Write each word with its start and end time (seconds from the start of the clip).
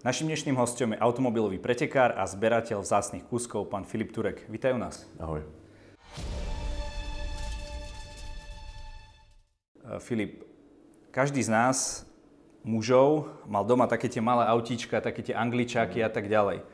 Naším 0.00 0.32
dnešným 0.32 0.56
hostom 0.56 0.96
je 0.96 1.02
automobilový 1.04 1.60
pretekár 1.60 2.16
a 2.16 2.24
zberateľ 2.24 2.80
vzácných 2.80 3.20
kúskov, 3.28 3.68
pán 3.68 3.84
Filip 3.84 4.16
Turek. 4.16 4.48
Vítajú 4.48 4.80
nás. 4.80 5.04
Ahoj. 5.20 5.44
Eh, 9.84 10.00
Filip, 10.00 10.40
každý 11.12 11.44
z 11.44 11.52
nás, 11.52 12.08
mužov, 12.64 13.28
mal 13.44 13.60
doma 13.68 13.84
také 13.84 14.08
tie 14.08 14.24
malé 14.24 14.48
autíčka, 14.48 15.04
také 15.04 15.20
tie 15.20 15.36
angličáky 15.36 16.00
a 16.00 16.08
tak 16.08 16.32
ďalej. 16.32 16.64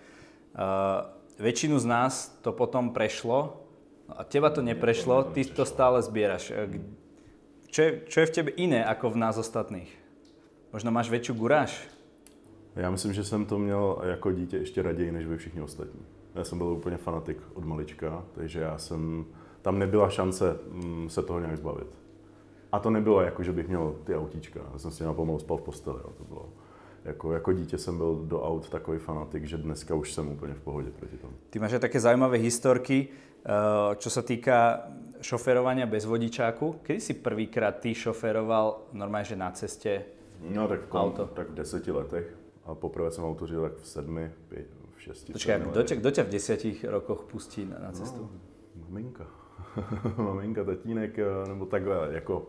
Uh, 0.55 1.11
väčšinu 1.43 1.83
z 1.83 1.87
nás 1.91 2.31
to 2.47 2.55
potom 2.55 2.95
prešlo, 2.95 3.59
no 4.07 4.15
a 4.15 4.23
teba 4.23 4.55
to 4.55 4.63
neprešlo, 4.63 5.35
ty 5.35 5.43
to 5.43 5.67
stále 5.67 5.99
zbieraš. 5.99 6.55
Eh, 6.55 6.79
čo 7.75 7.81
je, 7.83 7.91
čo 8.07 8.23
je 8.23 8.29
v 8.31 8.35
tebe 8.39 8.51
iné 8.55 8.87
ako 8.87 9.19
v 9.19 9.19
nás 9.19 9.35
ostatných? 9.35 9.91
Možno 10.71 10.95
máš 10.95 11.11
väčšiu 11.11 11.35
guráž? 11.35 11.75
Já 12.77 12.91
myslím, 12.91 13.13
že 13.13 13.25
jsem 13.25 13.45
to 13.45 13.59
měl 13.59 13.99
jako 14.03 14.33
dítě 14.33 14.57
ještě 14.57 14.83
raději 14.83 15.13
než 15.13 15.27
vy 15.27 15.37
všichni 15.37 15.62
ostatní. 15.62 16.01
Já 16.34 16.45
jsem 16.45 16.59
byl 16.59 16.67
úplně 16.67 16.97
fanatik 16.97 17.39
od 17.55 17.65
malička, 17.65 18.25
takže 18.34 18.61
já 18.61 18.79
jsem, 18.79 19.25
tam 19.62 19.79
nebyla 19.79 20.11
šance 20.11 20.59
mm, 20.71 21.09
se 21.11 21.23
toho 21.23 21.41
nějak 21.41 21.57
zbavit. 21.57 21.98
A 22.73 22.79
to 22.79 22.91
nebylo 22.91 23.20
jako, 23.20 23.43
že 23.43 23.53
bych 23.53 23.69
měl 23.69 23.97
ty 24.05 24.17
autíčka, 24.17 24.61
já 24.73 24.79
jsem 24.79 24.91
s 24.91 24.98
těma 24.98 25.15
pomalu 25.15 25.39
spal 25.39 25.57
v 25.57 25.62
posteli, 25.62 25.98
jo. 26.05 26.12
to 26.19 26.25
bylo. 26.25 26.48
Jako, 27.05 27.33
jako 27.33 27.53
dítě 27.53 27.79
jsem 27.79 27.97
byl 27.97 28.25
do 28.25 28.43
aut 28.43 28.69
takový 28.69 28.98
fanatik, 28.98 29.45
že 29.45 29.56
dneska 29.56 29.95
už 29.95 30.12
jsem 30.12 30.29
úplně 30.29 30.55
v 30.55 30.61
pohodě 30.61 30.91
proti 30.91 31.17
tomu. 31.17 31.33
Ty 31.51 31.59
máš 31.59 31.73
také 31.79 32.01
zaujímavé 32.01 32.37
historky, 32.39 33.09
eh, 33.09 33.97
čo 33.97 34.11
sa 34.11 34.23
týka 34.23 34.83
šoferovania 35.23 35.87
bez 35.87 36.05
vodičáku. 36.05 36.83
Kedy 36.83 37.01
si 37.01 37.15
prvýkrát 37.15 37.79
ty 37.79 37.95
šoferoval 37.95 38.91
normálne, 38.93 39.25
že 39.25 39.37
na 39.37 39.51
ceste 39.51 40.05
No 40.43 40.69
tak 40.69 40.81
v, 40.81 40.87
kom, 40.89 41.01
Auto. 41.01 41.27
tak 41.33 41.51
v 41.51 41.55
deseti 41.55 41.91
letech. 41.91 42.45
A 42.66 42.75
poprvé 42.75 43.11
jsem 43.11 43.25
auto 43.25 43.47
řídil 43.47 43.62
tak 43.62 43.77
v 43.77 43.87
sedmi, 43.87 44.33
pět, 44.48 44.66
v 44.97 45.02
šesti. 45.02 45.33
Kto 45.33 45.38
ťa, 45.38 45.56
letech. 45.56 45.98
kto 45.98 46.11
ťa 46.11 46.23
v 46.23 46.29
desiatich 46.29 46.84
rokoch 46.84 47.25
pustí 47.25 47.64
na, 47.64 47.78
na 47.78 47.92
cestu? 47.92 48.22
No, 48.22 48.84
maminka. 48.89 49.27
maminka, 50.17 50.64
tatínek, 50.64 51.19
eh, 51.19 51.48
nebo 51.48 51.67
takhle, 51.67 52.09
jako 52.11 52.47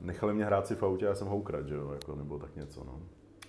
nechali 0.00 0.34
mě 0.34 0.44
hrát 0.44 0.66
si 0.66 0.74
v 0.74 0.82
autě, 0.82 1.04
já 1.04 1.14
jsem 1.14 1.28
ho 1.28 1.36
ukradl, 1.36 1.68
že 1.68 1.74
jo, 1.74 1.90
jako, 1.92 2.16
nebo 2.16 2.38
tak 2.38 2.56
něco, 2.56 2.84
no. 2.84 3.00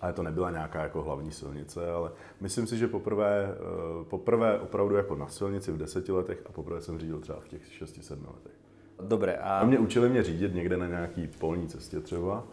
Ale 0.01 0.13
to 0.13 0.23
nebyla 0.23 0.51
nějaká 0.51 0.83
jako 0.83 1.01
hlavní 1.01 1.31
silnice, 1.31 1.91
ale 1.91 2.11
myslím 2.41 2.67
si, 2.67 2.77
že 2.77 2.87
poprvé, 2.87 3.55
eh, 3.55 4.03
poprvé 4.03 4.59
opravdu 4.59 4.95
jako 4.95 5.15
na 5.15 5.27
silnici 5.27 5.71
v 5.71 5.77
deseti 5.77 6.11
letech 6.11 6.41
a 6.45 6.51
poprvé 6.51 6.81
jsem 6.81 6.99
řídil 6.99 7.19
třeba 7.19 7.39
v 7.39 7.47
těch 7.47 7.73
šesti, 7.73 8.01
sedmi 8.01 8.27
letech. 8.27 8.53
Dobre, 9.01 9.37
a 9.37 9.59
A 9.59 9.65
mě 9.65 9.79
učili 9.79 10.09
mě 10.09 10.23
řídit 10.23 10.53
někde 10.53 10.77
na 10.77 10.87
nějaký 10.87 11.27
polní 11.27 11.67
cestě 11.67 11.99
třeba, 11.99 12.47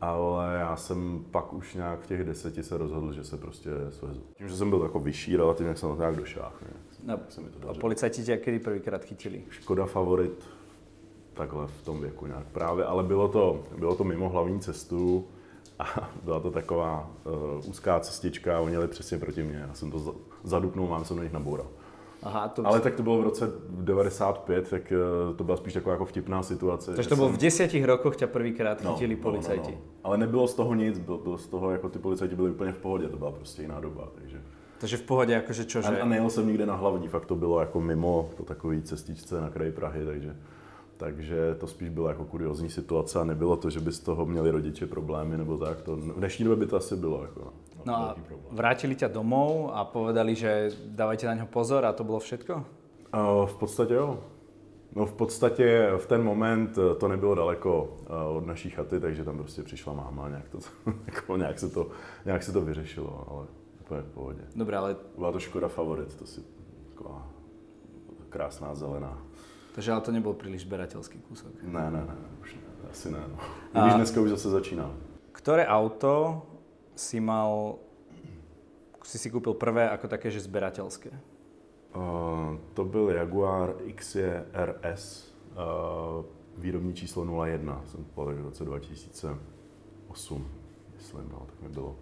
ale 0.00 0.54
já 0.58 0.76
jsem 0.76 1.24
pak 1.30 1.52
už 1.52 1.74
nějak 1.74 2.00
v 2.00 2.06
těch 2.06 2.24
deseti 2.24 2.62
se 2.62 2.76
rozhodl, 2.78 3.12
že 3.12 3.24
se 3.24 3.36
prostě 3.36 3.70
svezu. 3.90 4.22
Tím, 4.38 4.48
že 4.48 4.56
jsem 4.56 4.70
byl 4.70 4.82
jako 4.82 5.00
vyšší 5.00 5.36
relativně, 5.36 5.68
jak 5.68 5.78
jsem 5.78 5.88
to 5.88 5.96
nějak 5.96 6.16
došáhl. 6.16 6.52
no, 7.04 7.14
a 7.14 7.18
dařilo. 7.66 7.74
policajti 7.80 8.24
ťa 8.24 8.36
kedy 8.36 8.58
prvýkrát 8.58 9.04
chytili? 9.04 9.42
Škoda 9.50 9.86
favorit 9.86 10.48
takhle 11.34 11.66
v 11.66 11.84
tom 11.84 12.00
věku 12.00 12.26
nějak 12.26 12.46
právě, 12.46 12.84
ale 12.84 13.02
bylo 13.02 13.28
to, 13.28 13.62
bylo 13.78 13.94
to 13.94 14.04
mimo 14.04 14.28
hlavní 14.28 14.60
cestu 14.60 15.28
a 15.78 16.10
byla 16.24 16.40
to 16.40 16.50
taková 16.50 17.10
uh, 17.24 17.68
úzká 17.70 18.00
cestička 18.00 18.56
a 18.56 18.60
oni 18.60 18.72
jeli 18.72 18.88
přesně 18.88 19.18
proti 19.18 19.42
mně. 19.42 19.56
Já 19.56 19.74
jsem 19.74 19.90
to 19.90 19.98
za- 19.98 20.12
zadupnul, 20.44 20.88
mám 20.88 21.04
jsem 21.04 21.16
do 21.16 21.22
nich 21.22 21.32
naboural. 21.32 21.66
Aha, 22.26 22.48
to, 22.48 22.66
Ale 22.66 22.80
tak 22.80 22.94
to 22.94 23.02
bylo 23.02 23.18
v 23.18 23.22
roce 23.22 23.52
95, 23.70 24.70
tak 24.70 24.92
uh, 25.30 25.36
to 25.36 25.44
byla 25.44 25.56
spíš 25.56 25.72
taková 25.74 25.92
jako 25.92 26.04
vtipná 26.04 26.42
situace. 26.42 26.86
takže 26.86 27.02
že 27.02 27.08
to 27.08 27.16
bolo 27.16 27.28
jsem- 27.28 27.36
v 27.36 27.40
desiatich 27.40 27.84
rokoch 27.84 28.16
ťa 28.16 28.26
prvýkrát 28.26 28.80
chytili 28.82 29.16
policajti. 29.16 29.70
No, 29.70 29.76
no, 29.76 29.82
no. 29.86 30.00
Ale 30.04 30.18
nebylo 30.18 30.48
z 30.48 30.54
toho 30.54 30.74
nic, 30.74 30.98
byl, 30.98 31.18
byl 31.18 31.38
z 31.38 31.46
toho, 31.46 31.70
jako 31.70 31.88
ty 31.88 31.98
policajti 31.98 32.36
byli 32.36 32.50
úplně 32.50 32.72
v 32.72 32.78
pohodě, 32.78 33.08
to 33.08 33.16
byla 33.16 33.32
prostě 33.32 33.62
jiná 33.62 33.80
doba, 33.80 34.08
takže. 34.14 34.40
Takže 34.78 34.96
v 34.96 35.02
pohode, 35.02 35.36
akože 35.36 35.64
čo, 35.64 35.82
že... 35.82 35.88
A, 35.88 36.02
a 36.02 36.06
nejel 36.06 36.30
jsem 36.30 36.46
nikde 36.46 36.66
na 36.66 36.74
hlavní, 36.74 37.08
fakt 37.08 37.26
to 37.26 37.34
bylo 37.36 37.60
jako 37.60 37.80
mimo, 37.80 38.30
po 38.36 38.42
takový 38.42 38.82
cestičce 38.82 39.40
na 39.40 39.50
kraji 39.50 39.72
Prahy, 39.72 40.04
takže, 40.06 40.36
takže 40.96 41.54
to 41.58 41.66
spíš 41.66 41.88
byla 41.88 42.08
jako 42.08 42.24
kuriozní 42.24 42.70
situace 42.70 43.20
a 43.20 43.24
nebylo 43.24 43.56
to, 43.56 43.70
že 43.70 43.80
by 43.80 43.92
z 43.92 44.00
toho 44.00 44.26
měli 44.26 44.50
rodiče 44.50 44.86
problémy 44.86 45.36
nebo 45.38 45.58
tak, 45.58 45.80
to, 45.82 45.96
v 45.96 46.12
dnešní 46.12 46.44
době 46.44 46.56
by 46.56 46.70
to 46.70 46.76
asi 46.76 46.96
bylo 46.96 47.22
jako 47.22 47.52
no, 47.86 47.94
a 47.94 48.16
vrátili 48.50 48.98
ťa 48.98 49.08
domov 49.08 49.70
a 49.70 49.86
povedali, 49.86 50.34
že 50.34 50.74
dávajte 50.90 51.30
na 51.30 51.34
ňo 51.38 51.46
pozor 51.46 51.86
a 51.86 51.94
to 51.94 52.02
bolo 52.02 52.18
všetko? 52.18 52.54
V 53.46 53.54
podstatě 53.58 53.94
jo. 53.94 54.18
No 54.96 55.06
v 55.06 55.12
podstatě 55.12 55.92
v 55.96 56.06
ten 56.06 56.22
moment 56.24 56.78
eh, 56.78 56.94
to 56.94 57.08
nebylo 57.08 57.34
daleko 57.34 57.96
eh, 58.06 58.12
od 58.36 58.46
naší 58.46 58.70
chaty, 58.70 59.00
takže 59.00 59.24
tam 59.24 59.36
prostě 59.38 59.62
přišla 59.62 59.92
máma 59.92 60.24
a 60.24 60.28
nějak, 60.28 60.48
to, 60.48 60.58
jako 61.06 61.36
nějak, 61.36 61.58
se, 61.58 61.68
to, 61.70 61.88
nějak 62.24 62.42
se 62.42 62.52
to 62.52 62.60
vyřešilo, 62.60 63.24
ale 63.30 63.46
úplně 63.80 64.00
v 64.02 64.10
pohodě. 64.14 64.40
Dobre, 64.56 64.76
ale 64.76 64.96
Byla 65.18 65.32
to 65.32 65.38
Škoda 65.40 65.68
Favorit, 65.68 66.14
to 66.16 66.26
si 66.26 66.40
taková 66.88 67.28
krásná 68.28 68.74
zelená. 68.74 69.18
takže 69.76 69.92
ale 69.92 70.00
to 70.00 70.12
nebol 70.12 70.32
príliš 70.32 70.64
zberateľský 70.64 71.20
kúsok. 71.28 71.52
Ne, 71.68 71.92
ne, 71.92 72.00
ne, 72.00 72.16
už 72.40 72.56
ne, 72.56 72.60
asi 72.88 73.12
ne. 73.12 73.20
No. 73.28 73.36
A- 73.76 73.84
Když 73.84 73.94
dneska 73.94 74.20
už 74.20 74.30
zase 74.30 74.48
začíná. 74.50 74.88
Ktoré 75.36 75.68
auto 75.68 76.42
si 76.96 77.20
mal, 77.20 77.78
si 79.04 79.18
si 79.20 79.30
kúpil 79.30 79.54
prvé 79.54 79.86
ako 79.92 80.08
také, 80.08 80.32
že 80.32 80.40
zberateľské? 80.40 81.12
Uh, 81.96 82.56
to 82.74 82.84
byl 82.84 83.10
Jaguar 83.10 83.74
XJ 83.94 84.20
RS, 84.52 85.32
uh, 85.52 86.24
výrobní 86.56 86.94
číslo 86.94 87.44
01, 87.44 87.82
jsem 87.86 88.04
tak 88.04 88.36
v 88.36 88.44
roce 88.44 88.64
2008, 88.64 90.48
myslím, 90.96 91.28
no, 91.32 91.46
tak 91.46 91.60
mi 91.60 91.68
bylo 91.68 91.96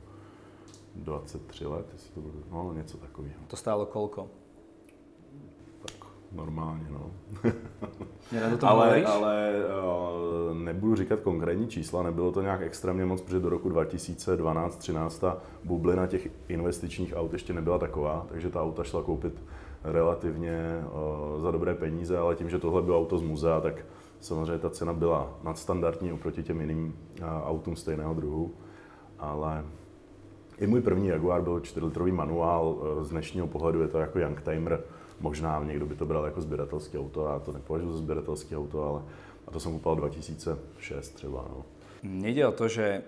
23 0.95 1.67
let, 1.67 1.87
jestli 1.93 2.11
to 2.11 2.21
bylo, 2.21 2.33
no 2.51 2.73
něco 2.73 2.99
takového. 2.99 3.41
To 3.47 3.57
stálo 3.57 3.87
koľko? 3.87 4.31
Normálně, 6.35 6.87
no. 6.91 7.11
To 8.61 8.67
ale, 8.69 8.87
hovoríš? 8.87 9.07
ale 9.07 9.53
uh, 10.51 10.59
nebudu 10.59 10.95
říkat 10.97 11.21
konkrétní 11.21 11.69
čísla, 11.69 12.03
nebylo 12.03 12.33
to 12.33 12.43
nějak 12.43 12.63
extrémně 12.63 13.05
moc, 13.05 13.21
protože 13.21 13.41
do 13.41 13.49
roku 13.49 13.71
2012-13 13.71 15.21
ta 15.21 15.37
bublina 15.65 16.07
těch 16.07 16.29
investičních 16.49 17.17
aut 17.17 17.33
ještě 17.33 17.53
nebyla 17.53 17.79
taková, 17.79 18.27
takže 18.29 18.51
ta 18.51 18.63
auta 18.63 18.85
šla 18.85 19.03
koupit 19.03 19.43
relativně 19.85 20.85
uh, 20.85 21.43
za 21.43 21.51
dobré 21.51 21.75
peníze, 21.75 22.19
ale 22.19 22.35
tím, 22.35 22.51
že 22.51 22.59
tohle 22.59 22.83
bylo 22.83 22.99
auto 22.99 23.19
z 23.19 23.23
muzea, 23.23 23.61
tak 23.61 23.87
samozřejmě 24.21 24.59
ta 24.59 24.71
cena 24.71 24.93
byla 24.93 25.39
nadstandardní 25.43 26.13
oproti 26.13 26.43
těm 26.43 26.61
jiným 26.61 26.97
uh, 27.21 27.27
autům 27.27 27.77
stejného 27.77 28.15
druhu, 28.15 28.53
ale 29.19 29.65
i 30.59 30.67
můj 30.67 30.81
první 30.81 31.09
Jaguar 31.09 31.43
byl 31.43 31.59
4-litrový 31.59 32.13
manuál, 32.13 32.77
eh, 32.77 33.05
z 33.05 33.11
dnešního 33.11 33.47
pohledu 33.47 33.83
je 33.83 33.89
to 33.89 33.99
jako 33.99 34.19
Youngtimer, 34.19 34.81
možná 35.25 35.65
někdo 35.65 35.87
by 35.87 35.95
to 35.95 36.07
bral 36.07 36.25
jako 36.25 36.41
sběratelské 36.41 36.99
auto, 36.99 37.27
já 37.27 37.39
to 37.39 37.53
nepovažuji 37.53 37.93
za 37.93 37.99
sběratelské 37.99 38.57
auto, 38.57 38.83
ale 38.83 39.03
a 39.47 39.51
to 39.51 39.61
jsem 39.61 39.73
kupoval 39.73 39.97
2006 39.97 41.11
třeba. 41.11 41.45
No. 41.49 41.65
Nejde 42.03 42.47
o 42.47 42.53
to, 42.53 42.69
že 42.69 43.03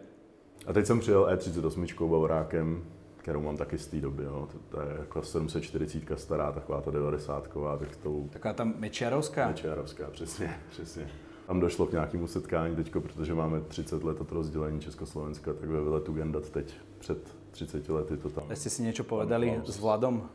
A 0.67 0.73
teď 0.73 0.87
jsem 0.87 1.01
přijel 1.01 1.29
E38 1.35 2.09
Bavorákem, 2.11 2.85
kterou 3.17 3.41
mám 3.41 3.57
taky 3.57 3.79
z 3.79 3.87
té 3.87 4.01
doby. 4.01 4.25
Jo. 4.25 4.49
To, 4.53 4.59
to, 4.69 4.81
je 4.81 4.97
jako 4.99 5.23
740 5.23 6.03
stará, 6.17 6.53
taková 6.53 6.81
ta 6.81 6.91
90 6.91 7.49
tak 7.79 7.97
tou 7.97 8.29
taká 8.33 8.53
ta 8.53 8.65
mečiarovská, 8.65 9.49
Mečiarovská, 9.49 10.07
přesně, 10.11 10.57
přesně. 10.71 11.11
Tam 11.47 11.61
došlo 11.61 11.87
k 11.87 11.93
nějakému 11.93 12.27
setkání 12.27 12.77
teď, 12.77 12.93
protože 12.93 13.35
máme 13.35 13.61
30 13.61 14.05
let 14.05 14.21
od 14.21 14.33
rozdělení 14.33 14.81
Československa, 14.81 15.53
tak 15.53 15.69
ve 15.69 15.81
veletu 15.81 16.13
Gendat 16.13 16.51
teď 16.51 16.75
před 16.99 17.37
30 17.51 17.89
lety 17.89 18.17
to 18.17 18.29
tam. 18.29 18.45
a 18.51 18.55
ste 18.57 18.71
si 18.71 18.83
niečo 18.83 19.05
povedali 19.05 19.61
s 19.65 19.79
Vladom? 19.79 20.29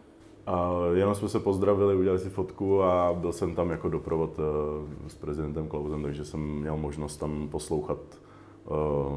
A 0.46 0.72
jenom 0.94 1.16
jsme 1.16 1.30
se 1.30 1.40
pozdravili, 1.40 1.96
udělali 1.96 2.20
si 2.20 2.30
fotku 2.30 2.84
a 2.84 3.14
byl 3.14 3.32
jsem 3.34 3.56
tam 3.56 3.70
jako 3.70 3.90
doprovod 3.90 4.40
eh, 4.40 5.10
s 5.10 5.16
prezidentem 5.16 5.68
Klausem, 5.68 6.04
takže 6.04 6.26
jsem 6.26 6.40
měl 6.40 6.78
možnost 6.78 7.18
tam 7.18 7.50
poslouchat 7.50 7.98
eh, 8.12 8.70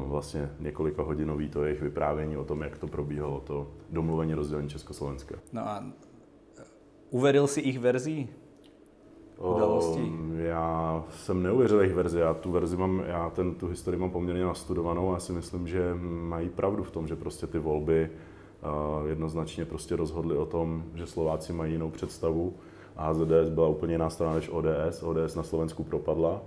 vlastně 0.07 0.49
několika 0.59 1.03
hodinový 1.03 1.49
to 1.49 1.63
jejich 1.63 1.81
vyprávění 1.81 2.37
o 2.37 2.43
tom, 2.43 2.61
jak 2.61 2.77
to 2.77 2.87
probíhalo, 2.87 3.39
to 3.39 3.67
domluvení 3.89 4.33
rozdělení 4.33 4.69
Československa. 4.69 5.35
No 5.53 5.61
a 5.61 5.83
uveril 7.09 7.47
si 7.47 7.61
ich 7.61 7.79
verzii? 7.79 8.29
Udalostí? 9.37 10.01
O, 10.01 10.37
Já 10.37 11.03
jsem 11.09 11.43
neuvěřil 11.43 11.79
jejich 11.79 11.95
verzi, 11.95 12.19
já 12.19 12.33
tu 12.33 12.51
verzi 12.51 12.77
mám, 12.77 13.03
já 13.07 13.29
ten, 13.29 13.55
tu 13.55 13.67
historii 13.67 14.01
mám 14.01 14.11
poměrně 14.11 14.43
nastudovanou 14.43 15.09
a 15.09 15.13
já 15.13 15.19
si 15.19 15.33
myslím, 15.33 15.67
že 15.67 15.95
mají 16.03 16.49
pravdu 16.49 16.83
v 16.83 16.91
tom, 16.91 17.07
že 17.07 17.15
prostě 17.15 17.47
ty 17.47 17.59
volby 17.59 18.09
jednoznačně 19.07 19.65
prostě 19.65 19.95
rozhodly 19.95 20.37
o 20.37 20.45
tom, 20.45 20.83
že 20.95 21.07
Slováci 21.07 21.53
mají 21.53 21.71
jinou 21.71 21.89
představu. 21.89 22.53
A 22.97 23.11
HZDS 23.11 23.49
byla 23.49 23.67
úplně 23.67 23.93
jiná 23.93 24.09
strana 24.09 24.33
než 24.35 24.49
ODS. 24.49 25.03
ODS 25.03 25.35
na 25.35 25.43
Slovensku 25.43 25.83
propadla, 25.83 26.41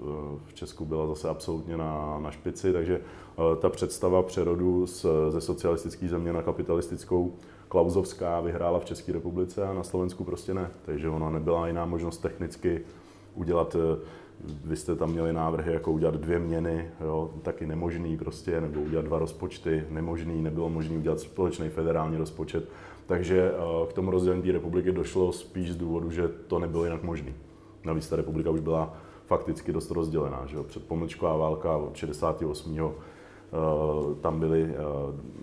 v- 0.00 0.38
v 0.46 0.54
Česku 0.54 0.84
byla 0.84 1.06
zase 1.06 1.28
absolutně 1.28 1.76
na, 1.76 2.18
na 2.18 2.30
špici, 2.30 2.72
takže 2.72 3.00
eh, 3.00 3.56
ta 3.56 3.68
představa 3.70 4.22
přerodu 4.22 4.86
z, 4.86 5.06
ze 5.28 5.40
socialistické 5.40 6.08
země 6.08 6.32
na 6.32 6.42
kapitalistickou 6.42 7.32
Klauzovská 7.68 8.40
vyhrála 8.40 8.78
v 8.78 8.84
České 8.84 9.12
republice 9.12 9.66
a 9.66 9.72
na 9.72 9.82
Slovensku 9.82 10.24
prostě 10.24 10.54
ne. 10.54 10.70
Takže 10.82 11.08
ona 11.08 11.30
nebyla 11.30 11.66
jiná 11.66 11.84
možnost 11.84 12.18
technicky 12.18 12.80
udělat 13.34 13.76
eh, 13.76 13.98
vy 14.64 14.76
jste 14.76 14.96
tam 14.96 15.10
měli 15.10 15.32
návrhy, 15.32 15.72
jako 15.72 15.92
udělat 15.92 16.14
dvě 16.14 16.38
měny, 16.38 16.90
jo, 17.00 17.30
taky 17.42 17.66
nemožný 17.66 18.16
prostě, 18.16 18.60
nebo 18.60 18.80
udělat 18.80 19.04
dva 19.04 19.18
rozpočty, 19.18 19.84
nemožný, 19.90 20.42
nebylo 20.42 20.68
možné 20.70 20.98
udělat 20.98 21.20
společný 21.20 21.68
federální 21.68 22.16
rozpočet. 22.16 22.68
Takže 23.06 23.52
eh, 23.52 23.86
k 23.86 23.92
tomu 23.92 24.10
rozdělení 24.10 24.52
republiky 24.52 24.92
došlo 24.92 25.32
spíš 25.32 25.72
z 25.72 25.76
důvodu, 25.76 26.10
že 26.10 26.28
to 26.28 26.58
nebylo 26.58 26.84
jinak 26.84 27.02
možné. 27.02 27.32
Navíc 27.84 28.08
ta 28.08 28.16
republika 28.16 28.50
už 28.50 28.60
byla 28.60 28.96
fakticky 29.26 29.72
dost 29.72 29.90
rozdělená. 29.90 30.46
Že 30.46 30.56
jo? 30.56 30.64
Předpomlčková 30.64 31.36
válka 31.36 31.76
od 31.76 31.96
68. 31.96 32.80
Uh, 32.80 32.90
eh, 32.90 34.14
tam 34.20 34.40
byly 34.40 34.74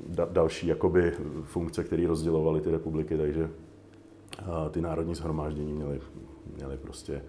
da- 0.09 0.31
další 0.31 0.67
jakoby 0.67 1.13
funkce, 1.43 1.83
které 1.83 2.07
rozdělovaly 2.07 2.61
ty 2.61 2.71
republiky, 2.71 3.17
takže 3.17 3.49
ty 4.71 4.81
národní 4.81 5.15
shromáždění 5.15 5.73
měly, 5.73 5.99
měly 6.55 6.77
prostě 6.77 7.21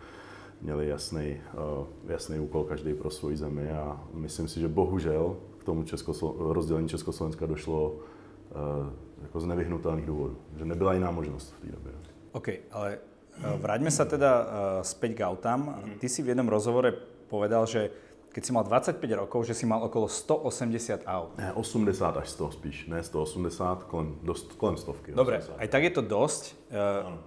měli 0.60 0.88
jasný, 0.88 1.40
uh, 1.55 1.87
jasný 2.06 2.40
úkol 2.40 2.64
každý 2.64 2.94
pro 2.94 3.10
svoji 3.10 3.37
zemi 3.37 3.70
a 3.70 4.00
myslím 4.12 4.49
si, 4.49 4.60
že 4.60 4.69
bohužel 4.69 5.37
k 5.58 5.64
tomu 5.64 5.82
Českoslo- 5.82 6.52
rozdělení 6.52 6.88
Československa 6.88 7.46
došlo 7.46 7.90
uh, 7.90 8.93
jako 9.22 9.40
z 9.40 9.46
nevyhnutelných 9.46 10.06
důvodů, 10.06 10.37
že 10.56 10.64
nebyla 10.64 10.94
jiná 10.94 11.10
možnost 11.10 11.55
v 11.58 11.60
té 11.60 11.72
době. 11.72 11.93
OK, 12.32 12.49
ale 12.70 12.99
vráťme 13.38 13.90
sa 13.90 14.05
teda 14.05 14.32
uh, 14.43 14.46
späť 14.82 15.22
k 15.22 15.26
autám. 15.26 15.82
Ty 16.02 16.06
si 16.10 16.22
v 16.22 16.34
jednom 16.34 16.50
rozhovore 16.50 16.90
povedal, 17.31 17.66
že 17.66 17.90
keď 18.34 18.43
si 18.44 18.52
mal 18.52 18.64
25 18.66 19.00
rokov, 19.19 19.46
že 19.49 19.54
si 19.56 19.64
mal 19.66 19.81
okolo 19.82 20.06
180 20.06 21.06
aut. 21.08 21.32
Ne, 21.38 21.50
80 21.54 21.96
až 22.19 22.28
100 22.28 22.58
spíš, 22.61 22.76
ne 22.87 23.00
180, 23.02 23.88
kolem, 23.88 24.14
dost, 24.22 24.52
kolem 24.61 24.76
stovky. 24.76 25.16
Dobre, 25.16 25.40
80. 25.40 25.58
aj 25.58 25.69
tak 25.70 25.82
je 25.82 25.93
to 25.94 26.02
dosť. 26.04 26.43
Uh, 26.69 27.19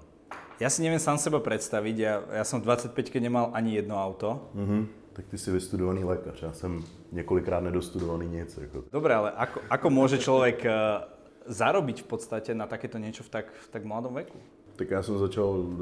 ja 0.61 0.69
si 0.69 0.85
neviem 0.85 1.01
sám 1.01 1.17
seba 1.17 1.41
predstaviť, 1.41 1.95
ja, 1.97 2.21
ja 2.21 2.45
som 2.45 2.61
25 2.61 2.93
keď 2.93 3.21
nemal 3.25 3.49
ani 3.57 3.81
jedno 3.81 3.97
auto. 3.97 4.53
Mm-hmm. 4.53 4.81
Tak 5.11 5.25
ty 5.27 5.37
si 5.37 5.51
vystudovaný 5.51 6.03
lékař, 6.03 6.41
já 6.41 6.53
jsem 6.53 6.83
několikrát 7.11 7.59
nedostudovaný 7.59 8.27
nic. 8.27 8.57
Jako. 8.57 8.83
Dobre, 8.91 9.15
ale 9.15 9.31
ako, 9.31 9.59
ako 9.69 9.87
môže 9.89 10.17
človek 10.23 10.63
uh, 10.63 11.03
zarobiť 11.51 12.05
v 12.05 12.07
podstate 12.07 12.55
na 12.55 12.69
takéto 12.69 12.95
niečo 12.95 13.25
v 13.25 13.29
tak, 13.29 13.51
v 13.51 13.67
tak 13.73 13.83
mladom 13.83 14.13
veku? 14.13 14.37
Tak 14.75 14.91
já 14.91 15.03
jsem 15.03 15.17
začal 15.17 15.65
eh, 15.65 15.75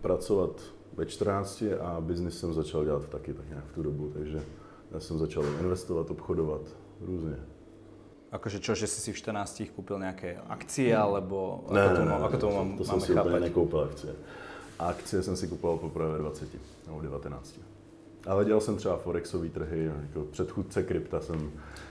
pracovat 0.00 0.60
ve 0.96 1.06
14 1.06 1.62
a 1.80 2.00
biznis 2.00 2.38
jsem 2.38 2.52
začal 2.52 2.84
dělat 2.84 3.08
taky 3.08 3.34
tak 3.34 3.48
nějak 3.48 3.64
v 3.64 3.72
tu 3.72 3.82
dobu, 3.82 4.10
takže 4.14 4.42
já 4.92 5.00
jsem 5.00 5.18
začal 5.18 5.44
investovat, 5.60 6.10
obchodovat 6.10 6.60
různě. 7.00 7.36
Akože 8.36 8.60
čo, 8.60 8.76
že 8.76 8.84
si 8.84 9.00
si 9.00 9.10
v 9.12 9.18
14 9.32 9.72
kúpil 9.72 9.96
nejaké 9.96 10.36
akcie, 10.52 10.92
alebo 10.92 11.64
ne, 11.72 11.80
ako 11.80 11.96
to, 11.96 12.02
ne, 12.04 12.04
ne, 12.04 12.16
ako 12.20 12.36
to, 12.36 12.46
to, 12.46 12.48
mám, 12.52 12.68
to 12.76 12.84
jsem 12.84 13.00
si 13.00 13.12
chápať? 13.16 13.40
nekoupil 13.40 13.80
akcie. 13.80 14.12
A 14.78 14.82
akcie 14.92 15.22
jsem 15.22 15.36
si 15.36 15.48
kupoval 15.48 15.78
poprvé 15.78 16.12
ve 16.12 16.18
20 16.18 16.48
nebo 16.86 17.00
19. 17.00 17.60
Ale 18.26 18.44
dělal 18.44 18.60
jsem 18.60 18.76
třeba 18.76 18.96
forexové 18.96 19.48
trhy, 19.48 19.90
jako 20.02 20.20
předchůdce 20.30 20.82
krypta 20.82 21.20
jsem, 21.20 21.50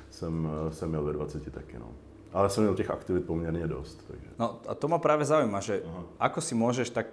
jsem, 0.10 0.50
jsem 0.72 0.90
měl 0.90 1.04
ve 1.04 1.14
20 1.14 1.54
taky. 1.54 1.80
No. 1.80 1.90
Ale 2.34 2.50
jsem 2.50 2.64
měl 2.64 2.76
těch 2.76 2.92
aktivit 2.92 3.26
poměrně 3.26 3.68
dost. 3.68 4.04
Takže. 4.08 4.28
No 4.40 4.60
a 4.68 4.76
to 4.76 4.88
ma 4.88 4.98
práve 4.98 5.26
zaujíma, 5.26 5.60
že 5.60 5.82
Aha. 5.88 6.04
ako 6.20 6.42
si 6.44 6.52
môžeš 6.52 6.92
tak, 6.92 7.08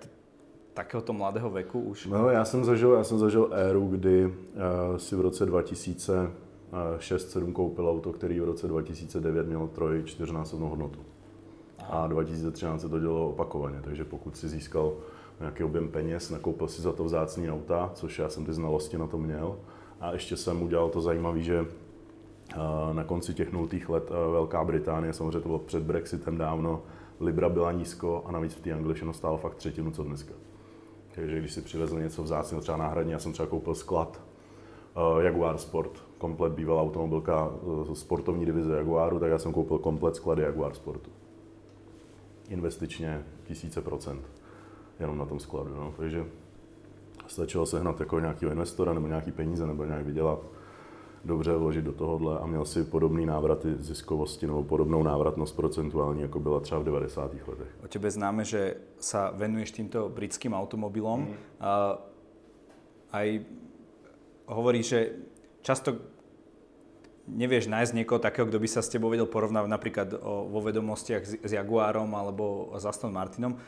takéhoto 0.74 1.12
mladého 1.14 1.50
veku 1.50 1.80
už... 1.80 2.06
No 2.06 2.30
já 2.30 2.44
jsem 2.44 2.64
zažil, 2.64 2.92
já 2.92 3.04
jsem 3.04 3.18
zažil 3.18 3.48
éru, 3.54 3.88
kdy 3.88 4.26
uh, 4.26 4.32
si 4.96 5.16
v 5.16 5.20
roce 5.20 5.46
2006-2007 6.72 7.52
koupil 7.52 7.88
auto, 7.88 8.12
který 8.12 8.40
v 8.40 8.44
roce 8.44 8.68
2009 8.68 9.46
mělo 9.46 9.66
troj, 9.66 10.02
čtyřnásobnou 10.04 10.68
hodnotu. 10.68 10.98
Aha. 11.78 12.04
A 12.04 12.06
2013 12.06 12.80
se 12.80 12.88
to 12.88 12.98
dělo 12.98 13.28
opakovaně, 13.28 13.80
takže 13.84 14.04
pokud 14.04 14.36
si 14.36 14.48
získal 14.48 14.92
nějaký 15.40 15.64
objem 15.64 15.88
peněz, 15.88 16.30
nakoupil 16.30 16.68
si 16.68 16.82
za 16.82 16.92
to 16.92 17.04
vzácný 17.04 17.50
auta, 17.50 17.90
což 17.94 18.18
já 18.18 18.28
jsem 18.28 18.44
ty 18.44 18.52
znalosti 18.52 18.98
na 18.98 19.06
to 19.06 19.18
měl. 19.18 19.56
A 20.00 20.12
ještě 20.12 20.36
jsem 20.36 20.62
udělal 20.62 20.88
to 20.88 21.00
zajímavé, 21.00 21.40
že 21.40 21.66
na 22.92 23.04
konci 23.04 23.34
těch 23.34 23.52
nultých 23.52 23.88
let 23.88 24.10
Velká 24.32 24.64
Británie, 24.64 25.12
samozřejmě 25.12 25.40
to 25.40 25.48
bylo 25.48 25.58
před 25.58 25.82
Brexitem 25.82 26.38
dávno, 26.38 26.82
Libra 27.20 27.48
byla 27.48 27.72
nízko 27.72 28.22
a 28.26 28.32
navíc 28.32 28.54
v 28.54 28.60
té 28.60 28.72
angličtinu 28.72 29.12
stálo 29.12 29.38
fakt 29.38 29.54
třetinu, 29.54 29.90
co 29.90 30.04
dneska. 30.04 30.34
Takže 31.14 31.38
když 31.38 31.52
si 31.52 31.60
přivezl 31.60 31.98
něco 31.98 32.22
vzácného, 32.22 32.62
třeba 32.62 32.78
náhradní, 32.78 33.12
já 33.12 33.18
jsem 33.18 33.32
třeba 33.32 33.46
koupil 33.46 33.74
sklad 33.74 34.22
Jaguar 35.20 35.58
Sport, 35.58 36.04
komplet 36.22 36.52
bývalá 36.54 36.82
automobilka 36.82 37.50
sportovní 37.98 38.46
divize 38.46 38.76
Jaguaru, 38.76 39.18
tak 39.18 39.30
já 39.30 39.38
jsem 39.38 39.52
koupil 39.52 39.78
komplet 39.78 40.16
sklady 40.16 40.42
Jaguar 40.42 40.74
Sportu. 40.74 41.10
Investičně 42.48 43.26
tisíce 43.44 43.82
procent 43.82 44.22
jenom 45.00 45.18
na 45.18 45.26
tom 45.26 45.42
skladu. 45.42 45.74
No. 45.74 45.94
Takže 45.96 46.26
stačilo 47.26 47.66
sehnat 47.66 48.00
jako 48.00 48.20
nějakého 48.20 48.52
investora 48.52 48.94
nebo 48.94 49.06
nějaký 49.06 49.32
peníze 49.32 49.66
nebo 49.66 49.84
nějak 49.84 50.06
vydělat 50.06 50.38
dobře 51.24 51.56
vložit 51.56 51.84
do 51.84 51.92
tohohle 51.92 52.38
a 52.38 52.46
měl 52.46 52.64
si 52.64 52.84
podobný 52.84 53.26
návraty 53.26 53.74
ziskovosti 53.78 54.46
nebo 54.46 54.62
podobnou 54.62 55.02
návratnost 55.02 55.56
procentuální, 55.56 56.22
jako 56.22 56.40
byla 56.40 56.60
třeba 56.60 56.80
v 56.80 56.84
90. 56.84 57.34
letech. 57.34 57.70
O 57.84 57.88
tebe 57.88 58.10
známe, 58.10 58.44
že 58.44 58.78
sa 58.98 59.30
venuješ 59.30 59.70
týmto 59.70 60.10
britským 60.10 60.54
automobilom. 60.54 61.20
Mm. 61.20 61.34
A 61.62 61.98
aj 63.12 63.42
hovorí, 64.46 64.82
že 64.82 65.14
často 65.62 66.11
nevieš 67.28 67.70
nájsť 67.70 67.92
niekoho 67.94 68.18
takého, 68.18 68.46
kto 68.50 68.58
by 68.58 68.68
sa 68.68 68.80
s 68.82 68.90
tebou 68.90 69.10
vedel 69.10 69.30
porovnávať 69.30 69.70
napríklad 69.70 70.08
o, 70.18 70.50
vo 70.50 70.60
vedomostiach 70.62 71.22
s, 71.22 71.32
s 71.38 71.50
Jaguarom 71.54 72.10
alebo 72.14 72.74
s 72.74 72.84
Aston 72.86 73.14
Martinom. 73.14 73.58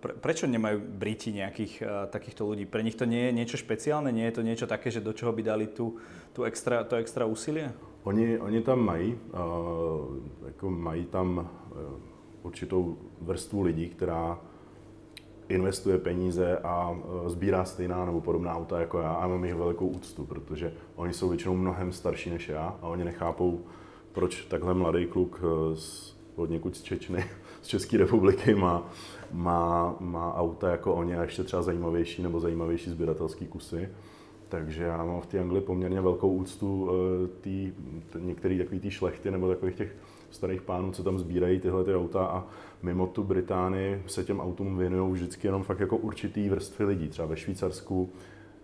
Pre, 0.00 0.16
prečo 0.16 0.48
nemajú 0.48 0.80
Briti 0.80 1.28
nejakých 1.28 1.72
uh, 1.84 2.08
takýchto 2.08 2.48
ľudí? 2.48 2.64
Pre 2.64 2.80
nich 2.80 2.96
to 2.96 3.04
nie 3.04 3.28
je 3.28 3.36
niečo 3.36 3.60
špeciálne? 3.60 4.08
Nie 4.08 4.32
je 4.32 4.40
to 4.40 4.42
niečo 4.42 4.64
také, 4.64 4.88
že 4.88 5.04
do 5.04 5.12
čoho 5.12 5.28
by 5.28 5.44
dali 5.44 5.68
tu, 5.68 6.00
tu 6.32 6.48
extra, 6.48 6.88
to 6.88 6.96
extra 6.96 7.28
úsilie? 7.28 7.68
Oni, 8.08 8.40
oni 8.40 8.64
tam 8.64 8.80
mají, 8.80 9.12
uh, 9.12 10.16
jako 10.46 10.70
mají 10.70 11.04
tam 11.04 11.36
uh, 11.36 12.46
určitou 12.48 12.96
vrstvu 13.20 13.62
lidí, 13.62 13.88
která 13.88 14.40
investuje 15.50 15.98
peníze 15.98 16.58
a 16.58 16.98
sbírá 17.26 17.64
stejná 17.64 18.04
nebo 18.04 18.20
podobná 18.20 18.56
auta 18.56 18.80
jako 18.80 18.98
já 18.98 19.12
a 19.12 19.28
mám 19.28 19.44
jich 19.44 19.54
velikou 19.54 19.86
úctu, 19.86 20.26
protože 20.26 20.72
oni 20.96 21.12
jsou 21.12 21.28
většinou 21.28 21.56
mnohem 21.56 21.92
starší 21.92 22.30
než 22.30 22.48
já 22.48 22.76
a 22.82 22.88
oni 22.88 23.04
nechápou, 23.04 23.60
proč 24.12 24.44
takhle 24.44 24.74
mladý 24.74 25.06
kluk 25.06 25.40
z, 25.74 26.16
od 26.36 26.50
někud 26.50 26.76
z 26.76 26.82
Čečny, 26.82 27.24
z 27.62 27.66
České 27.66 27.96
republiky 27.96 28.54
má 28.54 28.90
má, 29.32 29.96
má 30.00 30.34
auta 30.34 30.70
jako 30.70 30.94
oni 30.94 31.16
a 31.16 31.22
ještě 31.22 31.44
třeba 31.44 31.62
zajímavější 31.62 32.22
nebo 32.22 32.40
zajímavější 32.40 32.90
sběratelský 32.90 33.46
kusy. 33.46 33.88
Takže 34.48 34.84
já 34.84 35.04
mám 35.04 35.20
v 35.20 35.26
té 35.26 35.40
Anglii 35.40 35.62
poměrně 35.62 36.00
velkou 36.00 36.34
úctu 36.34 36.90
eh, 36.90 37.28
tý, 37.40 37.72
některý 38.18 38.58
takový 38.58 38.80
tý 38.80 38.90
šlechty 38.90 39.30
nebo 39.30 39.48
takových 39.48 39.74
těch 39.74 39.96
starých 40.30 40.62
pánů, 40.62 40.92
co 40.92 41.02
tam 41.02 41.18
sbírají 41.18 41.60
tyhle 41.60 41.84
ty 41.84 41.94
auta 41.94 42.24
a 42.24 42.44
mimo 42.82 43.06
tu 43.06 43.24
Británii 43.24 44.02
se 44.06 44.24
těm 44.24 44.40
autům 44.40 44.78
věnují 44.78 45.12
vždycky 45.12 45.46
jenom 45.46 45.62
fakt 45.62 45.80
jako 45.80 45.96
určitý 45.96 46.48
vrstvy 46.48 46.84
lidí. 46.84 47.08
Třeba 47.08 47.28
ve 47.28 47.36
Švýcarsku, 47.36 48.12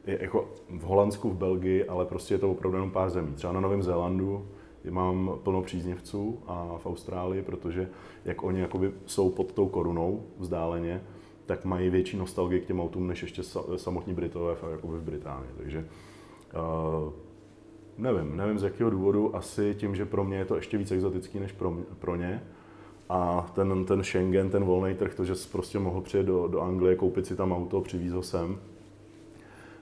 jako 0.04 0.48
v 0.68 0.82
Holandsku, 0.82 1.30
v 1.30 1.36
Belgii, 1.36 1.84
ale 1.84 2.04
prostě 2.04 2.34
je 2.34 2.38
to 2.38 2.50
opravdu 2.50 2.76
jenom 2.76 2.90
pár 2.90 3.10
zemí. 3.10 3.34
Třeba 3.34 3.52
na 3.52 3.60
Novém 3.60 3.82
Zélandu 3.82 4.46
mám 4.90 5.38
plno 5.42 5.62
příznivců 5.62 6.38
a 6.46 6.78
v 6.78 6.86
Austrálii, 6.86 7.42
protože 7.42 7.88
jak 8.24 8.42
oni 8.42 8.60
jakoby 8.60 8.92
jsou 9.06 9.30
pod 9.30 9.52
tou 9.52 9.68
korunou 9.68 10.22
vzdáleně, 10.38 11.02
tak 11.46 11.64
mají 11.64 11.90
větší 11.90 12.16
nostalgii 12.16 12.60
k 12.60 12.66
těm 12.66 12.80
autům, 12.80 13.06
než 13.06 13.22
ještě 13.22 13.42
samotní 13.76 14.14
Britové 14.14 14.56
jakoby 14.70 14.98
v 14.98 15.02
Británii. 15.02 15.50
Takže 15.56 15.78
uh, 15.78 17.12
nevím, 17.98 18.36
nevím 18.36 18.58
z 18.58 18.62
jakého 18.62 18.90
důvodu, 18.90 19.36
asi 19.36 19.74
tím, 19.74 19.94
že 19.94 20.06
pro 20.06 20.24
mě 20.24 20.36
je 20.36 20.44
to 20.44 20.56
ještě 20.56 20.78
víc 20.78 20.90
exotický 20.90 21.40
než 21.40 21.52
pro, 21.52 21.76
pro 21.98 22.16
ně. 22.16 22.42
A 23.08 23.50
ten, 23.54 23.84
ten 23.84 24.04
Schengen, 24.04 24.50
ten 24.50 24.64
volný 24.64 24.94
trh, 24.94 25.14
to, 25.14 25.24
že 25.24 25.34
jsi 25.34 25.48
prostě 25.48 25.78
mohl 25.78 26.00
přijet 26.00 26.26
do, 26.26 26.48
do 26.48 26.60
Anglie, 26.60 26.96
koupit 26.96 27.26
si 27.26 27.36
tam 27.36 27.52
auto, 27.52 27.80
přivíz 27.80 28.12
ho 28.12 28.22
sem, 28.22 28.58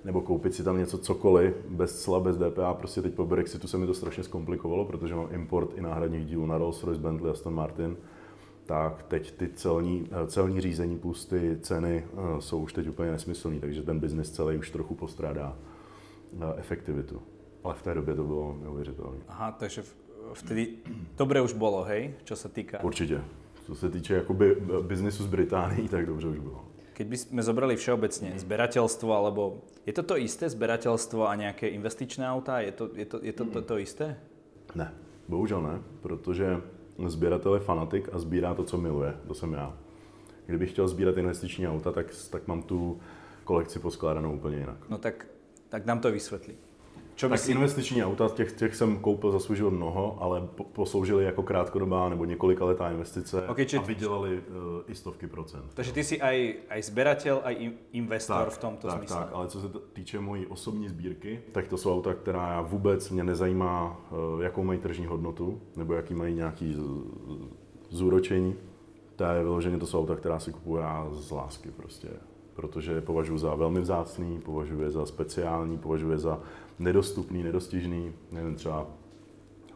nebo 0.05 0.21
koupit 0.21 0.55
si 0.55 0.65
tam 0.65 0.79
něco 0.79 0.99
cokoliv, 0.99 1.55
bez 1.69 2.03
cla, 2.03 2.21
bez 2.21 2.37
DPA. 2.37 2.75
Prostě 2.75 3.03
teď 3.03 3.15
po 3.15 3.27
Brexitu 3.27 3.69
se 3.69 3.79
mi 3.79 3.87
to 3.87 3.95
strašně 3.95 4.23
zkomplikovalo, 4.23 4.85
protože 4.85 5.15
mám 5.15 5.29
import 5.31 5.71
i 5.77 5.81
náhradních 5.81 6.27
dílů 6.27 6.47
na 6.47 6.59
Rolls-Royce, 6.59 6.99
Bentley, 6.99 7.33
Aston 7.33 7.55
Martin. 7.55 7.97
Tak 8.67 9.03
teď 9.03 9.33
ty 9.33 9.49
celní, 9.49 10.09
eh, 10.11 10.27
celní 10.27 10.61
řízení 10.61 10.99
plus 10.99 11.27
ty 11.27 11.59
ceny 11.61 12.05
eh, 12.13 12.41
jsou 12.41 12.63
už 12.63 12.73
teď 12.73 12.89
úplně 12.89 13.11
nesmyslný, 13.11 13.61
takže 13.61 13.83
ten 13.83 14.01
biznis 14.01 14.31
celý 14.31 14.57
už 14.57 14.71
trochu 14.71 14.95
postrádá 14.95 15.57
eh, 16.41 16.55
efektivitu. 16.57 17.23
Ale 17.65 17.75
v 17.75 17.83
té 17.83 17.95
době 17.95 18.15
to 18.15 18.25
bylo 18.25 18.57
neuvěřitelné. 18.63 19.19
Aha, 19.29 19.53
takže 19.53 19.83
vtedy 20.33 20.69
dobře 21.17 21.41
už 21.41 21.53
bylo, 21.53 21.83
hej, 21.85 22.15
co 22.25 22.37
se 22.37 22.49
týká? 22.49 22.83
Určitě. 22.83 23.21
Co 23.67 23.75
se 23.75 23.91
týče 23.91 24.15
jakoby 24.15 24.57
biznisu 24.83 25.23
z 25.23 25.27
Británií, 25.27 25.89
tak 25.89 26.07
dobře 26.07 26.29
už 26.29 26.39
bylo. 26.39 26.65
Keď 26.95 27.07
by 27.07 27.17
sme 27.17 27.43
zobrali 27.43 27.75
všeobecne 27.75 28.39
zberateľstvo, 28.39 29.11
alebo 29.11 29.67
je 29.83 29.91
to 29.91 30.03
to 30.07 30.15
isté 30.15 30.47
zberateľstvo 30.47 31.27
a 31.27 31.35
nějaké 31.35 31.69
investičné 31.69 32.23
auta? 32.23 32.61
Je 32.61 32.73
to, 32.73 32.85
je 32.95 33.07
to, 33.07 33.17
je 33.23 33.33
to, 33.33 33.45
to, 33.45 33.61
to 33.63 33.79
isté? 33.79 34.15
Ne, 34.75 34.95
bohužel 35.29 35.63
ne, 35.63 35.83
protože 36.03 36.63
sběratel 37.07 37.55
je 37.55 37.61
fanatik 37.61 38.09
a 38.13 38.19
sbírá 38.19 38.55
to, 38.55 38.65
co 38.65 38.79
miluje. 38.79 39.17
To 39.27 39.35
jsem 39.35 39.53
já. 39.53 39.75
Kdybych 40.47 40.71
chtěl 40.71 40.89
sbírat 40.89 41.17
investiční 41.17 41.69
auta, 41.69 41.93
tak, 41.93 42.07
tak 42.31 42.47
mám 42.47 42.63
tu 42.63 43.01
kolekci 43.45 43.79
poskládanou 43.79 44.35
úplně 44.35 44.57
jinak. 44.57 44.79
No 44.89 44.99
tak 44.99 45.27
Tak 45.69 45.87
nám 45.87 45.99
to 46.01 46.13
vysvětlí. 46.13 46.55
Čo 47.15 47.29
tak 47.29 47.39
si... 47.39 47.53
investiční 47.53 48.05
auta, 48.05 48.29
těch, 48.29 48.53
těch 48.53 48.77
jsem 48.77 48.99
koupil 48.99 49.31
za 49.31 49.39
svůj 49.39 49.57
život 49.57 49.71
mnoho, 49.71 50.17
ale 50.21 50.41
po, 50.41 50.65
posloužili 50.65 51.25
jako 51.25 51.43
krátkodobá 51.43 52.09
nebo 52.09 52.25
několika 52.25 52.65
letá 52.65 52.91
investice 52.91 53.49
okay, 53.49 53.67
či... 53.67 53.79
a 53.79 53.81
vydělali 53.81 54.37
uh, 54.37 54.43
i 54.87 54.95
stovky 54.95 55.27
procent. 55.27 55.65
Takže 55.75 55.93
ty 55.93 56.05
jsi 56.05 56.21
aj, 56.21 56.55
aj 56.69 56.83
sběratel, 56.83 57.41
aj 57.45 57.73
investor 57.93 58.45
tak, 58.45 58.53
v 58.53 58.59
tomto 58.59 58.89
tak, 58.89 58.99
smyslu. 58.99 59.17
Tak, 59.17 59.29
ale 59.33 59.49
co 59.49 59.61
se 59.61 59.69
týče 59.93 60.21
mojí 60.21 60.47
osobní 60.47 60.89
sbírky, 60.89 61.41
tak 61.53 61.69
to 61.69 61.77
jsou 61.77 61.95
auta, 61.95 62.15
která 62.15 62.61
vůbec 62.61 63.11
mě 63.11 63.25
nezajímá, 63.25 64.01
uh, 64.11 64.43
jakou 64.43 64.65
mají 64.65 64.79
tržní 64.79 65.07
hodnotu, 65.07 65.61
nebo 65.77 65.95
jaký 65.95 66.15
mají 66.15 66.35
nějaký 66.35 66.77
zúročení. 67.91 68.55
To 69.17 69.25
je 69.25 69.43
vyloženě, 69.43 69.79
to 69.79 69.87
jsou 69.87 69.99
auta, 69.99 70.17
která 70.17 70.41
si 70.41 70.53
kupuju 70.53 70.77
já 70.77 71.09
z 71.13 71.31
lásky 71.31 71.71
prostě 71.71 72.09
protože 72.55 72.93
je 72.93 73.01
považuji 73.01 73.39
za 73.39 73.55
velmi 73.55 73.81
vzácný, 73.81 74.41
považuji 74.41 74.83
je 74.83 74.91
za 74.91 75.07
speciální, 75.07 75.79
považuji 75.79 76.11
je 76.11 76.19
za 76.19 76.41
nedostupný, 76.79 77.43
nedostižný. 77.43 78.13
Nevím, 78.33 78.55
třeba 78.55 78.87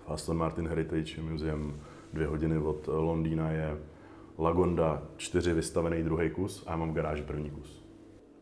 v 0.07 0.11
Aston 0.11 0.37
Martin 0.37 0.69
Heritage 0.69 1.23
Museum 1.23 1.81
dvě 2.13 2.27
hodiny 2.27 2.59
od 2.59 2.87
Londýna 2.87 3.51
je 3.51 3.79
Lagonda 4.39 5.03
4 5.17 5.53
vystavený 5.53 6.03
druhý 6.03 6.31
kus 6.31 6.65
a 6.67 6.71
já 6.71 6.77
mám 6.77 6.91
v 6.91 6.95
garáži 6.95 7.23
první 7.23 7.51
kus. 7.51 7.85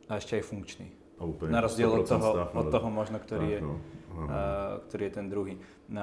A 0.08 0.14
ještě 0.14 0.36
je 0.36 0.42
funkční. 0.42 0.90
A 1.18 1.24
úplně 1.24 1.52
Na 1.52 1.60
rozdíl 1.60 1.90
od 1.90 2.08
toho, 2.08 2.30
stav, 2.30 2.54
od 2.54 2.70
toho 2.70 2.90
možno, 2.90 3.18
který, 3.18 3.40
tak, 3.40 3.50
je, 3.50 3.60
no. 3.60 3.80
Uh, 4.14 4.30
který 4.88 5.04
je 5.04 5.10
ten 5.10 5.30
druhý. 5.30 5.58
Uh, 5.88 5.98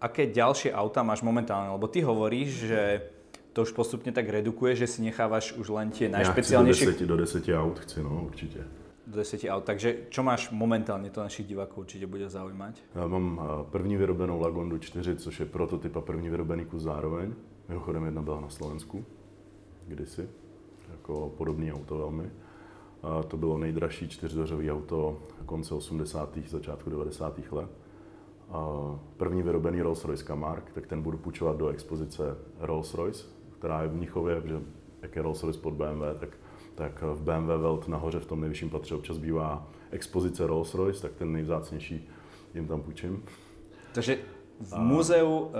aké 0.00 0.26
ďalšie 0.26 0.72
auta 0.72 1.02
máš 1.02 1.22
momentálne? 1.22 1.70
Lebo 1.70 1.86
ty 1.86 2.00
hovoríš, 2.00 2.48
že 2.72 3.02
to 3.52 3.62
už 3.62 3.72
postupně 3.72 4.12
tak 4.12 4.28
redukuje, 4.28 4.76
že 4.76 4.86
si 4.86 5.02
necháváš 5.02 5.52
už 5.52 5.68
len 5.68 5.90
tie 5.90 6.08
najšpeciálnejšie... 6.08 6.86
do 6.86 6.90
deseti, 6.90 7.06
do 7.06 7.16
deseti 7.16 7.50
aut 7.54 7.78
chci, 7.78 8.02
no 8.02 8.22
určitě. 8.24 8.64
Do 9.06 9.16
deseti 9.16 9.50
aut. 9.50 9.64
Takže 9.64 9.96
čo 10.10 10.22
máš 10.22 10.50
momentálně, 10.50 11.10
to 11.10 11.20
našich 11.20 11.46
diváků 11.46 11.80
určitě 11.80 12.06
bude 12.06 12.28
zaujímať? 12.28 12.82
Já 12.94 13.06
mám 13.06 13.40
eh, 13.42 13.64
první 13.70 13.96
vyrobenou 13.96 14.40
Lagondu 14.40 14.78
4, 14.78 15.16
což 15.16 15.40
je 15.40 15.46
prototyp 15.46 15.96
a 15.96 16.00
první 16.00 16.30
vyrobený 16.30 16.64
kus 16.64 16.82
zároveň. 16.82 17.34
Mimochodem 17.68 18.04
jedna 18.04 18.22
byla 18.22 18.40
na 18.40 18.48
Slovensku, 18.48 19.04
kdysi, 19.86 20.28
jako 20.90 21.32
podobný 21.38 21.72
auto 21.72 21.98
velmi. 21.98 22.30
A 23.02 23.22
to 23.22 23.36
bylo 23.36 23.58
nejdražší 23.58 24.08
čtyřdořový 24.08 24.70
auto 24.70 25.22
konce 25.46 25.74
80. 25.74 26.38
začátku 26.46 26.90
90. 26.90 27.38
let. 27.50 27.70
A 28.50 28.68
první 29.16 29.42
vyrobený 29.42 29.82
Rolls-Royce 29.82 30.26
Camargue, 30.26 30.72
tak 30.74 30.86
ten 30.86 31.02
budu 31.02 31.18
půjčovat 31.18 31.56
do 31.56 31.68
expozice 31.68 32.36
Rolls-Royce 32.60 33.24
která 33.60 33.82
je 33.82 33.88
v 33.88 33.94
Mnichově, 33.94 34.42
že 34.44 34.60
jak 35.02 35.16
je 35.16 35.22
Rolls 35.22 35.42
Royce 35.42 35.60
pod 35.60 35.74
BMW, 35.74 36.02
tak, 36.18 36.28
tak 36.74 37.02
v 37.02 37.22
BMW 37.22 37.62
Welt 37.62 37.88
nahoře 37.88 38.20
v 38.20 38.26
tom 38.26 38.40
nejvyšším 38.40 38.70
patře 38.70 38.94
občas 38.94 39.18
bývá 39.18 39.68
expozice 39.90 40.46
Rolls 40.46 40.74
Royce, 40.74 41.02
tak 41.02 41.12
ten 41.12 41.32
nejvzácnější 41.32 42.08
jim 42.54 42.66
tam 42.66 42.82
půjčím. 42.82 43.22
Takže 43.94 44.18
v 44.60 44.78
muzeu... 44.78 45.38
Uh, 45.38 45.50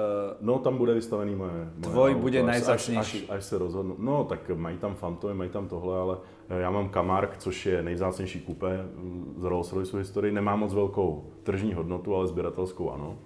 no, 0.40 0.58
tam 0.58 0.76
bude 0.76 0.94
vystavený 0.94 1.34
moje, 1.34 1.52
moje 1.52 1.70
Tvoj 1.80 2.10
auto, 2.10 2.20
bude 2.20 2.42
nejvzácnější. 2.42 3.18
Až, 3.18 3.30
až, 3.30 3.36
až, 3.36 3.44
se 3.44 3.58
rozhodnu. 3.58 3.96
No, 3.98 4.24
tak 4.24 4.50
mají 4.50 4.78
tam 4.78 4.94
Phantom, 4.94 5.36
mají 5.36 5.50
tam 5.50 5.68
tohle, 5.68 5.98
ale 5.98 6.18
já 6.48 6.70
mám 6.70 6.90
Camargue, 6.90 7.36
což 7.38 7.66
je 7.66 7.82
nejvzácnější 7.82 8.40
kupé 8.40 8.88
z 9.36 9.44
Rolls 9.44 9.72
Royce 9.72 9.98
historii. 9.98 10.32
Nemá 10.32 10.56
moc 10.56 10.74
velkou 10.74 11.30
tržní 11.42 11.74
hodnotu, 11.74 12.14
ale 12.14 12.26
sběratelskou 12.26 12.90
ano. 12.90 13.18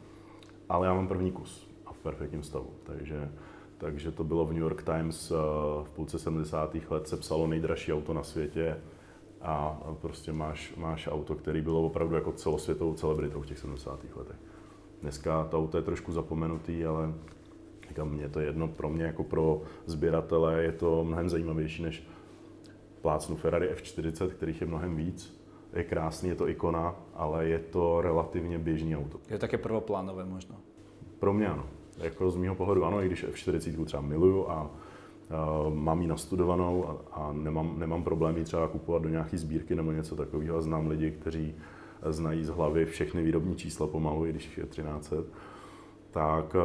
Ale 0.69 0.87
já 0.87 0.95
mám 0.95 1.09
první 1.09 1.33
kus 1.33 1.71
a 1.87 1.93
v 1.93 1.99
perfektním 1.99 2.43
stavu, 2.43 2.71
takže 2.83 3.31
takže 3.85 4.13
to 4.13 4.25
bylo 4.25 4.45
v 4.45 4.53
New 4.53 4.63
York 4.63 4.83
Times 4.83 5.31
eh, 5.31 5.35
v 5.85 5.91
půlce 5.91 6.19
70. 6.19 6.77
let 6.91 7.09
se 7.09 7.17
psalo 7.17 7.47
nejdražší 7.47 7.93
auto 7.93 8.15
na 8.15 8.23
světě 8.23 8.77
a 9.41 9.81
prostě 10.01 10.33
máš, 10.33 10.75
máš 10.77 11.09
auto, 11.13 11.35
který 11.35 11.63
bylo 11.63 11.83
opravdu 11.83 12.15
jako 12.15 12.33
celosvětovou 12.33 12.95
celebritou 12.95 13.41
v 13.41 13.47
těch 13.47 13.59
70. 13.59 14.01
letech. 14.17 14.37
Dneska 15.03 15.45
to 15.45 15.59
auto 15.59 15.77
je 15.77 15.83
trošku 15.83 16.13
zapomenutý, 16.13 16.85
ale 16.85 17.15
říkám, 17.89 18.11
mě 18.11 18.29
to 18.29 18.41
jedno, 18.41 18.69
pro 18.69 18.89
mě 18.91 19.05
jako 19.05 19.25
pro 19.25 19.63
sběratele 19.87 20.63
je 20.63 20.73
to 20.73 21.05
mnohem 21.05 21.29
zajímavější 21.29 21.83
než 21.83 22.07
plácnu 23.03 23.37
Ferrari 23.37 23.73
F40, 23.73 24.29
kterých 24.29 24.61
je 24.61 24.67
mnohem 24.67 24.97
víc. 24.97 25.41
Je 25.73 25.85
krásný, 25.85 26.29
je 26.29 26.35
to 26.35 26.49
ikona, 26.49 26.97
ale 27.15 27.47
je 27.49 27.59
to 27.59 28.01
relativně 28.01 28.59
běžný 28.59 28.97
auto. 28.97 29.19
Je 29.29 29.37
to 29.37 29.41
také 29.41 29.59
prvoplánové 29.59 30.25
možno? 30.25 30.57
Pro 31.19 31.33
mě 31.33 31.49
ano. 31.49 31.67
Jako 31.99 32.31
z 32.31 32.37
mého 32.37 32.55
pohledu 32.55 32.85
ano, 32.85 33.03
i 33.03 33.07
když 33.07 33.25
F40 33.25 33.85
třeba 33.85 34.03
miluju 34.03 34.51
a 34.51 34.63
uh, 34.63 35.75
mám 35.75 36.03
ji 36.03 36.09
nastudovanou 36.09 36.89
a, 36.89 36.97
a 37.13 37.33
nemám, 37.33 37.79
nemám 37.79 38.05
problémy 38.05 38.45
třeba 38.45 38.69
kupovat 38.69 39.03
do 39.03 39.09
nějaké 39.09 39.39
sbírky 39.39 39.75
nebo 39.75 39.93
něco 39.93 40.17
takového. 40.17 40.63
Znám 40.63 40.87
lidi, 40.87 41.11
kteří 41.11 41.55
znají 42.11 42.45
z 42.45 42.49
hlavy 42.49 42.87
všechny 42.87 43.23
výrobní 43.23 43.57
čísla 43.57 43.87
pomalu, 43.87 44.27
i 44.27 44.31
když 44.31 44.59
je 44.59 44.65
1300. 44.65 45.17
Tak 46.11 46.55
uh, 46.55 46.61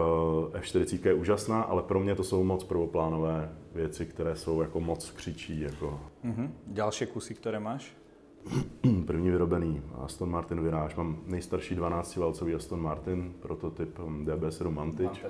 F40 0.54 1.08
je 1.08 1.14
úžasná, 1.14 1.62
ale 1.62 1.84
pro 1.84 2.00
mě 2.00 2.16
to 2.16 2.24
jsou 2.24 2.44
moc 2.44 2.64
prvoplánové 2.64 3.56
věci, 3.76 4.06
které 4.06 4.36
jsou 4.36 4.62
jako 4.62 4.80
moc 4.80 5.12
křičí. 5.12 5.62
Jako. 5.62 6.00
Mm-hmm. 6.26 6.50
Další 6.68 7.06
kusy, 7.06 7.34
které 7.34 7.60
máš? 7.60 7.99
První 9.06 9.30
vyrobený 9.30 9.82
Aston 9.96 10.32
Martin 10.32 10.62
Virage. 10.62 10.96
Mám 10.98 11.18
nejstarší 11.26 11.76
12-válcový 11.76 12.56
Aston 12.56 12.82
Martin, 12.82 13.34
prototyp 13.40 14.00
um, 14.00 14.26
DB7 14.26 14.74
Vantage. 14.74 15.22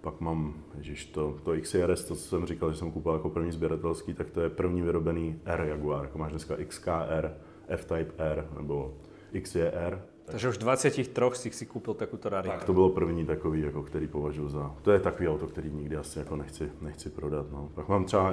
Pak 0.00 0.20
mám, 0.20 0.54
ježiš, 0.78 1.06
to, 1.06 1.36
to 1.42 1.52
XRS, 1.60 2.04
to, 2.04 2.14
co 2.14 2.22
jsem 2.22 2.46
říkal, 2.46 2.72
že 2.72 2.78
jsem 2.78 2.90
koupil 2.90 3.12
jako 3.12 3.28
první 3.28 3.52
sběratelský, 3.52 4.14
tak 4.14 4.30
to 4.30 4.40
je 4.40 4.50
první 4.50 4.82
vyrobený 4.82 5.40
R 5.44 5.60
Jaguar. 5.60 6.04
Jako 6.04 6.18
máš 6.18 6.30
dneska 6.30 6.56
XKR, 6.68 7.30
F-Type 7.68 8.12
R 8.18 8.48
nebo 8.56 8.94
XJR. 9.42 10.02
Takže 10.24 10.48
už 10.48 10.56
v 10.56 10.58
23 10.58 11.04
si 11.34 11.50
si 11.50 11.66
koupil 11.66 11.94
takovou 11.94 12.22
raritu. 12.24 12.54
Tak 12.54 12.64
to 12.64 12.72
bylo 12.72 12.90
první 12.90 13.26
takový, 13.26 13.60
jako, 13.60 13.82
který 13.82 14.06
považuji 14.06 14.48
za... 14.48 14.74
To 14.82 14.92
je 14.92 15.00
takový 15.00 15.28
auto, 15.28 15.46
který 15.46 15.70
nikdy 15.70 15.96
asi 15.96 16.18
jako 16.18 16.36
nechci, 16.36 16.72
nechci 16.80 17.10
prodat. 17.10 17.46
No. 17.52 17.68
Pak 17.74 17.88
mám 17.88 18.04
třeba 18.04 18.30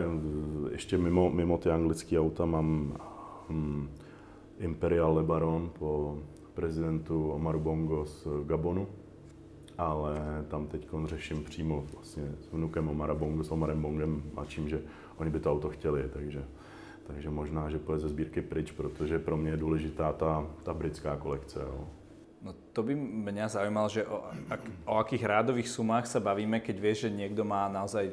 ještě 0.71 0.97
mimo, 0.97 1.29
mimo 1.29 1.57
ty 1.57 1.69
anglické 1.69 2.19
auta, 2.19 2.45
mám 2.45 2.97
hm, 3.51 3.89
Imperial 4.59 5.13
Lebaron 5.15 5.69
po 5.79 6.17
prezidentu 6.53 7.31
Omaru 7.31 7.59
Bongo 7.59 8.05
z 8.05 8.27
Gabonu, 8.45 8.87
ale 9.77 10.45
tam 10.47 10.67
teď 10.67 10.87
řeším 11.05 11.43
přímo 11.43 11.85
vlastně 11.93 12.23
s 12.39 12.51
vnukem 12.51 12.89
Omara 12.89 13.13
Bongo, 13.13 13.43
s 13.43 13.51
Omarem 13.51 13.81
Bongem 13.81 14.23
a 14.35 14.45
čím, 14.45 14.69
že 14.69 14.81
oni 15.17 15.29
by 15.29 15.39
to 15.39 15.51
auto 15.51 15.69
chtěli, 15.69 16.09
takže, 16.13 16.43
takže 17.07 17.29
možná, 17.29 17.69
že 17.69 17.79
půjde 17.79 17.99
ze 17.99 18.09
sbírky 18.09 18.41
pryč, 18.41 18.71
protože 18.71 19.19
pro 19.19 19.37
mě 19.37 19.51
je 19.51 19.57
důležitá 19.57 20.13
ta, 20.13 20.47
ta 20.63 20.73
britská 20.73 21.17
kolekce. 21.17 21.59
Jo. 21.59 21.87
No 22.41 22.55
to 22.73 22.83
by 22.83 22.95
mě 22.95 23.49
zajímalo, 23.49 23.89
že 23.89 24.05
o, 24.05 24.23
ak, 24.49 24.59
o 24.85 24.97
akých 24.97 25.25
rádových 25.25 25.69
sumách 25.69 26.07
se 26.07 26.19
bavíme, 26.19 26.59
keď 26.59 26.79
vieš, 26.79 26.99
že 26.99 27.09
někdo 27.09 27.43
má 27.43 27.69
naozaj 27.69 28.11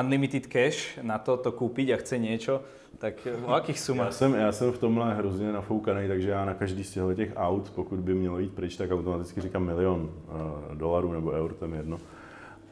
unlimited 0.00 0.46
cash 0.46 0.98
na 1.02 1.18
to, 1.18 1.36
to 1.36 1.52
koupit 1.52 1.92
a 1.92 1.96
chce 1.96 2.18
něco, 2.18 2.62
tak 2.98 3.28
o 3.46 3.54
jakých 3.54 3.80
sumách? 3.80 4.06
Já 4.06 4.12
jsem, 4.12 4.34
já 4.34 4.52
jsem 4.52 4.72
v 4.72 4.78
tomhle 4.78 5.14
hrozně 5.14 5.52
nafoukaný, 5.52 6.08
takže 6.08 6.30
já 6.30 6.44
na 6.44 6.54
každý 6.54 6.84
z 6.84 6.98
těch 7.14 7.32
aut, 7.36 7.70
pokud 7.74 7.98
by 7.98 8.14
mělo 8.14 8.38
jít 8.38 8.54
pryč, 8.54 8.76
tak 8.76 8.90
automaticky 8.90 9.40
říkám 9.40 9.64
milion 9.64 10.00
uh, 10.00 10.76
dolarů 10.76 11.12
nebo 11.12 11.30
eur, 11.30 11.54
to 11.54 11.64
je 11.64 11.76
jedno. 11.76 12.00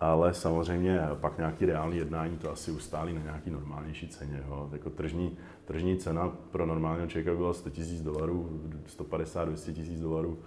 Ale 0.01 0.35
samozřejmě 0.35 1.01
pak 1.21 1.39
nějaký 1.39 1.67
reálný 1.67 1.97
jednání 1.97 2.39
to 2.39 2.53
asi 2.53 2.71
ustálí 2.71 3.15
na 3.15 3.23
nějaký 3.23 3.51
normálnější 3.51 4.09
ceně. 4.09 4.45
Jo. 4.49 4.69
Jako 4.73 4.91
tržní, 4.91 5.37
tržní 5.65 5.97
cena 5.97 6.33
pro 6.51 6.67
normálního 6.67 7.07
člověka 7.07 7.35
byla 7.35 7.53
100 7.53 7.71
000 7.79 7.91
dolarů, 8.03 8.61
150, 8.87 9.45
200 9.45 9.73
000 9.73 10.03
dolarů, 10.03 10.39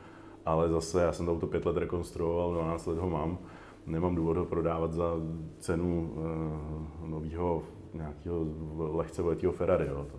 ale 0.45 0.69
zase 0.69 1.01
já 1.01 1.11
jsem 1.11 1.25
to 1.25 1.31
auto 1.31 1.47
pět 1.47 1.65
let 1.65 1.77
rekonstruoval, 1.77 2.53
12 2.53 2.85
let 2.85 2.97
ho 2.97 3.09
mám, 3.09 3.37
nemám 3.85 4.15
důvod 4.15 4.37
ho 4.37 4.45
prodávat 4.45 4.93
za 4.93 5.13
cenu 5.59 6.11
uh, 6.13 7.09
nového 7.09 7.63
nějakého 7.93 8.45
lehce 8.77 9.21
veletého 9.21 9.53
Ferrari. 9.53 9.87
Jo. 9.87 10.05
To, 10.11 10.17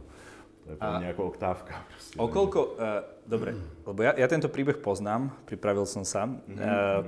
to 0.64 0.70
je 0.70 0.76
pro 0.76 0.98
mě 0.98 1.06
jako 1.06 1.24
oktávka. 1.24 1.74
Prostě, 1.88 2.18
Okolko, 2.20 2.64
uh, 2.64 2.82
dobre, 3.26 3.54
lebo 3.86 4.02
ja, 4.02 4.14
ja 4.16 4.26
tento 4.28 4.48
príbeh 4.48 4.76
poznám, 4.82 5.30
pripravil 5.44 5.86
som 5.86 6.02
sa. 6.02 6.26
Mm-hmm. 6.26 6.58
Uh, 6.58 7.04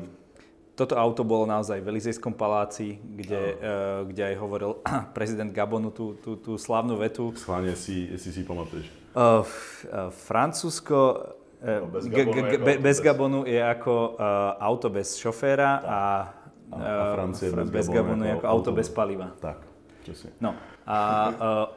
toto 0.79 0.95
auto 0.95 1.27
bolo 1.27 1.43
naozaj 1.43 1.83
v 1.83 1.91
Elizejskom 1.91 2.39
paláci, 2.39 3.03
kde, 3.03 3.59
uh, 3.59 4.07
kde 4.07 4.23
aj 4.31 4.35
hovoril 4.39 4.79
prezident 5.17 5.51
Gabonu 5.51 5.91
tú, 5.91 6.15
tú, 6.23 6.39
tú 6.39 6.55
slávnu 6.55 6.95
vetu. 7.03 7.35
Schválne, 7.35 7.75
jestli, 7.75 8.15
jestli 8.15 8.31
si 8.31 8.41
pamatuješ. 8.47 8.87
Uh, 8.87 9.43
uh, 9.43 10.15
Francúzsko 10.15 10.99
no, 11.59 11.87
bez, 11.91 12.07
Gabonu 12.07 12.31
g- 12.31 12.51
g- 12.55 12.63
bez, 12.63 12.77
bez 12.79 12.97
Gabonu 13.03 13.41
je 13.43 13.59
ako 13.59 14.15
uh, 14.15 14.55
auto 14.63 14.87
bez 14.87 15.19
šoféra 15.19 15.83
a, 15.83 15.99
a, 16.73 16.77
a 16.77 17.15
Francie 17.15 17.53
bez, 17.53 17.71
bez 17.71 17.87
Gabonu 17.89 18.25
je 18.25 18.33
ako 18.33 18.47
auto 18.47 18.71
bez 18.73 18.89
paliva. 18.89 19.33
Tak. 19.41 19.67
Přesně. 20.03 20.31
No 20.41 20.55
a 20.87 21.29
uh, 21.29 21.75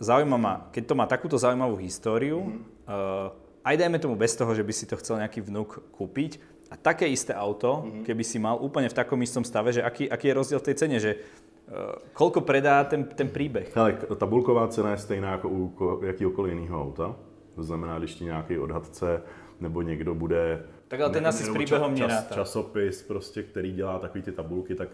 zaujíma 0.00 0.36
ma, 0.36 0.68
keď 0.70 0.86
to 0.86 0.94
má 0.94 1.06
takúto 1.06 1.38
zaujímavú 1.38 1.76
históriu, 1.76 2.40
mm-hmm. 2.40 2.60
uh, 2.88 3.32
aj 3.64 3.76
dajme 3.76 3.98
tomu 3.98 4.16
bez 4.16 4.36
toho, 4.36 4.54
že 4.54 4.64
by 4.64 4.72
si 4.72 4.84
to 4.86 4.96
chcel 4.96 5.16
nejaký 5.16 5.40
vnuk 5.40 5.80
kúpiť, 5.92 6.40
a 6.70 6.78
také 6.78 7.08
isté 7.08 7.34
auto, 7.34 7.82
mm-hmm. 7.82 8.04
keby 8.06 8.22
si 8.24 8.38
mal 8.38 8.60
úplne 8.60 8.86
v 8.86 8.94
takom 8.94 9.18
istom 9.22 9.42
stave, 9.42 9.72
že 9.72 9.82
aký, 9.82 10.06
aký 10.06 10.30
je 10.30 10.38
rozdiel 10.38 10.60
v 10.60 10.66
tej 10.70 10.76
cene, 10.76 10.96
že 11.00 11.16
uh, 11.16 11.96
koľko 12.12 12.44
predá 12.44 12.84
ten, 12.84 13.04
ten 13.04 13.28
príbeh? 13.28 13.72
Ale 13.74 13.98
tabulková 14.16 14.68
cena 14.68 14.92
je 14.92 15.02
stejná 15.02 15.32
jako 15.32 15.48
u 15.48 15.72
jakýkoliv 16.04 16.52
jiného 16.52 16.76
auta. 16.82 17.16
To 17.54 17.62
znamená, 17.62 17.98
když 17.98 18.14
ti 18.14 18.24
nějaký 18.24 18.58
odhadce 18.58 19.22
nebo 19.60 19.82
někdo 19.82 20.14
bude 20.14 20.62
tak 20.90 21.00
ale 21.00 21.10
ten 21.10 21.26
asi 21.26 21.44
s 21.44 21.48
příběhem 21.48 21.96
čas, 21.96 22.30
časopis, 22.30 23.02
prostě, 23.02 23.42
který 23.42 23.72
dělá 23.72 23.98
takový 23.98 24.22
ty 24.22 24.32
tabulky, 24.32 24.74
tak 24.74 24.88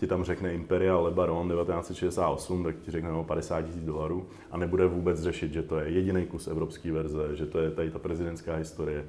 ti 0.00 0.06
tam 0.06 0.24
řekne 0.24 0.54
Imperial 0.54 1.04
Lebaron 1.04 1.48
1968, 1.48 2.64
tak 2.64 2.76
ti 2.76 2.90
řekne 2.90 3.10
no, 3.10 3.24
50 3.24 3.62
tisíc 3.62 3.84
dolarů. 3.84 4.26
A 4.50 4.56
nebude 4.56 4.86
vůbec 4.86 5.20
řešit, 5.20 5.52
že 5.52 5.62
to 5.62 5.78
je 5.78 5.90
jediný 5.90 6.26
kus 6.26 6.46
evropské 6.46 6.92
verze, 6.92 7.36
že 7.36 7.46
to 7.46 7.58
je 7.58 7.70
tady 7.70 7.90
ta 7.90 7.98
prezidentská 7.98 8.56
historie 8.56 9.06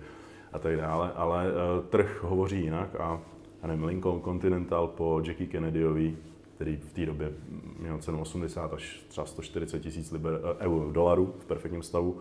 a 0.54 0.60
tak 0.60 0.78
dále, 0.78 1.12
ale 1.16 1.46
uh, 1.48 1.86
trh 1.86 2.24
hovoří 2.24 2.62
jinak 2.62 2.96
a 3.00 3.22
já 3.62 3.68
nevím, 3.68 3.84
Lincoln 3.84 4.22
Continental 4.22 4.88
po 4.88 5.22
Jackie 5.26 5.48
Kennedyovi, 5.48 6.18
který 6.56 6.76
v 6.76 6.94
té 6.94 7.06
době 7.06 7.32
měl 7.80 7.98
cenu 7.98 8.22
80 8.22 8.74
až 8.74 9.06
třeba 9.08 9.26
140 9.26 9.80
tisíc 9.80 10.12
liber, 10.12 10.40
uh, 10.68 10.94
dolarů 10.94 11.34
v 11.40 11.46
perfektním 11.46 11.84
stavu, 11.84 12.18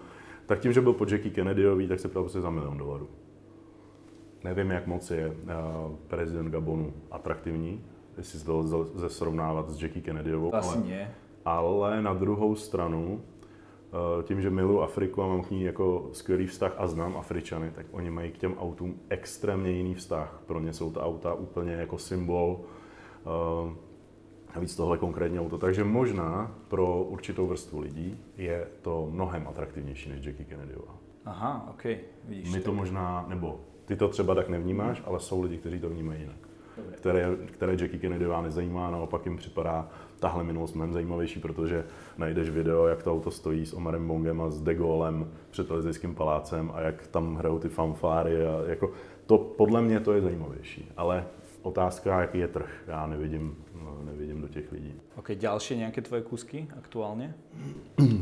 tak 0.46 0.60
tím, 0.60 0.72
že 0.72 0.80
byl 0.80 0.92
po 0.92 1.04
Jackie 1.04 1.34
Kennedyovi, 1.34 1.88
tak 1.88 2.00
se 2.00 2.08
ptal 2.08 2.22
prostě 2.22 2.40
za 2.40 2.50
milion 2.50 2.78
dolarů. 2.78 3.08
Nevím, 4.44 4.70
jak 4.70 4.86
moc 4.86 5.10
je 5.10 5.28
uh, 5.28 5.34
prezident 6.08 6.50
Gabonu 6.50 6.92
atraktivní, 7.10 7.84
jestli 8.16 8.38
se 8.38 8.44
to 8.44 8.58
lze 8.58 9.08
srovnávat 9.08 9.70
s 9.70 9.82
Jackie 9.82 10.02
Kennedyovou. 10.02 10.54
Asi 10.54 10.78
ale, 10.78 11.06
ale 11.44 12.02
na 12.02 12.14
druhou 12.14 12.54
stranu, 12.54 13.20
uh, 14.16 14.22
tím, 14.22 14.40
že 14.42 14.50
miluji 14.50 14.82
Afriku 14.82 15.22
a 15.22 15.26
mám 15.26 15.42
k 15.42 15.50
ní 15.50 15.62
jako 15.62 16.08
skvělý 16.12 16.46
vztah 16.46 16.74
a 16.78 16.86
znám 16.86 17.16
Afričany, 17.16 17.70
tak 17.70 17.86
oni 17.90 18.10
mají 18.10 18.30
k 18.30 18.38
těm 18.38 18.58
autům 18.58 18.94
extrémně 19.08 19.70
jiný 19.70 19.94
vztah. 19.94 20.42
Pro 20.46 20.60
ně 20.60 20.72
jsou 20.72 20.92
ta 20.92 21.04
auta 21.04 21.34
úplně 21.34 21.72
jako 21.72 21.98
symbol 21.98 22.60
uh, 23.24 23.72
a 24.54 24.60
víc 24.60 24.76
tohle 24.76 24.98
konkrétní 24.98 25.40
auto. 25.40 25.58
Takže 25.58 25.84
možná 25.84 26.54
pro 26.68 27.02
určitou 27.02 27.46
vrstvu 27.46 27.80
lidí 27.80 28.20
je 28.36 28.68
to 28.82 29.08
mnohem 29.10 29.48
atraktivnější 29.48 30.10
než 30.10 30.26
Jackie 30.26 30.46
Kennedyová. 30.46 30.94
Aha, 31.24 31.68
ok, 31.70 31.84
vidíš. 32.24 32.52
My 32.52 32.60
to 32.60 32.72
možná, 32.74 33.24
nebo 33.28 33.60
ty 33.84 33.96
to 33.96 34.08
třeba 34.08 34.34
tak 34.34 34.48
nevnímáš, 34.48 35.02
ale 35.04 35.20
jsou 35.20 35.42
lidi, 35.42 35.58
kteří 35.58 35.80
to 35.80 35.88
vnímají 35.88 36.20
jinak. 36.20 36.36
Které, 36.92 37.36
které 37.46 37.72
Jackie 37.72 37.98
Kennedyová 37.98 38.42
nezajímá, 38.42 38.90
naopak 38.90 39.26
jim 39.26 39.36
připadá 39.36 39.88
tahle 40.20 40.44
minulost 40.44 40.74
mnohem 40.74 40.92
zajímavější, 40.92 41.40
protože 41.40 41.84
najdeš 42.18 42.50
video, 42.50 42.86
jak 42.86 43.02
to 43.02 43.12
auto 43.12 43.30
stojí 43.30 43.66
s 43.66 43.74
Omarem 43.74 44.08
Bongem 44.08 44.40
a 44.40 44.50
s 44.50 44.60
De 44.60 44.74
Gaulem 44.74 45.30
před 45.50 45.70
Elizejským 45.70 46.14
palácem 46.14 46.70
a 46.74 46.80
jak 46.80 47.06
tam 47.06 47.36
hrajou 47.36 47.58
ty 47.58 47.68
fanfáry 47.68 48.46
a 48.46 48.62
jako 48.66 48.92
to 49.26 49.38
podle 49.38 49.82
mě 49.82 50.00
to 50.00 50.12
je 50.12 50.20
zajímavější, 50.20 50.92
ale 50.96 51.26
otázka, 51.62 52.20
jaký 52.20 52.38
je 52.38 52.48
trh, 52.48 52.84
já 52.86 53.06
nevidím, 53.06 53.56
no, 53.84 53.98
nevidím 54.04 54.40
do 54.40 54.48
těch 54.48 54.72
lidí. 54.72 54.94
Ok, 55.16 55.30
další 55.32 55.76
nějaké 55.76 56.00
tvoje 56.00 56.22
kusky 56.22 56.68
aktuálně? 56.78 57.34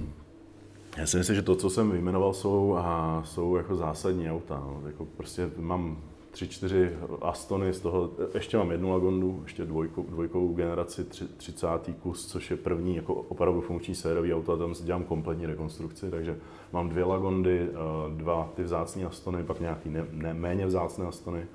Já 0.96 1.06
si 1.06 1.16
myslím, 1.16 1.36
že 1.36 1.42
to, 1.42 1.56
co 1.56 1.70
jsem 1.70 1.90
vyjmenoval, 1.90 2.34
jsou, 2.34 2.76
a 2.78 3.22
jsou 3.24 3.56
jako 3.56 3.76
zásadní 3.76 4.30
auta. 4.30 4.62
No. 4.66 4.82
Jako 4.86 5.04
prostě 5.16 5.50
mám 5.58 5.98
tři, 6.30 6.48
čtyři 6.48 6.90
Astony, 7.22 7.72
z 7.72 7.80
toho 7.80 8.10
ještě 8.34 8.56
mám 8.56 8.70
jednu 8.70 8.90
Lagondu, 8.90 9.40
ještě 9.42 9.64
dvojkou, 9.64 10.02
dvojkou 10.02 10.54
generaci, 10.54 11.04
tři, 11.04 11.24
30. 11.36 11.66
kus, 12.02 12.26
což 12.26 12.50
je 12.50 12.56
první 12.56 12.96
jako 12.96 13.14
opravdu 13.14 13.60
funkční 13.60 13.94
sériový 13.94 14.34
auto 14.34 14.52
a 14.52 14.56
tam 14.56 14.74
si 14.74 14.84
dělám 14.84 15.04
kompletní 15.04 15.46
rekonstrukci, 15.46 16.10
takže 16.10 16.38
mám 16.72 16.88
dvě 16.88 17.04
Lagondy, 17.04 17.60
eh, 17.60 17.74
dva 18.16 18.52
ty 18.56 18.62
vzácné 18.62 19.04
Astony, 19.04 19.44
pak 19.44 19.60
nějaký 19.60 19.88
ne, 19.90 20.06
ne, 20.10 20.34
méně 20.34 20.66
vzácné 20.66 21.06
Astony. 21.06 21.46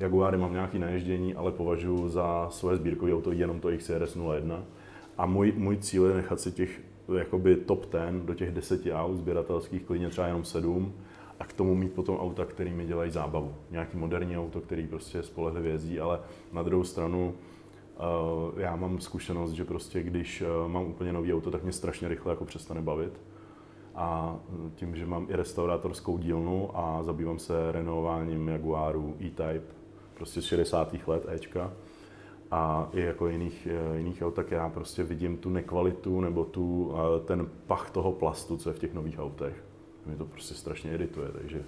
Jaguary 0.00 0.36
mám 0.36 0.52
nějaký 0.52 0.78
naježdění, 0.78 1.34
ale 1.34 1.52
považuji 1.52 2.08
za 2.08 2.48
svoje 2.50 2.76
sbírkové 2.76 3.14
auto 3.14 3.32
jenom 3.32 3.60
to 3.60 3.68
XRS 3.78 4.16
01. 4.16 4.62
A 5.18 5.26
můj, 5.26 5.52
můj 5.56 5.76
cíl 5.76 6.06
je 6.06 6.14
nechat 6.14 6.40
si 6.40 6.52
těch 6.52 6.80
jakoby 7.14 7.56
top 7.56 7.86
ten 7.86 8.26
do 8.26 8.34
těch 8.34 8.50
deseti 8.50 8.92
aut 8.92 9.16
sběratelských, 9.16 9.82
klidně 9.82 10.08
třeba 10.08 10.26
jenom 10.26 10.44
sedm, 10.44 10.94
a 11.40 11.44
k 11.44 11.52
tomu 11.52 11.74
mít 11.74 11.92
potom 11.92 12.16
auta, 12.16 12.44
který 12.44 12.70
mi 12.70 12.86
dělají 12.86 13.10
zábavu. 13.10 13.54
Nějaký 13.70 13.96
moderní 13.96 14.38
auto, 14.38 14.60
který 14.60 14.86
prostě 14.86 15.22
spolehlivě 15.22 15.72
jezdí, 15.72 16.00
ale 16.00 16.20
na 16.52 16.62
druhou 16.62 16.84
stranu 16.84 17.34
uh, 18.54 18.60
já 18.60 18.76
mám 18.76 19.00
zkušenost, 19.00 19.52
že 19.52 19.64
prostě 19.64 20.02
když 20.02 20.42
uh, 20.42 20.72
mám 20.72 20.84
úplně 20.84 21.12
nový 21.12 21.34
auto, 21.34 21.50
tak 21.50 21.62
mě 21.62 21.72
strašně 21.72 22.08
rychle 22.08 22.32
jako 22.32 22.44
přestane 22.44 22.82
bavit. 22.82 23.20
A 23.94 24.36
tím, 24.74 24.96
že 24.96 25.06
mám 25.06 25.26
i 25.30 25.36
restaurátorskou 25.36 26.18
dílnu 26.18 26.70
a 26.78 27.02
zabývám 27.02 27.38
se 27.38 27.72
renovováním 27.72 28.48
Jaguaru 28.48 29.16
E-Type, 29.20 29.74
prostě 30.14 30.42
z 30.42 30.44
60. 30.44 30.94
let 31.06 31.26
Ečka, 31.28 31.72
a 32.50 32.88
i 32.92 33.00
jako 33.00 33.28
jiných, 33.28 33.68
eh, 33.70 33.98
jiných 33.98 34.22
aut, 34.22 34.34
tak 34.34 34.50
já 34.50 34.68
prostě 34.68 35.02
vidím 35.02 35.36
tu 35.36 35.50
nekvalitu 35.50 36.20
nebo 36.20 36.44
tu, 36.44 36.94
eh, 36.94 37.26
ten 37.26 37.48
pach 37.66 37.90
toho 37.90 38.12
plastu, 38.12 38.56
co 38.56 38.70
je 38.70 38.74
v 38.74 38.78
těch 38.78 38.94
nových 38.94 39.18
autech. 39.18 39.64
Mě 40.06 40.16
to 40.16 40.24
prostě 40.24 40.54
strašně 40.54 40.92
irituje, 40.92 41.28
takže 41.32 41.64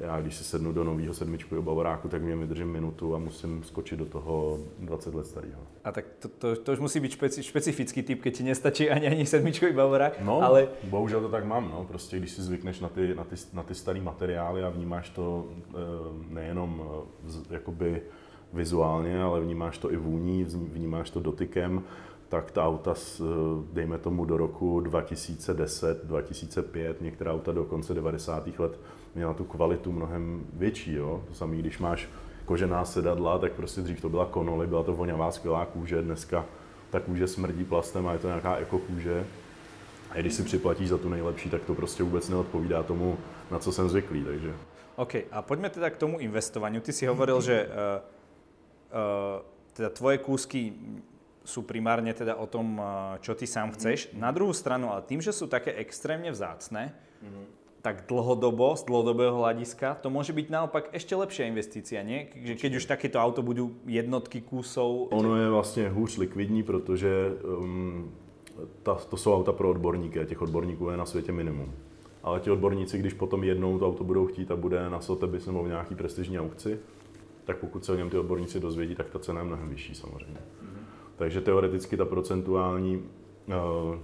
já 0.00 0.20
když 0.20 0.34
si 0.36 0.44
sednu 0.44 0.72
do 0.72 0.84
nového 0.84 1.14
sedmičkového 1.14 1.62
bavoráku, 1.62 2.08
tak 2.08 2.22
mě 2.22 2.36
vydržím 2.36 2.72
minutu 2.72 3.14
a 3.14 3.18
musím 3.18 3.64
skočit 3.64 3.98
do 3.98 4.04
toho 4.04 4.58
20 4.78 5.14
let 5.14 5.26
starého. 5.26 5.60
A 5.84 5.92
tak 5.92 6.04
to, 6.18 6.28
to, 6.28 6.56
to 6.56 6.72
už 6.72 6.78
musí 6.78 7.00
být 7.00 7.12
špeci, 7.12 7.42
špecifický 7.42 8.02
typ, 8.02 8.22
keď 8.22 8.36
ti 8.36 8.42
nestačí 8.42 8.90
ani 8.90 9.08
ani 9.08 9.26
sedmičkový 9.26 9.72
bavorák. 9.72 10.20
No, 10.20 10.42
ale... 10.42 10.68
bohužel 10.84 11.20
to 11.20 11.28
tak 11.28 11.44
mám, 11.44 11.70
no. 11.70 11.84
Prostě 11.84 12.18
když 12.18 12.30
si 12.30 12.42
zvykneš 12.42 12.80
na 12.80 12.88
ty, 12.88 13.14
na 13.14 13.24
ty, 13.24 13.36
na 13.52 13.62
ty 13.62 13.74
staré 13.74 14.00
materiály 14.00 14.62
a 14.62 14.68
vnímáš 14.68 15.10
to 15.10 15.48
eh, 15.48 15.74
nejenom 16.28 16.82
jakoby 17.50 18.02
vizuálně, 18.52 19.22
ale 19.22 19.40
vnímáš 19.40 19.78
to 19.78 19.92
i 19.92 19.96
vůní, 19.96 20.44
vnímáš 20.44 21.10
to 21.10 21.20
dotykem, 21.20 21.82
tak 22.28 22.50
ta 22.50 22.64
auta, 22.66 22.94
dejme 23.72 23.98
tomu 23.98 24.24
do 24.24 24.36
roku 24.36 24.80
2010, 24.80 26.06
2005, 26.06 27.00
některá 27.00 27.32
auta 27.32 27.52
do 27.52 27.64
konce 27.64 27.94
90. 27.94 28.58
let 28.58 28.80
měla 29.14 29.34
tu 29.34 29.44
kvalitu 29.44 29.92
mnohem 29.92 30.46
větší. 30.52 30.94
Jo? 30.94 31.22
To 31.28 31.34
samé, 31.34 31.56
když 31.56 31.78
máš 31.78 32.08
kožená 32.44 32.84
sedadla, 32.84 33.38
tak 33.38 33.52
prostě 33.52 33.80
dřív 33.80 34.00
to 34.00 34.08
byla 34.08 34.26
konoly, 34.26 34.66
byla 34.66 34.82
to 34.82 34.92
voňavá 34.92 35.30
skvělá 35.30 35.66
kůže, 35.66 36.02
dneska 36.02 36.44
ta 36.90 37.00
kůže 37.00 37.28
smrdí 37.28 37.64
plastem 37.64 38.08
a 38.08 38.12
je 38.12 38.18
to 38.18 38.26
nějaká 38.26 38.56
ekokůže. 38.56 39.26
A 40.10 40.16
když 40.18 40.34
si 40.34 40.42
připlatíš 40.42 40.88
za 40.88 40.98
tu 40.98 41.08
nejlepší, 41.08 41.50
tak 41.50 41.64
to 41.64 41.74
prostě 41.74 42.02
vůbec 42.02 42.28
neodpovídá 42.28 42.82
tomu, 42.82 43.18
na 43.50 43.58
co 43.58 43.72
jsem 43.72 43.88
zvyklý. 43.88 44.24
Takže. 44.24 44.54
OK, 44.96 45.14
a 45.30 45.42
pojďme 45.42 45.70
teda 45.70 45.90
k 45.90 45.96
tomu 45.96 46.18
investování. 46.18 46.80
Ty 46.80 46.92
si 46.92 47.06
hovoril, 47.06 47.40
že 47.40 47.66
uh, 47.66 47.72
teda 49.72 49.88
tvoje 49.90 50.20
kúsky 50.20 50.76
sú 51.42 51.66
primárne 51.66 52.14
teda 52.14 52.38
o 52.38 52.46
tom, 52.46 52.78
čo 53.18 53.34
ty 53.34 53.50
sám 53.50 53.74
chceš. 53.74 54.06
Mm-hmm. 54.06 54.20
Na 54.22 54.30
druhou 54.30 54.54
stranu, 54.54 54.94
ale 54.94 55.02
tým, 55.02 55.18
že 55.18 55.34
sú 55.34 55.50
také 55.50 55.74
extrémne 55.74 56.30
vzácne, 56.30 56.94
mm-hmm. 56.94 57.44
tak 57.82 58.06
dlhodobo, 58.06 58.78
z 58.78 58.86
dlhodobého 58.86 59.42
hľadiska, 59.42 59.98
to 59.98 60.06
môže 60.06 60.30
byť 60.30 60.46
naopak 60.46 60.94
ešte 60.94 61.18
lepšia 61.18 61.50
investícia, 61.50 61.98
nie? 62.06 62.30
Že 62.30 62.54
keď 62.62 62.72
už 62.78 62.84
takéto 62.86 63.18
auto 63.18 63.42
budú 63.42 63.74
jednotky 63.90 64.38
kusov... 64.38 65.10
Ono 65.10 65.36
je 65.36 65.48
vlastně 65.50 65.88
hůř 65.88 66.18
likvidní, 66.18 66.62
protože 66.62 67.10
um, 67.42 68.12
ta, 68.82 68.94
to 68.94 69.16
jsou 69.16 69.34
auta 69.34 69.52
pro 69.52 69.70
odborníky 69.70 70.20
a 70.20 70.24
těch 70.24 70.42
odborníků 70.42 70.90
je 70.90 70.96
na 70.96 71.06
světě 71.06 71.32
minimum. 71.32 71.74
Ale 72.22 72.40
ti 72.40 72.50
odborníci, 72.50 72.98
když 72.98 73.12
potom 73.18 73.44
jednou 73.44 73.78
to 73.78 73.86
auto 73.88 74.04
budou 74.04 74.26
chtít 74.26 74.50
a 74.50 74.56
bude 74.56 74.90
na 74.90 75.00
Sotheby's 75.00 75.46
nebo 75.46 75.62
v 75.62 75.68
nějaký 75.68 75.94
prestižní 75.94 76.38
aukci, 76.38 76.78
tak 77.44 77.56
pokud 77.56 77.84
se 77.84 77.92
o 77.92 77.96
něm 77.96 78.10
ty 78.10 78.18
odborníci 78.18 78.60
dozvědí, 78.60 78.94
tak 78.94 79.10
ta 79.10 79.18
cena 79.18 79.40
je 79.40 79.46
mnohem 79.46 79.68
vyšší 79.68 79.94
samozřejmě. 79.94 80.38
Takže 81.16 81.40
teoreticky 81.40 81.96
ta 81.96 82.04
procentuální, 82.04 83.02
eh, 83.48 83.98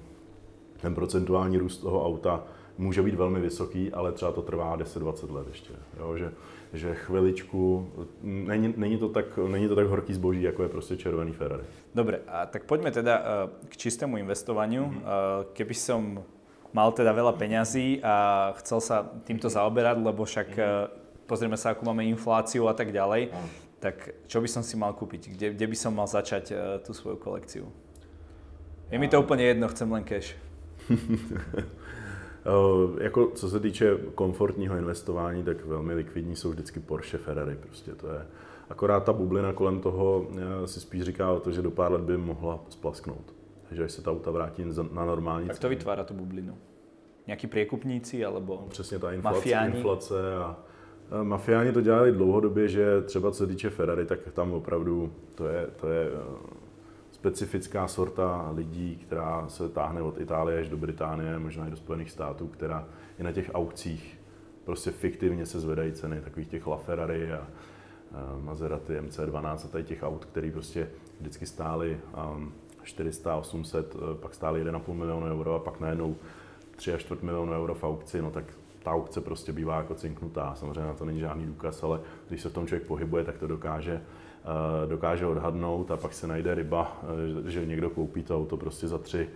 ten 0.81 0.95
procentuální 0.95 1.59
růst 1.59 1.79
toho 1.79 2.07
auta 2.07 2.45
může 2.79 3.03
být 3.03 3.15
velmi 3.15 3.41
vysoký, 3.41 3.93
ale 3.93 4.13
třeba 4.13 4.33
to 4.33 4.43
trvá 4.43 4.77
10-20 4.77 5.31
let 5.31 5.47
ještě. 5.49 5.75
Jo? 5.99 6.17
Že, 6.17 6.33
že 6.73 6.95
chviličku, 6.95 7.91
není, 8.23 8.75
není, 8.77 8.99
to 8.99 9.09
tak, 9.09 9.39
není 9.49 9.69
to 9.69 9.75
tak 9.77 9.87
horký 9.87 10.15
zboží, 10.15 10.43
jako 10.43 10.63
je 10.63 10.69
prostě 10.69 10.97
červený 10.97 11.33
Ferrari. 11.33 11.63
Dobre, 11.95 12.21
a 12.29 12.47
tak 12.47 12.65
poďme 12.65 12.91
teda 12.91 13.23
eh, 13.23 13.25
k 13.69 13.77
čistému 13.77 14.17
investovaniu. 14.17 14.85
Mm-hmm. 14.85 15.03
Keby 15.53 15.75
som 15.75 16.23
mal 16.73 16.93
teda 16.93 17.17
veľa 17.17 17.33
peňazí 17.33 18.05
a 18.05 18.53
chcel 18.61 18.81
sa 18.85 19.09
týmto 19.25 19.49
zaoberať, 19.49 20.05
lebo 20.05 20.25
však 20.25 20.49
mm-hmm 20.53 20.98
pozrieme 21.29 21.61
sa, 21.61 21.77
akú 21.77 21.85
máme 21.85 22.09
infláciu 22.09 22.65
a 22.67 22.75
tak 22.75 22.89
ďalej, 22.89 23.29
no. 23.29 23.41
tak 23.85 24.25
čo 24.25 24.41
by 24.41 24.49
som 24.49 24.65
si 24.65 24.81
mal 24.81 24.97
kúpiť? 24.97 25.37
Kde, 25.37 25.47
kde 25.53 25.67
by 25.69 25.77
som 25.77 25.93
mal 25.93 26.09
začať 26.09 26.45
uh, 26.57 26.81
tú 26.81 26.97
svoju 26.97 27.21
kolekciu? 27.21 27.69
Je 28.91 28.99
mi 28.99 29.09
to 29.09 29.21
úplně 29.21 29.45
jedno, 29.45 29.69
chcem 29.69 29.93
len 29.93 30.05
cash. 30.05 30.37
Uh, 30.91 30.97
jako 33.01 33.31
co 33.35 33.49
se 33.51 33.61
týče 33.61 33.99
komfortního 34.15 34.77
investování, 34.77 35.45
tak 35.45 35.65
velmi 35.65 35.95
likvidní 35.95 36.37
jsou 36.37 36.51
vždycky 36.51 36.81
Porsche, 36.81 37.19
Ferrari, 37.19 37.57
prostě 37.57 37.95
to 37.95 38.09
je. 38.09 38.27
Akorát 38.69 39.05
ta 39.05 39.13
bublina 39.13 39.53
kolem 39.53 39.81
toho 39.81 40.27
si 40.65 40.81
spíš 40.81 41.03
říká 41.03 41.33
o 41.33 41.41
to, 41.41 41.53
že 41.53 41.63
do 41.63 41.71
pár 41.71 41.93
let 41.93 42.01
by 42.03 42.17
mohla 42.17 42.65
splasknout. 42.69 43.35
Takže 43.69 43.85
až 43.85 43.93
se 43.93 44.03
ta 44.03 44.11
auta 44.11 44.31
vrátí 44.31 44.65
na 44.93 45.05
normální 45.05 45.49
Tak 45.49 45.59
to 45.59 45.69
vytvára 45.69 46.05
tu 46.05 46.15
bublinu? 46.15 46.59
Nějaký 47.27 47.47
priekupníci 47.47 48.25
alebo 48.25 48.59
no, 48.63 48.69
Přesně 48.69 48.99
ta 48.99 49.13
inflace, 49.13 49.51
inflace 49.51 50.37
a 50.37 50.57
Eh, 50.57 50.68
mafiáni 51.23 51.73
to 51.73 51.81
dělali 51.81 52.13
dlouhodobě, 52.13 52.69
že 52.69 53.03
třeba 53.03 53.31
co 53.31 53.39
se 53.39 53.47
týče 53.47 53.71
Ferrari, 53.71 54.07
tak 54.07 54.19
tam 54.33 54.53
opravdu 54.53 55.13
to 55.35 55.47
je, 55.47 55.67
to 55.81 55.89
je 55.89 56.09
eh, 56.13 56.57
specifická 57.13 57.89
sorta 57.89 58.51
lidí, 58.55 58.97
která 58.97 59.49
se 59.49 59.69
táhne 59.69 60.03
od 60.03 60.21
Itálie 60.21 60.61
až 60.61 60.69
do 60.69 60.77
Británie, 60.77 61.39
možná 61.39 61.67
i 61.67 61.71
do 61.71 61.77
Spojených 61.77 62.11
států, 62.11 62.47
která 62.47 62.89
i 63.19 63.23
na 63.23 63.33
těch 63.33 63.51
aukcích 63.55 64.19
prostě 64.65 64.91
fiktivně 64.91 65.47
se 65.47 65.61
zvedají 65.61 65.93
ceny 65.93 66.21
takových 66.21 66.49
těch 66.49 66.67
LaFerrari 66.67 67.33
a, 67.33 67.47
Maserati 68.41 68.93
MC12 68.93 69.59
a 69.65 69.69
tady 69.69 69.85
těch 69.85 70.03
aut, 70.03 70.25
které 70.25 70.51
prostě 70.51 70.89
vždycky 71.21 71.47
stály 71.47 72.01
um, 72.35 72.53
400, 72.83 73.37
800, 73.37 73.97
pak 74.21 74.35
stály 74.35 74.65
1,5 74.65 74.93
milionu 74.93 75.27
euro 75.27 75.55
a 75.55 75.59
pak 75.59 75.81
najednou 75.81 76.17
3 76.77 76.93
až 76.93 77.01
4 77.01 77.27
milionu 77.27 77.53
euro 77.53 77.75
v 77.75 77.85
aukci, 77.85 78.23
no 78.23 78.31
tak 78.31 78.45
ta 78.83 78.91
aukce 78.91 79.21
prostě 79.21 79.53
bývá 79.53 79.77
jako 79.77 79.95
cinknutá. 79.95 80.55
Samozřejmě 80.55 80.87
na 80.87 80.95
to 80.95 81.05
není 81.05 81.21
žádný 81.21 81.47
důkaz, 81.47 81.83
ale 81.83 82.01
když 82.29 82.41
se 82.41 82.49
v 82.49 82.53
tom 82.53 82.67
člověk 82.67 82.87
pohybuje, 82.87 83.25
tak 83.25 83.39
to 83.39 83.47
dokáže, 83.47 83.95
uh, 83.95 84.91
dokáže 84.91 85.27
odhadnout 85.27 85.91
a 85.91 85.97
pak 85.97 86.15
se 86.15 86.27
najde 86.27 86.55
ryba, 86.55 87.03
uh, 87.41 87.47
že 87.47 87.67
někdo 87.67 87.91
koupí 87.91 88.23
to 88.23 88.37
auto 88.37 88.57
prostě 88.57 88.89
za 88.89 88.99
tři, 88.99 89.29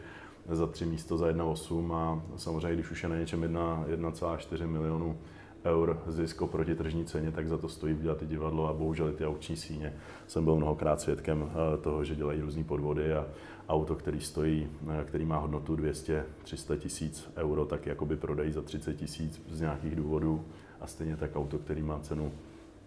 za 0.49 0.67
tři 0.67 0.87
místo 0.87 1.17
za 1.17 1.27
1,8 1.27 1.95
a 1.95 2.23
samozřejmě, 2.37 2.75
když 2.75 2.91
už 2.91 3.03
je 3.03 3.09
na 3.09 3.17
něčem 3.17 3.43
1,4 3.43 4.67
milionu 4.67 5.19
eur 5.65 6.03
zisk 6.07 6.43
oproti 6.43 6.75
tržní 6.75 7.05
ceně, 7.05 7.33
tak 7.33 7.49
za 7.49 7.59
to 7.59 7.69
stojí 7.69 7.95
udělat 7.95 8.23
i 8.23 8.27
divadlo 8.27 8.69
a 8.69 8.73
bohužel 8.73 9.13
ty 9.13 9.27
aukční 9.27 9.57
síně. 9.57 9.95
Jsem 10.27 10.45
byl 10.45 10.57
mnohokrát 10.57 11.01
svědkem 11.01 11.51
eh, 11.51 11.79
toho, 11.79 12.05
že 12.05 12.15
dělají 12.15 12.41
různé 12.41 12.65
podvody 12.65 13.13
a 13.15 13.27
auto, 13.69 13.95
který 13.95 14.21
stojí, 14.21 14.69
eh, 14.91 15.05
který 15.05 15.25
má 15.25 15.39
hodnotu 15.39 15.77
200-300 15.77 16.77
tisíc 16.77 17.31
euro, 17.37 17.65
tak 17.65 17.87
jakoby 17.87 18.17
prodají 18.17 18.53
za 18.53 18.63
30 18.63 18.95
tisíc 18.95 19.43
z 19.49 19.61
nějakých 19.61 19.97
důvodů 19.97 20.45
a 20.81 20.87
stejně 20.87 21.17
tak 21.17 21.37
auto, 21.37 21.59
který 21.59 21.83
má 21.83 21.99
cenu 21.99 22.33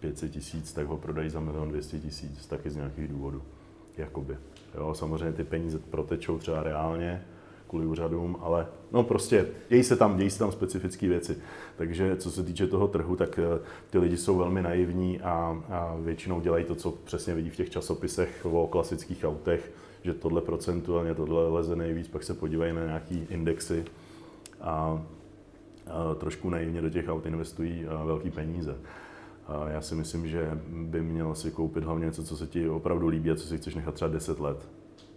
500 0.00 0.32
tisíc, 0.32 0.72
tak 0.72 0.86
ho 0.86 0.96
prodají 0.96 1.30
za 1.30 1.40
milion 1.40 1.68
200 1.68 1.98
tisíc, 1.98 2.46
taky 2.46 2.70
z 2.70 2.76
nějakých 2.76 3.08
důvodů. 3.08 3.42
Jakoby. 3.96 4.36
Jo, 4.74 4.94
samozřejmě 4.94 5.32
ty 5.32 5.44
peníze 5.44 5.78
protečou 5.78 6.38
třeba 6.38 6.62
reálně, 6.62 7.24
kvůli 7.68 7.86
úřadům, 7.86 8.36
ale 8.40 8.66
no 8.92 9.02
prostě 9.02 9.46
dějí 9.68 9.84
se 9.84 9.96
tam, 9.96 10.16
dějí 10.16 10.30
se 10.30 10.38
tam 10.38 10.52
specifické 10.52 11.08
věci. 11.08 11.38
Takže 11.76 12.16
co 12.16 12.30
se 12.30 12.42
týče 12.42 12.66
toho 12.66 12.88
trhu, 12.88 13.16
tak 13.16 13.38
eh, 13.38 13.60
ty 13.90 13.98
lidi 13.98 14.16
jsou 14.16 14.36
velmi 14.36 14.62
naivní 14.62 15.20
a, 15.20 15.62
a 15.68 15.96
většinou 16.00 16.40
dělají 16.40 16.64
to, 16.64 16.74
co 16.74 16.90
přesně 16.90 17.34
vidí 17.34 17.50
v 17.50 17.56
těch 17.56 17.70
časopisech 17.70 18.46
o 18.50 18.66
klasických 18.66 19.24
autech, 19.24 19.72
že 20.02 20.14
tohle 20.14 20.40
procentuálně, 20.40 21.14
tohle 21.14 21.48
leze 21.48 21.76
nejvíc, 21.76 22.08
pak 22.08 22.24
se 22.24 22.34
podívají 22.34 22.72
na 22.72 22.84
nějaký 22.84 23.26
indexy 23.30 23.84
a, 24.60 25.02
a 25.86 26.14
trošku 26.14 26.50
naivně 26.50 26.82
do 26.82 26.90
těch 26.90 27.08
aut 27.08 27.26
investují 27.26 27.86
velké 28.04 28.30
peníze. 28.30 28.76
Já 29.68 29.80
si 29.80 29.94
myslím, 29.94 30.28
že 30.28 30.50
by 30.68 31.02
měl 31.02 31.34
si 31.34 31.50
koupit 31.50 31.84
hlavně 31.84 32.04
něco, 32.04 32.24
co 32.24 32.36
se 32.36 32.46
ti 32.46 32.68
opravdu 32.68 33.08
líbí 33.08 33.30
a 33.30 33.36
co 33.36 33.46
si 33.46 33.58
chceš 33.58 33.74
nechat 33.74 33.94
třeba 33.94 34.10
10 34.10 34.40
let 34.40 34.68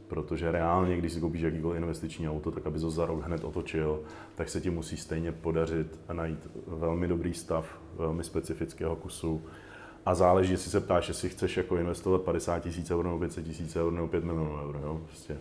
protože 0.10 0.52
reálně, 0.52 0.98
když 0.98 1.14
si 1.14 1.20
koupíš 1.20 1.42
jakýkoliv 1.42 1.78
investiční 1.78 2.30
auto, 2.30 2.52
tak 2.52 2.68
aby 2.68 2.80
to 2.80 2.92
za 2.92 3.06
rok 3.06 3.26
hned 3.26 3.44
otočil, 3.44 4.00
tak 4.36 4.50
se 4.50 4.62
ti 4.62 4.70
musí 4.70 4.98
stejně 4.98 5.32
podařit 5.32 6.00
najít 6.14 6.50
velmi 6.68 7.08
dobrý 7.08 7.34
stav, 7.34 7.80
velmi 7.96 8.24
specifického 8.24 8.96
kusu. 8.96 9.42
A 10.06 10.16
záleží, 10.16 10.52
jestli 10.52 10.72
se 10.72 10.80
ptáš, 10.80 11.08
jestli 11.08 11.30
chceš 11.30 11.58
jako 11.58 11.78
investovat 11.78 12.22
50 12.22 12.60
tisíc 12.60 12.92
eur 12.92 13.06
nebo 13.06 13.20
500 13.20 13.46
tisíc 13.46 13.76
eur 13.76 13.94
nebo 13.94 14.08
5 14.08 14.24
milionů 14.24 14.58
eur. 14.64 14.80
Jo? 14.84 15.02
Prostě. 15.06 15.38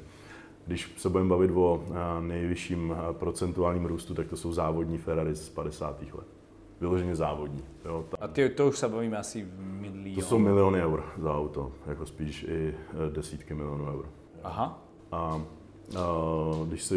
Když 0.67 0.95
se 0.97 1.09
budeme 1.09 1.31
bavit 1.31 1.51
o 1.55 1.85
nejvyšším 2.21 2.97
procentuálním 3.13 3.87
růstu, 3.87 4.15
tak 4.15 4.29
to 4.29 4.37
jsou 4.37 4.53
závodní 4.53 4.99
Ferrari 4.99 5.35
z 5.35 5.49
50. 5.49 6.03
let. 6.03 6.27
Vyloženě 6.81 7.17
závodní. 7.17 7.65
Jo? 7.85 8.05
A 8.21 8.29
ty, 8.29 8.49
to 8.49 8.69
už 8.69 8.79
se 8.79 8.89
bavíme 8.89 9.17
asi 9.17 9.43
v 9.43 9.61
milionů. 9.61 10.15
To 10.15 10.21
jsou 10.21 10.39
miliony 10.39 10.83
eur 10.83 11.05
za 11.19 11.37
auto, 11.37 11.73
jako 11.87 12.07
spíš 12.07 12.43
i 12.43 12.75
e, 13.07 13.11
desítky 13.11 13.55
milionů 13.55 13.87
eur. 13.87 14.09
Aha. 14.45 14.83
A, 15.13 15.17
a 15.17 15.43
když 16.69 16.83
se, 16.85 16.95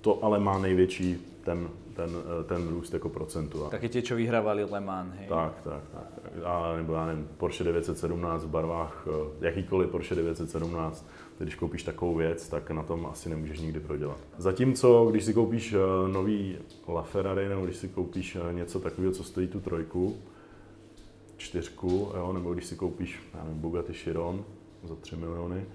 to 0.00 0.24
ale 0.24 0.38
má 0.38 0.58
největší 0.58 1.16
ten, 1.44 1.68
ten, 1.94 2.10
ten 2.46 2.68
růst 2.68 2.92
jako 2.92 3.08
procentu. 3.08 3.66
Taky 3.70 3.88
ti, 3.88 4.02
co 4.02 4.14
vyhrávali 4.14 4.64
Le 4.64 4.80
Mans, 4.80 5.14
hej? 5.14 5.28
Tak, 5.28 5.62
tak, 5.62 5.82
tak. 5.92 6.22
A 6.44 6.76
nebo 6.76 6.92
já 6.92 7.06
nevím, 7.06 7.28
Porsche 7.36 7.64
917 7.64 8.44
v 8.44 8.48
barvách, 8.48 9.06
eh, 9.06 9.46
jakýkoliv 9.46 9.90
Porsche 9.90 10.14
917, 10.14 11.06
když 11.38 11.54
koupíš 11.54 11.82
takovou 11.82 12.14
věc, 12.14 12.48
tak 12.48 12.70
na 12.70 12.82
tom 12.82 13.06
asi 13.06 13.28
nemůžeš 13.28 13.60
nikdy 13.60 13.80
prodělat. 13.80 14.18
Zatímco, 14.38 15.06
když 15.10 15.24
si 15.24 15.34
koupíš 15.34 15.72
eh, 15.72 16.12
nový 16.12 16.56
LaFerrari, 16.88 17.48
nebo 17.48 17.64
když 17.64 17.76
si 17.76 17.88
koupíš 17.88 18.36
eh, 18.36 18.52
něco 18.52 18.80
takového, 18.80 19.12
co 19.12 19.24
stojí 19.24 19.48
tu 19.48 19.60
trojku, 19.60 20.16
čtyřku, 21.36 22.12
jo, 22.16 22.32
nebo 22.32 22.52
když 22.52 22.64
si 22.64 22.76
koupíš, 22.76 23.22
já 23.34 23.44
nevím, 23.44 23.60
Bugatti 23.60 23.92
Chiron 23.92 24.44
za 24.84 24.94
3 24.96 25.16
miliony, 25.16 25.66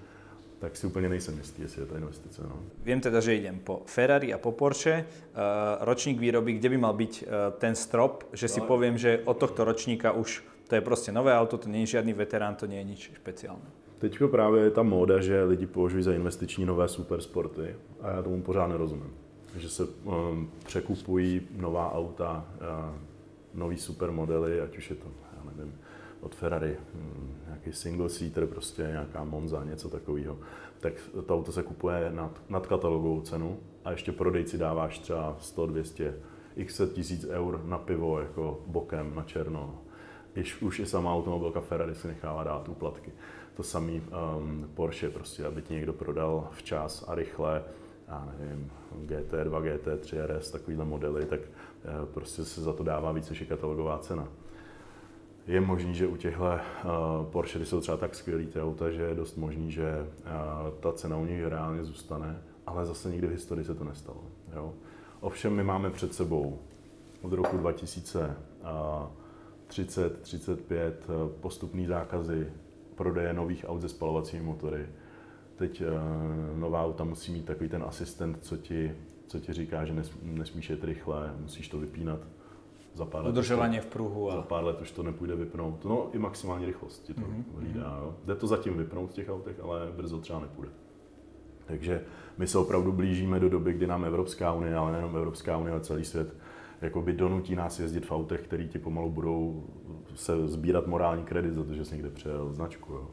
tak 0.59 0.77
si 0.77 0.87
úplně 0.87 1.09
nejsem 1.09 1.37
jistý, 1.37 1.61
jestli 1.61 1.81
je 1.81 1.85
to 1.85 1.95
investice. 1.95 2.41
No. 2.49 2.59
Vím 2.83 3.01
teda, 3.01 3.19
že 3.19 3.33
jdem 3.33 3.59
po 3.59 3.81
Ferrari 3.85 4.33
a 4.33 4.37
po 4.37 4.51
Porsche. 4.51 5.05
Uh, 5.05 5.39
ročník 5.79 6.19
výroby, 6.19 6.53
kde 6.53 6.69
by 6.69 6.77
mal 6.77 6.93
být 6.93 7.23
uh, 7.27 7.57
ten 7.59 7.75
strop, 7.75 8.23
že 8.33 8.47
si 8.47 8.59
no. 8.59 8.65
povím, 8.65 8.97
že 8.97 9.21
od 9.25 9.37
tohto 9.37 9.63
ročníka 9.63 10.11
už 10.11 10.43
to 10.67 10.75
je 10.75 10.81
prostě 10.81 11.11
nové 11.11 11.37
auto, 11.37 11.57
to 11.57 11.69
není 11.69 11.87
žádný 11.87 12.13
veterán, 12.13 12.55
to 12.55 12.67
není 12.67 12.89
nic 12.89 12.99
špeciálne. 12.99 13.63
Teď 13.97 14.17
právě 14.31 14.63
je 14.63 14.71
ta 14.71 14.83
móda, 14.83 15.21
že 15.21 15.43
lidi 15.43 15.65
považují 15.65 16.03
za 16.03 16.13
investiční 16.13 16.65
nové 16.65 16.87
supersporty 16.87 17.75
a 18.01 18.11
já 18.11 18.21
tomu 18.21 18.41
pořád 18.41 18.67
nerozumím. 18.67 19.13
Že 19.57 19.69
se 19.69 19.83
um, 19.83 20.51
překupují 20.65 21.41
nová 21.57 21.93
auta, 21.93 22.45
uh, 22.55 22.95
nový 23.53 23.77
supermodely, 23.77 24.61
ať 24.61 24.77
už 24.77 24.89
je 24.89 24.95
to, 24.95 25.05
já 25.37 25.51
nevím, 25.51 25.73
od 26.21 26.35
Ferrari, 26.35 26.77
hm, 26.93 27.35
nějaký 27.45 27.73
single 27.73 28.09
seater, 28.09 28.47
prostě 28.47 28.81
nějaká 28.81 29.23
Monza, 29.23 29.63
něco 29.63 29.89
takového, 29.89 30.37
tak 30.79 30.93
to 31.25 31.35
auto 31.35 31.51
se 31.51 31.63
kupuje 31.63 32.11
nad, 32.11 32.41
nad 32.49 32.67
katalogovou 32.67 33.21
cenu 33.21 33.59
a 33.85 33.91
ještě 33.91 34.11
prodejci 34.11 34.57
dáváš 34.57 34.99
třeba 34.99 35.35
100, 35.39 35.65
200, 35.65 36.15
x 36.55 36.81
tisíc 36.93 37.25
eur 37.29 37.61
na 37.65 37.77
pivo 37.77 38.19
jako 38.19 38.59
bokem, 38.67 39.15
na 39.15 39.23
černo. 39.23 39.81
Iš, 40.35 40.61
už 40.61 40.79
i 40.79 40.85
sama 40.85 41.13
automobilka 41.13 41.61
Ferrari 41.61 41.95
si 41.95 42.07
nechává 42.07 42.43
dát 42.43 42.69
úplatky. 42.69 43.11
To 43.55 43.63
samý 43.63 44.01
um, 44.01 44.69
Porsche, 44.73 45.09
prostě, 45.09 45.45
aby 45.45 45.61
ti 45.61 45.73
někdo 45.73 45.93
prodal 45.93 46.47
včas 46.51 47.05
a 47.07 47.15
rychle, 47.15 47.63
já 48.07 48.33
nevím, 48.39 48.71
GT2, 49.05 49.61
GT3 49.61 50.25
RS, 50.25 50.51
takovýhle 50.51 50.85
modely, 50.85 51.25
tak 51.25 51.39
uh, 51.39 52.05
prostě 52.05 52.45
se 52.45 52.61
za 52.61 52.73
to 52.73 52.83
dává 52.83 53.11
více 53.11 53.29
než 53.29 53.43
katalogová 53.43 53.97
cena 53.97 54.27
je 55.47 55.61
možný, 55.61 55.95
že 55.95 56.07
u 56.07 56.15
těchto 56.15 56.43
uh, 56.43 56.51
Porsche, 57.31 57.65
jsou 57.65 57.81
třeba 57.81 57.97
tak 57.97 58.15
skvělý 58.15 58.47
ty 58.47 58.61
auta, 58.61 58.89
že 58.89 59.01
je 59.01 59.15
dost 59.15 59.37
možný, 59.37 59.71
že 59.71 60.01
uh, 60.01 60.07
ta 60.79 60.91
cena 60.91 61.17
u 61.17 61.25
nich 61.25 61.45
reálně 61.45 61.83
zůstane, 61.83 62.41
ale 62.65 62.85
zase 62.85 63.11
nikdy 63.11 63.27
v 63.27 63.31
historii 63.31 63.65
se 63.65 63.75
to 63.75 63.83
nestalo. 63.83 64.23
Jo? 64.55 64.73
Ovšem 65.19 65.53
my 65.53 65.63
máme 65.63 65.89
před 65.89 66.13
sebou 66.13 66.59
od 67.21 67.33
roku 67.33 67.57
2030, 67.57 70.21
35 70.21 71.05
uh, 71.09 71.29
postupný 71.29 71.85
zákazy 71.85 72.47
prodeje 72.95 73.33
nových 73.33 73.65
aut 73.67 73.81
se 73.81 73.89
spalovacími 73.89 74.43
motory. 74.43 74.85
Teď 75.55 75.83
nová 76.55 76.83
auta 76.83 77.03
musí 77.03 77.31
mít 77.31 77.45
takový 77.45 77.69
ten 77.69 77.83
asistent, 77.83 78.43
co 78.43 78.57
ti, 78.57 78.95
co 79.27 79.39
ti 79.39 79.53
říká, 79.53 79.85
že 79.85 79.93
nesmíš 80.21 80.69
jet 80.69 80.83
rychle, 80.83 81.33
musíš 81.39 81.67
to 81.67 81.79
vypínat 81.79 82.19
za 82.95 83.05
pár. 83.05 83.27
Udržování 83.27 83.79
v 83.79 83.85
pruhu. 83.85 84.31
A... 84.31 84.35
Za 84.35 84.41
pár 84.41 84.63
let 84.63 84.81
už 84.81 84.91
to 84.91 85.03
nepůjde 85.03 85.35
vypnout. 85.35 85.85
No 85.85 86.09
i 86.13 86.19
maximální 86.19 86.65
rychlost 86.65 87.03
ti 87.03 87.13
to 87.13 87.21
mm-hmm. 87.21 87.43
hlídá. 87.55 87.99
Jo. 88.01 88.15
Jde 88.25 88.35
to 88.35 88.47
zatím 88.47 88.77
vypnout 88.77 89.09
v 89.09 89.13
těch 89.13 89.29
autech, 89.29 89.59
ale 89.59 89.91
brzo 89.95 90.19
třeba 90.19 90.39
nepůjde. 90.39 90.71
Takže 91.65 92.03
my 92.37 92.47
se 92.47 92.57
opravdu 92.57 92.91
blížíme 92.91 93.39
do 93.39 93.49
doby, 93.49 93.73
kdy 93.73 93.87
nám 93.87 94.05
Evropská 94.05 94.53
unie, 94.53 94.75
ale 94.75 94.91
nejenom 94.91 95.17
Evropská 95.17 95.57
unie, 95.57 95.71
ale 95.71 95.81
celý 95.81 96.05
svět, 96.05 96.35
jakoby 96.81 97.13
donutí 97.13 97.55
nás 97.55 97.79
jezdit 97.79 98.05
v 98.05 98.11
autech, 98.11 98.41
který 98.41 98.67
ti 98.67 98.79
pomalu 98.79 99.09
budou 99.09 99.63
se 100.15 100.47
sbírat 100.47 100.87
morální 100.87 101.23
kredit 101.23 101.53
za 101.53 101.63
to, 101.63 101.73
že 101.73 101.85
jsi 101.85 101.95
někde 101.95 102.09
přejel 102.09 102.53
značku. 102.53 102.93
Jo. 102.93 103.07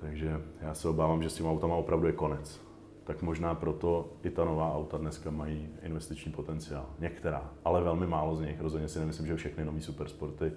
Takže 0.00 0.42
já 0.60 0.74
se 0.74 0.88
obávám, 0.88 1.22
že 1.22 1.30
s 1.30 1.34
tím 1.34 1.46
autama 1.46 1.74
opravdu 1.74 2.06
je 2.06 2.12
konec 2.12 2.60
tak 3.04 3.22
možná 3.22 3.54
proto 3.54 4.12
i 4.22 4.30
ta 4.30 4.44
nová 4.44 4.74
auta 4.74 4.98
dneska 4.98 5.30
mají 5.30 5.68
investiční 5.82 6.32
potenciál. 6.32 6.86
Některá, 6.98 7.50
ale 7.64 7.82
velmi 7.82 8.06
málo 8.06 8.36
z 8.36 8.40
nich. 8.40 8.60
Rozhodně 8.60 8.88
si 8.88 8.98
nemyslím, 8.98 9.26
že 9.26 9.36
všechny 9.36 9.64
nové 9.64 9.80
supersporty 9.80 10.52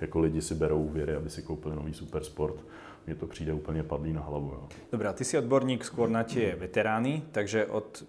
jako 0.00 0.18
lidi 0.18 0.42
si 0.42 0.54
berou 0.54 0.82
úvěry, 0.82 1.14
aby 1.14 1.30
si 1.30 1.42
koupili 1.42 1.76
nový 1.76 1.94
supersport. 1.94 2.64
Mně 3.06 3.14
to 3.14 3.26
přijde 3.26 3.52
úplně 3.52 3.82
padlý 3.82 4.12
na 4.12 4.20
hlavu. 4.20 4.50
Jo. 4.52 4.68
Dobrá, 4.92 5.12
ty 5.12 5.24
jsi 5.24 5.38
odborník 5.38 5.84
skôr 5.84 6.08
na 6.08 6.24
tie 6.24 6.56
veterány, 6.56 7.22
takže 7.32 7.66
od, 7.66 8.04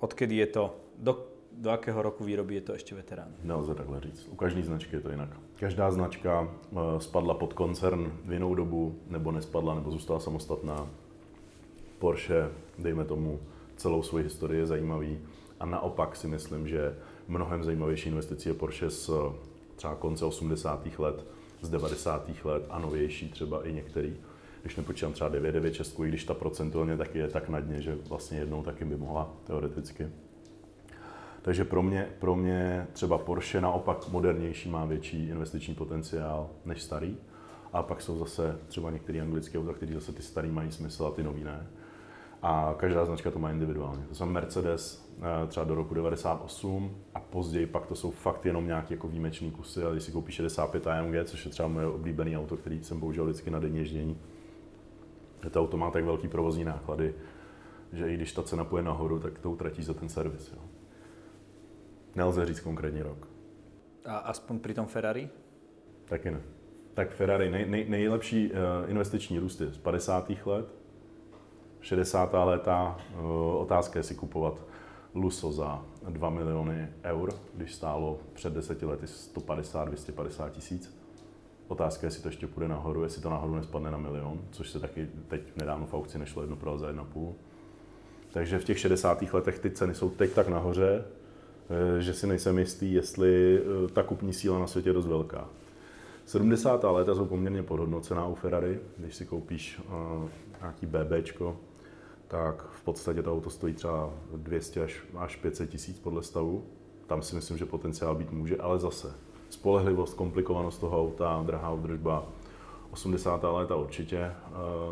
odkedy 0.00 0.36
je 0.36 0.46
to, 0.46 0.76
do, 0.98 1.26
do 1.52 1.70
jakého 1.70 2.02
roku 2.02 2.24
výroby 2.24 2.54
je 2.54 2.60
to 2.60 2.72
ještě 2.72 2.94
veterán? 2.94 3.34
Nelze 3.42 3.74
takhle 3.74 4.00
říct. 4.00 4.28
U 4.28 4.36
každé 4.36 4.62
značky 4.62 4.96
je 4.96 5.00
to 5.00 5.10
jinak. 5.10 5.30
Každá 5.56 5.90
značka 5.90 6.48
eh, 6.48 6.76
spadla 6.98 7.34
pod 7.34 7.52
koncern 7.52 8.12
v 8.24 8.32
jinou 8.32 8.54
dobu, 8.54 8.98
nebo 9.06 9.32
nespadla, 9.32 9.74
nebo 9.74 9.90
zůstala 9.90 10.20
samostatná. 10.20 10.90
Porsche, 12.02 12.50
dejme 12.78 13.04
tomu, 13.04 13.40
celou 13.76 14.02
svoji 14.02 14.24
historii 14.24 14.60
je 14.60 14.66
zajímavý. 14.66 15.18
A 15.60 15.66
naopak 15.66 16.16
si 16.16 16.28
myslím, 16.28 16.68
že 16.68 16.96
mnohem 17.28 17.64
zajímavější 17.64 18.08
investicí 18.08 18.48
je 18.48 18.54
Porsche 18.54 18.90
z 18.90 19.10
třeba 19.76 19.94
konce 19.94 20.24
80. 20.24 20.98
let, 20.98 21.24
z 21.60 21.68
90. 21.68 22.30
let 22.44 22.66
a 22.70 22.78
novější 22.78 23.28
třeba 23.28 23.66
i 23.66 23.72
některý. 23.72 24.16
když 24.62 24.76
nepočítám 24.76 25.12
třeba 25.12 25.28
996, 25.28 26.00
i 26.00 26.08
když 26.08 26.24
ta 26.24 26.34
procentuálně 26.34 26.96
taky 26.96 27.18
je 27.18 27.28
tak 27.28 27.48
na 27.48 27.60
dně, 27.60 27.82
že 27.82 27.98
vlastně 28.08 28.38
jednou 28.38 28.62
taky 28.62 28.84
by 28.84 28.96
mohla 28.96 29.34
teoreticky. 29.46 30.08
Takže 31.42 31.64
pro 31.64 31.82
mě, 31.82 32.08
pro 32.18 32.36
mě 32.36 32.86
třeba 32.92 33.18
Porsche 33.18 33.60
naopak 33.60 34.08
modernější 34.08 34.68
má 34.68 34.84
větší 34.84 35.28
investiční 35.28 35.74
potenciál 35.74 36.50
než 36.64 36.82
starý. 36.82 37.16
A 37.72 37.82
pak 37.82 38.02
jsou 38.02 38.18
zase 38.18 38.58
třeba 38.68 38.90
některé 38.90 39.20
anglické 39.20 39.58
auta, 39.58 39.72
které 39.72 39.94
zase 39.94 40.12
ty 40.12 40.22
starý 40.22 40.50
mají 40.50 40.72
smysl 40.72 41.06
a 41.06 41.10
ty 41.10 41.22
nový 41.22 41.44
ne. 41.44 41.66
A 42.42 42.74
každá 42.76 43.04
značka 43.04 43.30
to 43.30 43.38
má 43.38 43.50
individuálně. 43.50 44.04
To 44.08 44.14
jsou 44.14 44.26
Mercedes 44.26 45.12
eh, 45.18 45.46
třeba 45.46 45.64
do 45.64 45.74
roku 45.74 45.94
98 45.94 46.96
a 47.14 47.20
později 47.20 47.66
pak 47.66 47.86
to 47.86 47.94
jsou 47.94 48.10
fakt 48.10 48.46
jenom 48.46 48.66
nějaké 48.66 48.94
jako 48.94 49.08
výjimečné 49.08 49.50
kusy. 49.50 49.84
A 49.84 49.90
když 49.90 50.02
si 50.02 50.12
koupíš 50.12 50.34
65 50.34 50.86
AMG, 50.86 51.14
což 51.24 51.44
je 51.44 51.50
třeba 51.50 51.68
moje 51.68 51.86
oblíbené 51.86 52.38
auto, 52.38 52.56
který 52.56 52.84
jsem 52.84 53.00
použil 53.00 53.24
vždycky 53.24 53.50
na 53.50 53.58
denní 53.58 53.78
ježdění, 53.78 54.18
to 55.50 55.60
auto 55.60 55.76
má 55.76 55.90
tak 55.90 56.04
velký 56.04 56.28
provozní 56.28 56.64
náklady, 56.64 57.14
že 57.92 58.08
i 58.08 58.14
když 58.14 58.32
ta 58.32 58.42
cena 58.42 58.64
půjde 58.64 58.82
nahoru, 58.82 59.18
tak 59.18 59.38
to 59.38 59.50
utratí 59.50 59.82
za 59.82 59.94
ten 59.94 60.08
servis. 60.08 60.52
Jo. 60.52 60.62
Nelze 62.14 62.46
říct 62.46 62.60
konkrétní 62.60 63.02
rok. 63.02 63.28
A 64.04 64.16
aspoň 64.16 64.58
při 64.58 64.74
tom 64.74 64.86
Ferrari? 64.86 65.28
Taky 66.04 66.30
ne. 66.30 66.40
Tak 66.94 67.10
Ferrari, 67.14 67.50
nej, 67.50 67.66
nej, 67.68 67.86
nejlepší 67.88 68.50
uh, 68.50 68.90
investiční 68.90 69.38
růst 69.38 69.60
je 69.60 69.72
z 69.72 69.78
50. 69.78 70.30
let, 70.46 70.81
60. 71.82 72.44
léta, 72.44 72.96
uh, 73.14 73.60
otázka 73.60 73.98
je 73.98 74.02
si 74.02 74.14
kupovat 74.14 74.54
Luso 75.14 75.52
za 75.52 75.82
2 76.08 76.30
miliony 76.30 76.88
eur, 77.04 77.34
když 77.54 77.74
stálo 77.74 78.18
před 78.32 78.52
deseti 78.52 78.86
lety 78.86 79.06
150-250 79.06 80.50
tisíc. 80.50 80.98
Otázka 81.68 82.06
je, 82.06 82.06
jestli 82.06 82.22
to 82.22 82.28
ještě 82.28 82.46
půjde 82.46 82.68
nahoru, 82.68 83.02
jestli 83.04 83.22
to 83.22 83.30
nahoru 83.30 83.54
nespadne 83.54 83.90
na 83.90 83.98
milion, 83.98 84.40
což 84.50 84.70
se 84.70 84.80
taky 84.80 85.08
teď 85.28 85.56
nedávno 85.56 85.86
v 85.86 85.94
aukci 85.94 86.18
nešlo 86.18 86.42
jedno 86.42 86.56
pro 86.56 86.78
za 86.78 86.86
jedna 86.86 87.04
půl. 87.04 87.34
Takže 88.32 88.58
v 88.58 88.64
těch 88.64 88.78
60. 88.78 89.22
letech 89.32 89.58
ty 89.58 89.70
ceny 89.70 89.94
jsou 89.94 90.10
teď 90.10 90.32
tak 90.32 90.48
nahoře, 90.48 91.04
eh, 91.96 92.02
že 92.02 92.14
si 92.14 92.26
nejsem 92.26 92.58
jistý, 92.58 92.92
jestli 92.92 93.62
ta 93.92 94.02
kupní 94.02 94.32
síla 94.32 94.58
na 94.58 94.66
světě 94.66 94.88
je 94.88 94.92
dost 94.92 95.06
velká. 95.06 95.48
70. 96.24 96.92
léta 96.92 97.14
jsou 97.14 97.26
poměrně 97.26 97.62
podhodnocená 97.62 98.26
u 98.26 98.34
Ferrari. 98.34 98.80
Když 98.96 99.14
si 99.14 99.26
koupíš 99.26 99.80
nějaký 100.60 100.86
BBčko, 100.86 101.56
tak 102.32 102.68
v 102.70 102.84
podstatě 102.84 103.22
to 103.22 103.32
auto 103.32 103.50
stojí 103.50 103.74
třeba 103.74 104.10
200 104.36 104.82
až, 104.82 105.02
až 105.16 105.36
500 105.36 105.70
tisíc 105.70 105.98
podle 105.98 106.22
stavu. 106.22 106.64
Tam 107.06 107.22
si 107.22 107.34
myslím, 107.34 107.58
že 107.58 107.66
potenciál 107.66 108.14
být 108.14 108.32
může, 108.32 108.56
ale 108.56 108.78
zase 108.78 109.14
spolehlivost, 109.50 110.14
komplikovanost 110.14 110.80
toho 110.80 111.00
auta, 111.00 111.42
drahá 111.46 111.72
údržba, 111.72 112.26
80. 112.90 113.42
léta 113.42 113.76
určitě, 113.76 114.32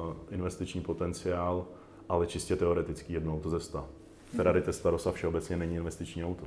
uh, 0.09 0.14
investiční 0.31 0.81
potenciál, 0.81 1.66
ale 2.09 2.26
čistě 2.26 2.57
teoretický 2.57 3.12
jedno 3.12 3.35
auto 3.35 3.50
ze 3.50 3.61
100. 3.61 3.88
Ferrari 4.37 4.62
Testarossa 4.62 5.12
všeobecně 5.12 5.57
není 5.57 5.76
investiční 5.76 6.24
auto. 6.24 6.44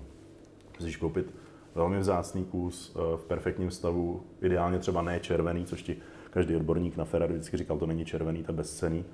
Musíš 0.79 0.97
koupit 0.97 1.34
velmi 1.75 1.99
vzácný 1.99 2.45
kus 2.45 2.95
eh, 2.95 3.17
v 3.17 3.25
perfektním 3.25 3.71
stavu, 3.71 4.23
ideálně 4.41 4.79
třeba 4.79 5.01
ne 5.01 5.19
červený, 5.19 5.65
což 5.65 5.84
ti 5.84 5.97
každý 6.29 6.56
odborník 6.56 6.97
na 6.97 7.06
Ferrari 7.06 7.34
vždycky 7.34 7.58
říkal, 7.58 7.77
to 7.77 7.86
není 7.86 8.06
červený, 8.06 8.43
to 8.43 8.51
je 8.51 8.56
bezcený. 8.56 9.06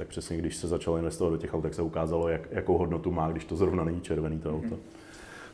Tak 0.00 0.08
přesně 0.08 0.36
když 0.36 0.56
se 0.56 0.68
začalo 0.68 0.96
investovat 0.96 1.30
do 1.30 1.36
těch 1.36 1.54
aut, 1.54 1.62
tak 1.62 1.74
se 1.74 1.82
ukázalo, 1.82 2.28
jak, 2.28 2.48
jakou 2.50 2.78
hodnotu 2.78 3.10
má, 3.10 3.30
když 3.30 3.44
to 3.44 3.56
zrovna 3.56 3.84
není 3.84 4.00
červený 4.00 4.38
to 4.38 4.50
auto, 4.50 4.66
mm-hmm. 4.66 4.78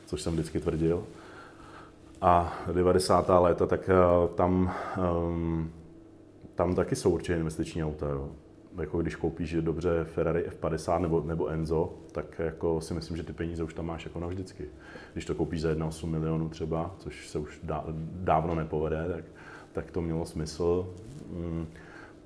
což 0.07 0.23
jsem 0.23 0.33
vždycky 0.33 0.61
tvrdil. 0.61 1.05
A 2.21 2.59
90. 2.73 3.29
léta, 3.29 3.67
tak 3.67 3.91
eh, 3.91 4.29
tam, 4.35 4.75
um, 5.29 5.71
tam 6.55 6.75
taky 6.75 6.97
jsou 6.97 7.11
určitě 7.11 7.37
investiční 7.37 7.85
auta. 7.85 8.09
Jo 8.09 8.31
jako 8.81 9.03
když 9.03 9.17
koupíš 9.17 9.57
dobře 9.61 10.05
Ferrari 10.05 10.51
F50 10.61 11.01
nebo, 11.01 11.21
nebo 11.21 11.49
Enzo, 11.49 11.93
tak 12.13 12.39
jako 12.39 12.81
si 12.81 12.95
myslím, 12.95 13.17
že 13.17 13.23
ty 13.23 13.33
peníze 13.33 13.63
už 13.63 13.75
tam 13.75 13.87
máš 13.87 14.05
jako 14.05 14.21
navždycky. 14.21 14.65
Když 15.13 15.25
to 15.25 15.35
koupíš 15.35 15.61
za 15.61 15.73
1,8 15.73 16.07
milionů 16.07 16.49
třeba, 16.49 16.95
což 16.99 17.29
se 17.29 17.39
už 17.39 17.61
dá, 17.63 17.85
dávno 18.13 18.55
nepovede, 18.55 19.05
tak, 19.15 19.25
tak 19.73 19.91
to 19.91 20.03
mělo 20.03 20.27
smysl. 20.27 20.95
Mm. 21.31 21.67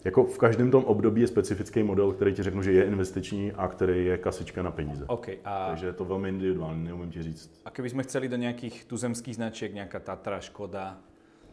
Jako 0.05 0.25
v 0.25 0.39
každém 0.39 0.71
tom 0.71 0.85
období 0.85 1.21
je 1.21 1.27
specifický 1.27 1.83
model, 1.83 2.13
který 2.13 2.35
ti 2.35 2.43
řeknu, 2.43 2.63
že 2.63 2.73
je 2.73 2.85
investiční 2.85 3.53
a 3.53 3.69
který 3.69 4.07
je 4.07 4.19
kasička 4.19 4.63
na 4.63 4.71
peníze. 4.71 5.05
Okay, 5.07 5.39
a... 5.45 5.69
Takže 5.69 5.87
je 5.87 5.93
to 5.93 6.05
velmi 6.05 6.29
individuální, 6.29 6.85
neumím 6.85 7.11
ti 7.11 7.23
říct. 7.23 7.61
A 7.65 7.71
kdybychom 7.71 8.03
chceli 8.03 8.29
do 8.29 8.37
nějakých 8.37 8.85
tuzemských 8.85 9.35
značek, 9.35 9.75
nějaká 9.75 10.01
Tatra, 10.01 10.41
Škoda, 10.41 10.99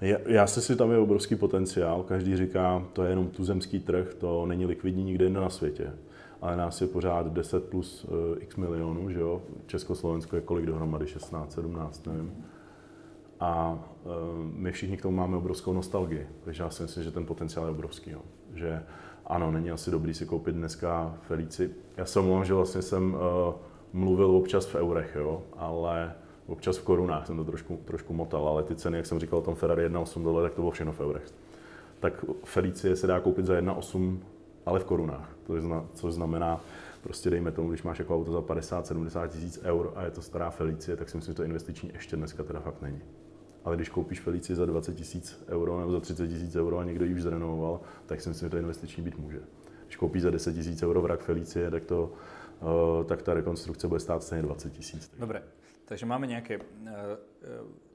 já, 0.01 0.17
já 0.25 0.47
si 0.47 0.61
si 0.61 0.75
tam 0.75 0.91
je 0.91 0.97
obrovský 0.97 1.35
potenciál. 1.35 2.03
Každý 2.03 2.37
říká, 2.37 2.85
to 2.93 3.03
je 3.03 3.09
jenom 3.09 3.27
tuzemský 3.27 3.79
trh, 3.79 4.13
to 4.13 4.45
není 4.45 4.65
likvidní 4.65 5.03
nikde 5.03 5.25
jinde 5.25 5.39
na 5.39 5.49
světě. 5.49 5.93
Ale 6.41 6.57
nás 6.57 6.81
je 6.81 6.87
pořád 6.87 7.33
10 7.33 7.69
plus 7.69 8.03
uh, 8.03 8.09
x 8.39 8.55
milionů, 8.55 9.09
že 9.09 9.19
jo? 9.19 9.41
Československo 9.65 10.35
je 10.35 10.41
kolik 10.41 10.65
dohromady? 10.65 11.07
16, 11.07 11.53
17, 11.53 12.07
nevím. 12.07 12.45
A 13.39 13.79
uh, 14.03 14.11
my 14.53 14.71
všichni 14.71 14.97
k 14.97 15.01
tomu 15.01 15.17
máme 15.17 15.37
obrovskou 15.37 15.73
nostalgii, 15.73 16.27
takže 16.43 16.63
já 16.63 16.69
si 16.69 16.83
myslím, 16.83 17.03
že 17.03 17.11
ten 17.11 17.25
potenciál 17.25 17.65
je 17.65 17.71
obrovský. 17.71 18.11
Jo. 18.11 18.21
Že 18.53 18.83
ano, 19.25 19.51
není 19.51 19.71
asi 19.71 19.91
dobrý 19.91 20.13
si 20.13 20.25
koupit 20.25 20.55
dneska 20.55 21.17
Felici. 21.21 21.69
Já 21.97 22.05
se 22.05 22.19
omlouvám, 22.19 22.45
že 22.45 22.53
vlastně 22.53 22.81
jsem 22.81 23.13
uh, 23.13 23.19
mluvil 23.93 24.31
občas 24.31 24.65
v 24.65 24.75
eurech, 24.75 25.15
jo, 25.19 25.43
ale 25.57 26.13
občas 26.47 26.77
v 26.77 26.83
korunách 26.83 27.27
jsem 27.27 27.37
to 27.37 27.43
trošku, 27.43 27.79
trošku 27.85 28.13
motal, 28.13 28.47
ale 28.47 28.63
ty 28.63 28.75
ceny, 28.75 28.97
jak 28.97 29.05
jsem 29.05 29.19
říkal 29.19 29.39
o 29.39 29.41
tom 29.41 29.55
Ferrari 29.55 29.89
1.8 29.89 30.23
dole, 30.23 30.43
tak 30.43 30.53
to 30.53 30.61
bylo 30.61 30.71
všechno 30.71 30.93
v 30.93 30.99
eurech. 30.99 31.33
Tak 31.99 32.25
Felicie 32.43 32.95
se 32.95 33.07
dá 33.07 33.19
koupit 33.19 33.45
za 33.45 33.53
1.8, 33.53 34.19
ale 34.65 34.79
v 34.79 34.85
korunách, 34.85 35.35
to 35.47 35.61
zna, 35.61 35.85
což 35.93 36.13
znamená, 36.13 36.61
prostě 37.01 37.29
dejme 37.29 37.51
tomu, 37.51 37.69
když 37.69 37.83
máš 37.83 37.99
jako 37.99 38.15
auto 38.15 38.31
za 38.31 38.39
50-70 38.39 39.27
tisíc 39.27 39.59
eur 39.63 39.91
a 39.95 40.03
je 40.03 40.11
to 40.11 40.21
stará 40.21 40.49
Felicie, 40.49 40.97
tak 40.97 41.09
si 41.09 41.17
myslím, 41.17 41.33
že 41.33 41.37
to 41.37 41.43
investiční 41.43 41.91
ještě 41.93 42.15
dneska 42.15 42.43
teda 42.43 42.59
fakt 42.59 42.81
není. 42.81 43.01
Ale 43.67 43.75
když 43.75 43.89
koupíš 43.89 44.19
Felici 44.19 44.55
za 44.55 44.65
20 44.65 44.95
tisíc 44.95 45.43
euro 45.51 45.79
nebo 45.79 45.91
za 45.91 45.99
30 45.99 46.27
tisíc 46.27 46.55
euro 46.55 46.79
a 46.79 46.83
někdo 46.83 47.05
ji 47.05 47.13
už 47.13 47.21
zrenovoval, 47.21 47.81
tak 48.05 48.21
si 48.21 48.29
myslím, 48.29 48.45
že 48.45 48.49
to 48.49 48.57
investiční 48.57 49.03
být 49.03 49.19
může. 49.19 49.39
Když 49.85 49.95
koupíš 49.95 50.21
za 50.21 50.31
10 50.31 50.53
tisíc 50.53 50.83
euro 50.83 51.01
vrak 51.01 51.19
Felicie, 51.19 51.71
tak, 51.71 51.85
to, 51.85 52.13
uh, 52.61 53.03
tak 53.03 53.21
ta 53.21 53.33
rekonstrukce 53.33 53.87
bude 53.87 53.99
stát 53.99 54.23
stejně 54.23 54.43
20 54.43 54.73
tisíc. 54.73 55.11
Dobre, 55.19 55.43
Takže 55.87 56.03
máme 56.03 56.27
nejaké... 56.27 56.59
Eh, 56.59 57.15
eh, 57.47 57.85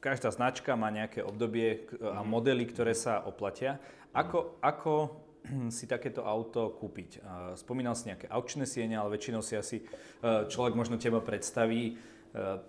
každá 0.00 0.28
značka 0.28 0.76
má 0.76 0.92
nejaké 0.92 1.24
obdobie 1.24 1.88
a 1.96 2.20
mhm. 2.20 2.28
modely, 2.28 2.64
ktoré 2.68 2.92
sa 2.92 3.24
oplatia. 3.24 3.80
Ako, 4.12 4.60
ako 4.60 4.92
si 5.76 5.88
takéto 5.88 6.20
auto 6.20 6.76
kúpiť? 6.76 7.10
Eh, 7.18 7.22
spomínal 7.56 7.96
si 7.96 8.12
nejaké 8.12 8.28
aukčné 8.28 8.68
siene, 8.68 9.00
ale 9.00 9.16
väčšinou 9.16 9.40
si 9.40 9.56
asi 9.56 9.78
človek 10.24 10.76
možno 10.76 11.00
teba 11.00 11.20
predstaví 11.24 11.96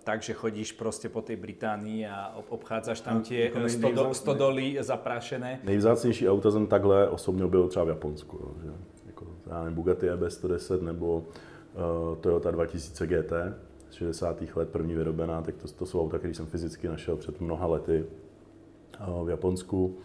tak, 0.04 0.22
že 0.22 0.32
chodíš 0.32 0.72
prostě 0.72 1.08
po 1.08 1.22
tej 1.22 1.36
Británii 1.36 2.06
a 2.06 2.38
obchádzaš 2.48 3.00
tam 3.00 3.22
tie 3.22 3.50
stodo, 3.68 4.14
stodoly 4.14 4.76
zaprášené. 4.80 5.60
Nejvzácnější 5.64 6.28
auta 6.28 6.50
jsem 6.50 6.66
takhle 6.66 7.08
osobně 7.08 7.44
objevil 7.44 7.68
třeba 7.68 7.84
v 7.84 7.88
Japonsku. 7.88 8.36
Jo, 8.36 8.54
že? 8.64 8.70
Jako, 9.06 9.26
já 9.46 9.58
nevím, 9.58 9.74
Bugatti 9.74 10.10
EB110 10.10 10.82
nebo 10.82 11.16
uh, 11.16 12.16
Toyota 12.20 12.50
2000 12.50 13.06
GT, 13.06 13.32
60. 13.90 14.42
let 14.56 14.68
první 14.68 14.94
vyrobená, 14.94 15.42
tak 15.42 15.56
to, 15.56 15.68
to 15.68 15.86
jsou 15.86 16.00
auta, 16.00 16.18
které 16.18 16.34
jsem 16.34 16.46
fyzicky 16.46 16.88
našel 16.88 17.16
před 17.16 17.40
mnoha 17.40 17.66
lety 17.66 18.04
eh, 18.04 19.24
v 19.24 19.30
Japonsku. 19.30 19.98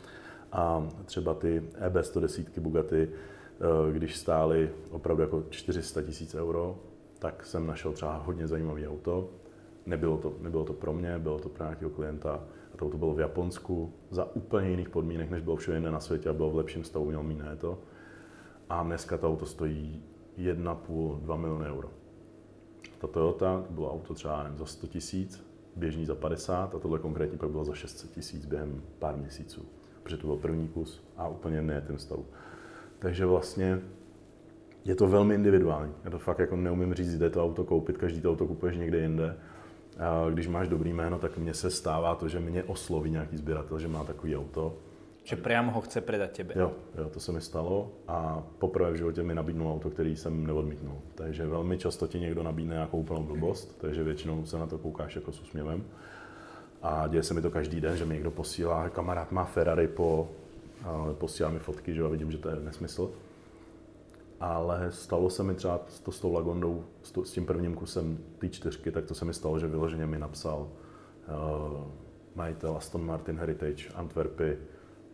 A 0.52 0.88
třeba 1.06 1.34
ty 1.34 1.63
EB110 1.88 2.60
Bugatti, 2.60 3.10
eh, 3.10 3.93
když 3.93 4.17
stály 4.17 4.71
opravdu 4.89 5.24
jako 5.24 5.43
400 5.50 6.02
tisíc 6.02 6.36
euro, 6.36 6.80
tak 7.19 7.45
jsem 7.45 7.67
našel 7.67 7.91
třeba 7.93 8.17
hodně 8.17 8.47
zajímavý 8.47 8.88
auto. 8.88 9.30
Nebylo 9.86 10.17
to, 10.17 10.34
nebylo 10.39 10.65
to 10.65 10.74
pro 10.74 10.94
mě, 10.94 11.20
bylo 11.20 11.39
to 11.39 11.50
pro 11.50 11.63
nějakého 11.63 11.91
klienta. 11.91 12.44
A 12.74 12.78
to 12.78 12.86
auto 12.86 12.98
bylo 12.98 13.13
v 13.13 13.20
Japonsku 13.20 13.94
za 14.12 14.36
úplně 14.36 14.70
jiných 14.70 14.89
podmínek, 14.89 15.30
než 15.30 15.41
bylo 15.41 15.56
všude 15.56 15.78
jinde 15.78 15.91
na 15.91 16.00
světě 16.00 16.30
a 16.30 16.34
bylo 16.34 16.50
v 16.50 16.56
lepším 16.56 16.84
stavu, 16.84 17.06
měl 17.06 17.24
mít 17.24 17.41
to. 17.58 17.80
A 18.70 18.84
dneska 18.84 19.17
to 19.17 19.28
auto 19.28 19.46
stojí 19.46 20.04
1,5-2 20.38 21.38
miliony 21.38 21.65
euro. 21.65 21.89
Ta 22.98 23.08
Toyota, 23.08 23.63
to 23.67 23.74
bylo 23.74 23.94
auto 23.94 24.13
třeba 24.13 24.44
nevím, 24.44 24.58
za 24.58 24.65
100 24.65 24.88
tisíc, 24.88 25.46
běžný 25.76 26.06
za 26.06 26.15
50 26.15 26.76
a 26.76 26.80
tohle 26.80 27.00
konkrétně 27.00 27.38
pak 27.38 27.50
bylo 27.50 27.63
za 27.63 27.74
600 27.74 28.12
tisíc 28.12 28.46
během 28.46 28.82
pár 29.00 29.17
měsíců, 29.17 29.65
protože 30.04 30.17
to 30.17 30.28
byl 30.28 30.36
první 30.36 30.67
kus 30.67 31.04
a 31.17 31.28
úplně 31.28 31.62
ne 31.62 31.82
ten 31.82 31.98
stav. 31.98 32.20
Takže 33.00 33.26
vlastně 33.26 33.82
je 34.86 34.96
to 34.96 35.08
velmi 35.08 35.36
individuální. 35.36 35.94
Já 36.04 36.10
to 36.10 36.20
fakt 36.20 36.39
jako 36.39 36.56
neumím 36.56 36.94
říct, 36.94 37.17
kde 37.17 37.30
to 37.30 37.44
auto 37.44 37.63
koupit, 37.63 37.98
každý 37.98 38.22
to 38.22 38.32
auto 38.32 38.48
kupuješ 38.48 38.78
někde 38.78 39.00
jinde. 39.00 39.38
Když 40.33 40.47
máš 40.47 40.67
dobrý 40.67 40.93
jméno, 40.93 41.19
tak 41.19 41.37
mně 41.37 41.53
se 41.53 41.69
stává 41.69 42.15
to, 42.15 42.27
že 42.27 42.39
mě 42.39 42.63
osloví 42.63 43.11
nějaký 43.11 43.37
sběratel, 43.37 43.79
že 43.79 43.87
má 43.87 44.03
takový 44.03 44.37
auto 44.37 44.77
že 45.23 45.35
priamo 45.35 45.71
ho 45.71 45.81
chce 45.81 46.01
predat 46.01 46.31
tebe. 46.31 46.53
Jo, 46.57 46.71
jo, 46.97 47.09
to 47.09 47.19
se 47.19 47.31
mi 47.31 47.41
stalo 47.41 47.91
a 48.07 48.43
poprvé 48.57 48.91
v 48.91 48.95
životě 48.95 49.23
mi 49.23 49.35
nabídnul 49.35 49.71
auto, 49.71 49.89
který 49.89 50.15
jsem 50.15 50.47
neodmítnul. 50.47 50.97
Takže 51.15 51.47
velmi 51.47 51.77
často 51.77 52.07
ti 52.07 52.19
někdo 52.19 52.43
nabídne 52.43 52.73
nějakou 52.73 52.97
úplnou 52.97 53.23
blbost, 53.23 53.77
takže 53.81 54.03
většinou 54.03 54.45
se 54.45 54.57
na 54.57 54.67
to 54.67 54.77
koukáš 54.77 55.15
jako 55.15 55.31
s 55.31 55.41
úsměvem. 55.41 55.83
A 56.81 57.07
děje 57.07 57.23
se 57.23 57.33
mi 57.33 57.41
to 57.41 57.51
každý 57.51 57.81
den, 57.81 57.97
že 57.97 58.05
mi 58.05 58.13
někdo 58.13 58.31
posílá, 58.31 58.89
kamarád 58.89 59.31
má 59.31 59.45
Ferrari 59.45 59.87
po 59.87 60.29
a 60.83 61.13
posílá 61.13 61.49
mi 61.49 61.59
fotky, 61.59 61.93
že 61.93 62.03
a 62.03 62.07
vidím, 62.07 62.31
že 62.31 62.37
to 62.37 62.49
je 62.49 62.55
nesmysl. 62.55 63.11
Ale 64.41 64.91
stalo 64.91 65.30
se 65.30 65.43
mi 65.43 65.56
třeba 65.56 65.82
to 66.04 66.12
s 66.12 66.19
tou 66.19 66.34
Lagondou, 66.34 66.84
s, 67.04 67.12
to, 67.12 67.25
s 67.25 67.32
tím 67.32 67.45
prvním 67.45 67.75
kusem 67.75 68.17
té 68.38 68.49
čtyřky, 68.49 68.91
tak 68.91 69.06
to 69.06 69.15
se 69.15 69.25
mi 69.25 69.34
stalo, 69.34 69.60
že 69.60 69.67
vyloženě 69.67 70.06
mi 70.06 70.19
napsal 70.19 70.67
uh, 70.67 71.84
majitel 72.36 72.77
Aston 72.77 73.06
Martin 73.06 73.38
Heritage 73.38 73.89
Antwerpy, 73.95 74.58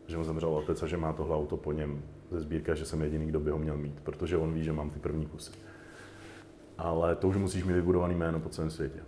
že 0.07 0.17
mu 0.17 0.23
zemřel 0.23 0.49
otec 0.49 0.83
a 0.83 0.87
že 0.87 0.97
má 0.97 1.13
tohle 1.13 1.35
auto 1.35 1.57
po 1.57 1.71
něm 1.71 2.03
ze 2.31 2.39
sbírky, 2.39 2.71
že 2.73 2.85
jsem 2.85 3.01
jediný, 3.01 3.25
kdo 3.25 3.39
by 3.39 3.51
ho 3.51 3.57
měl 3.57 3.77
mít, 3.77 4.01
protože 4.01 4.37
on 4.37 4.53
ví, 4.53 4.63
že 4.63 4.73
mám 4.73 4.89
ty 4.89 4.99
první 4.99 5.25
kusy. 5.25 5.51
Ale 6.77 7.15
to 7.15 7.27
už 7.27 7.37
musíš 7.37 7.63
mít 7.63 7.73
vybudovaný 7.73 8.15
jméno 8.15 8.39
po 8.39 8.49
celém 8.49 8.69
světě. 8.69 8.99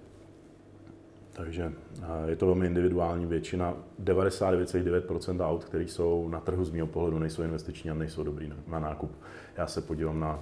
Takže 1.39 1.73
je 2.25 2.35
to 2.35 2.45
velmi 2.45 2.67
individuální. 2.67 3.25
Většina, 3.25 3.73
99,9% 4.03 5.49
aut, 5.49 5.63
které 5.63 5.83
jsou 5.83 6.29
na 6.29 6.39
trhu 6.39 6.65
z 6.65 6.71
mého 6.71 6.87
pohledu, 6.87 7.19
nejsou 7.19 7.43
investiční 7.43 7.89
a 7.89 7.93
nejsou 7.93 8.23
dobrý 8.23 8.51
na, 8.67 8.79
nákup. 8.79 9.11
Já 9.57 9.67
se 9.67 9.81
podívám 9.81 10.19
na, 10.19 10.39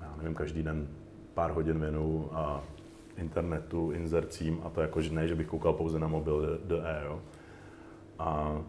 já 0.00 0.14
nevím, 0.16 0.34
každý 0.34 0.62
den 0.62 0.88
pár 1.34 1.50
hodin 1.50 1.80
věnu 1.80 2.28
a 2.32 2.64
internetu, 3.16 3.90
inzercím 3.90 4.60
a 4.64 4.70
to 4.70 4.80
jako, 4.80 5.02
že 5.02 5.14
ne, 5.14 5.28
že 5.28 5.34
bych 5.34 5.46
koukal 5.46 5.72
pouze 5.72 5.98
na 5.98 6.08
mobil 6.08 6.60
DE, 6.64 7.02
jo. 7.06 7.22
A 8.18 8.60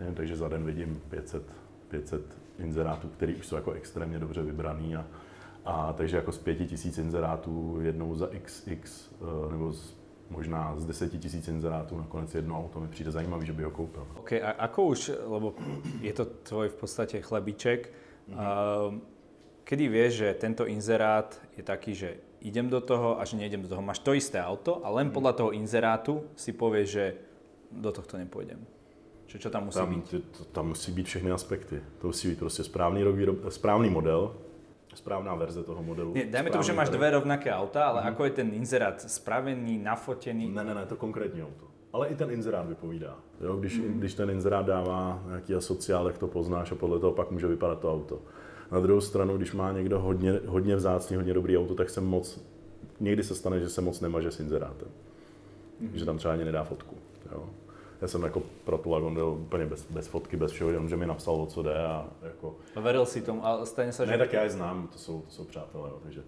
nevím, 0.00 0.14
takže 0.14 0.36
za 0.36 0.48
den 0.48 0.64
vidím 0.64 1.00
500, 1.08 1.42
500 1.88 2.22
inzerátů, 2.58 3.08
které 3.08 3.34
už 3.34 3.46
jsou 3.46 3.56
jako 3.56 3.72
extrémně 3.72 4.18
dobře 4.18 4.42
vybraný 4.42 4.96
a, 4.96 5.06
a 5.64 5.92
takže 5.92 6.16
jako 6.16 6.32
z 6.32 6.38
5000 6.38 6.98
inzerátů 6.98 7.78
jednou 7.80 8.14
za 8.14 8.28
XX 8.42 9.10
eh, 9.22 9.52
nebo 9.52 9.72
z, 9.72 9.97
možná 10.30 10.74
z 10.76 10.84
10 10.84 11.20
tisíc 11.20 11.48
inzerátů 11.48 11.98
nakonec 11.98 12.34
jedno 12.34 12.58
auto 12.58 12.80
mi 12.80 12.88
přijde 12.88 13.10
zajímavý, 13.10 13.46
že 13.46 13.52
by 13.52 13.62
ho 13.62 13.70
koupil. 13.70 14.06
OK, 14.18 14.32
a 14.32 14.50
ako 14.50 14.84
už, 14.84 15.12
lebo 15.26 15.54
je 16.00 16.12
to 16.12 16.24
tvoj 16.24 16.68
v 16.68 16.76
podstate 16.76 17.20
chlebiček, 17.20 17.92
mm-hmm. 18.28 18.36
uh, 18.36 18.94
kedy 19.64 19.88
vieš, 19.88 20.12
že 20.14 20.28
tento 20.34 20.66
inzerát 20.66 21.40
je 21.56 21.62
taký, 21.62 21.94
že 21.94 22.16
idem 22.40 22.68
do 22.68 22.80
toho 22.80 23.20
a 23.20 23.24
že 23.24 23.36
nejdem 23.36 23.62
do 23.62 23.68
toho. 23.68 23.82
Máš 23.82 23.98
to 23.98 24.14
isté 24.14 24.40
auto 24.40 24.80
a 24.84 24.88
len 24.90 25.10
podľa 25.10 25.32
toho 25.32 25.50
inzerátu 25.52 26.24
si 26.36 26.52
povieš, 26.52 26.88
že 26.88 27.06
do 27.72 27.92
tohto 27.92 28.16
nepôjdem. 28.16 28.64
Čo, 29.28 29.36
čo 29.36 29.48
tam 29.52 29.68
musí 29.68 29.76
tam, 29.76 29.94
být? 29.94 30.08
Ty, 30.08 30.18
tam 30.52 30.68
musí 30.68 30.92
být 30.92 31.06
všechny 31.06 31.30
aspekty. 31.30 31.82
To 32.00 32.06
musí 32.06 32.28
být 32.28 32.38
prostě 32.38 32.64
správný, 32.64 33.02
rok 33.02 33.16
výrob, 33.16 33.36
správný 33.48 33.90
model, 33.90 34.34
správná 34.98 35.34
verze 35.34 35.62
toho 35.62 35.82
modelu. 35.82 36.10
Nie, 36.14 36.26
dajme 36.26 36.50
tomu, 36.50 36.66
že 36.66 36.74
máš 36.74 36.90
dve 36.90 37.14
rovnaké 37.14 37.54
auta, 37.54 37.94
ale 37.94 38.02
mm-hmm. 38.02 38.10
ako 38.10 38.20
je 38.26 38.32
ten 38.34 38.48
inzerát 38.50 38.98
spravený, 38.98 39.78
nafotený? 39.78 40.50
Ne, 40.50 40.64
ne, 40.66 40.74
ne, 40.74 40.84
to 40.86 40.98
konkrétní 40.98 41.42
auto. 41.42 41.70
Ale 41.92 42.08
i 42.08 42.14
ten 42.14 42.30
inzerát 42.30 42.66
vypovídá. 42.66 43.16
Jo, 43.40 43.56
když, 43.56 43.78
mm. 43.78 43.98
když 43.98 44.14
ten 44.14 44.30
inzerát 44.30 44.66
dává 44.66 45.22
nějaký 45.26 45.54
asociál, 45.54 46.04
tak 46.04 46.18
to 46.18 46.26
poznáš 46.26 46.72
a 46.72 46.74
podle 46.74 46.98
toho 46.98 47.12
pak 47.12 47.30
může 47.30 47.46
vypadat 47.46 47.80
to 47.80 47.92
auto. 47.92 48.18
Na 48.72 48.80
druhou 48.80 49.00
stranu, 49.00 49.36
když 49.36 49.52
má 49.52 49.72
někdo 49.72 50.00
hodně, 50.00 50.40
hodně 50.46 50.76
vzácný, 50.76 51.16
hodně 51.16 51.34
dobrý 51.34 51.58
auto, 51.58 51.74
tak 51.74 51.90
se 51.90 52.00
moc, 52.00 52.40
někdy 53.00 53.22
se 53.22 53.34
stane, 53.34 53.60
že 53.60 53.68
se 53.68 53.80
moc 53.80 54.00
nemaže 54.00 54.30
s 54.30 54.40
inzerátem. 54.40 54.88
Mm. 55.80 55.90
Že 55.94 56.04
tam 56.04 56.18
třeba 56.18 56.34
ani 56.34 56.44
nedá 56.44 56.64
fotku. 56.64 56.96
Jo. 57.32 57.48
Já 58.00 58.08
jsem 58.08 58.22
jako 58.22 58.42
pro 58.64 58.78
tu 58.78 58.90
Lagondu 58.90 59.34
úplně 59.34 59.66
bez, 59.66 59.90
bez 59.90 60.08
fotky, 60.08 60.36
bez 60.36 60.52
všeho, 60.52 60.70
jenom 60.70 60.88
že 60.88 60.96
mi 60.96 61.06
napsal, 61.06 61.34
o 61.34 61.46
co 61.46 61.62
jde 61.62 61.74
a 61.74 62.06
jako... 62.22 62.56
A 62.76 62.80
veril 62.80 63.06
si 63.06 63.22
tomu, 63.22 63.46
ale 63.46 63.66
stejně 63.66 63.92
se, 63.92 64.06
že... 64.06 64.12
Ne, 64.12 64.18
tak 64.18 64.32
já 64.32 64.42
je 64.42 64.50
znám, 64.50 64.88
to 64.92 64.98
jsou, 64.98 65.20
to 65.20 65.30
jsou 65.30 65.44
přátelé, 65.44 65.90
jo, 65.90 65.98
takže... 66.02 66.22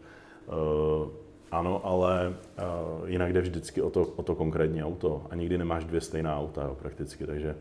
Uh, 0.46 1.08
ano, 1.50 1.86
ale 1.86 2.28
uh, 2.28 3.08
jinak 3.08 3.32
jde 3.32 3.40
vždycky 3.40 3.82
o 3.82 3.90
to, 3.90 4.02
o 4.16 4.22
to 4.22 4.34
konkrétní 4.34 4.84
auto 4.84 5.26
a 5.30 5.34
nikdy 5.34 5.58
nemáš 5.58 5.84
dvě 5.84 6.00
stejná 6.00 6.38
auta 6.38 6.62
jo, 6.62 6.74
prakticky, 6.74 7.26
takže 7.26 7.56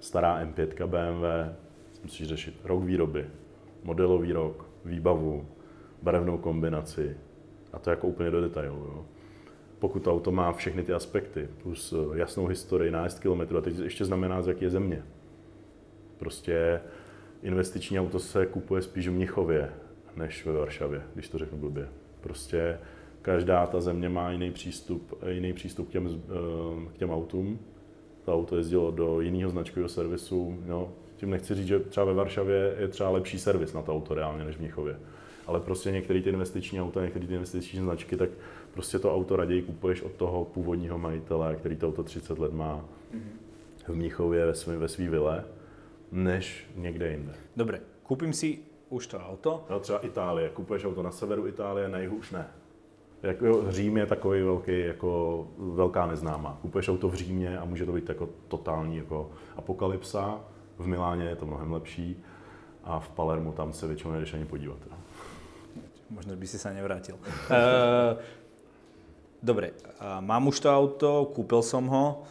stará 0.00 0.44
M5 0.44 0.86
BMW, 0.86 1.54
musíš 2.02 2.28
řešit 2.28 2.60
rok 2.64 2.82
výroby, 2.82 3.26
modelový 3.82 4.32
rok, 4.32 4.66
výbavu, 4.84 5.46
barevnou 6.02 6.38
kombinaci 6.38 7.16
a 7.72 7.78
to 7.78 7.90
jako 7.90 8.06
úplně 8.06 8.30
do 8.30 8.40
detailu. 8.40 8.76
Jo. 8.76 9.04
Pokud 9.82 10.02
to 10.02 10.12
auto 10.12 10.32
má 10.32 10.52
všechny 10.52 10.82
ty 10.82 10.92
aspekty, 10.92 11.48
plus 11.62 11.92
eh, 11.92 12.18
jasnou 12.18 12.46
historii, 12.46 12.90
nájezd 12.90 13.20
kilometrů, 13.20 13.58
a 13.58 13.60
teď 13.60 13.78
ještě 13.78 14.04
znamená, 14.04 14.42
z 14.42 14.48
jaké 14.48 14.64
je 14.64 14.70
země. 14.70 15.02
Prostě 16.18 16.80
investiční 17.42 18.00
auto 18.00 18.18
se 18.18 18.46
kupuje 18.46 18.82
spíš 18.82 19.08
v 19.08 19.12
Mnichově, 19.12 19.72
než 20.16 20.46
ve 20.46 20.52
Varšavě, 20.52 21.02
když 21.14 21.28
to 21.28 21.38
řeknu 21.38 21.58
blbě. 21.58 21.88
Prostě 22.20 22.78
každá 23.22 23.66
ta 23.66 23.80
země 23.80 24.08
má 24.08 24.30
jiný 24.30 24.50
přístup, 24.50 25.24
jiný 25.28 25.52
přístup 25.52 25.88
k 25.88 25.92
těm, 25.92 26.08
eh, 26.08 26.92
k 26.94 26.98
těm 26.98 27.10
autům. 27.10 27.58
To 28.24 28.34
auto 28.34 28.56
jezdilo 28.56 28.90
do 28.90 29.20
jiného 29.20 29.50
značkového 29.50 29.88
servisu, 29.88 30.58
no, 30.66 30.92
tím 31.16 31.30
nechci 31.30 31.54
říct, 31.54 31.66
že 31.66 31.78
třeba 31.78 32.06
ve 32.06 32.14
Varšavě 32.14 32.76
je 32.78 32.88
třeba 32.88 33.10
lepší 33.10 33.38
servis 33.38 33.72
na 33.72 33.82
to 33.82 33.94
auto 33.94 34.14
reálně 34.14 34.44
než 34.44 34.56
v 34.56 34.60
Mnichově. 34.60 34.96
Ale 35.46 35.60
prostě 35.60 35.90
některé 35.90 36.20
ty 36.20 36.30
investiční 36.30 36.80
auta, 36.80 37.02
některé 37.02 37.26
ty 37.26 37.34
investiční 37.34 37.80
značky, 37.80 38.16
tak 38.16 38.30
prostě 38.74 38.98
to 38.98 39.14
auto 39.14 39.36
raději 39.36 39.62
kupuješ 39.62 40.02
od 40.02 40.12
toho 40.12 40.44
původního 40.44 40.98
majitele, 40.98 41.56
který 41.56 41.76
to 41.76 41.88
auto 41.88 42.02
30 42.02 42.38
let 42.38 42.52
má 42.52 42.84
v 43.86 43.94
Mnichově 43.94 44.46
ve 44.46 44.54
svém 44.54 44.80
ve 44.80 44.88
svý 44.88 45.08
vile, 45.08 45.44
než 46.12 46.70
někde 46.76 47.10
jinde. 47.10 47.32
Dobre, 47.56 47.80
koupím 48.02 48.32
si 48.32 48.58
už 48.88 49.06
to 49.06 49.18
auto. 49.18 49.64
No, 49.70 49.80
třeba 49.80 49.98
Itálie, 49.98 50.48
kupuješ 50.48 50.84
auto 50.84 51.02
na 51.02 51.10
severu 51.10 51.46
Itálie, 51.46 51.88
na 51.88 51.98
jihu 51.98 52.16
už 52.16 52.30
ne. 52.30 52.46
Jako 53.22 53.72
Řím 53.72 53.96
je 53.96 54.06
takový 54.06 54.42
velký, 54.42 54.80
jako 54.80 55.46
velká 55.58 56.06
neznámá. 56.06 56.58
Kupuješ 56.62 56.88
auto 56.88 57.08
v 57.08 57.14
Římě 57.14 57.58
a 57.58 57.64
může 57.64 57.86
to 57.86 57.92
být 57.92 58.08
jako 58.08 58.28
totální 58.48 58.96
jako 58.96 59.30
apokalypsa, 59.56 60.40
v 60.78 60.86
Miláně 60.86 61.24
je 61.24 61.36
to 61.36 61.46
mnohem 61.46 61.72
lepší 61.72 62.22
a 62.84 63.00
v 63.00 63.10
Palermu 63.10 63.52
tam 63.52 63.72
se 63.72 63.86
většinou 63.86 64.12
nejdeš 64.12 64.34
ani 64.34 64.44
podívat. 64.44 64.78
Možná 66.10 66.36
by 66.36 66.46
si 66.46 66.58
se 66.58 66.74
nevrátil. 66.74 67.14
uh, 67.14 67.20
dobre, 69.42 69.70
mám 70.20 70.46
už 70.46 70.60
to 70.60 70.76
auto, 70.76 71.30
koupil 71.34 71.62
jsem 71.62 71.86
ho. 71.86 72.22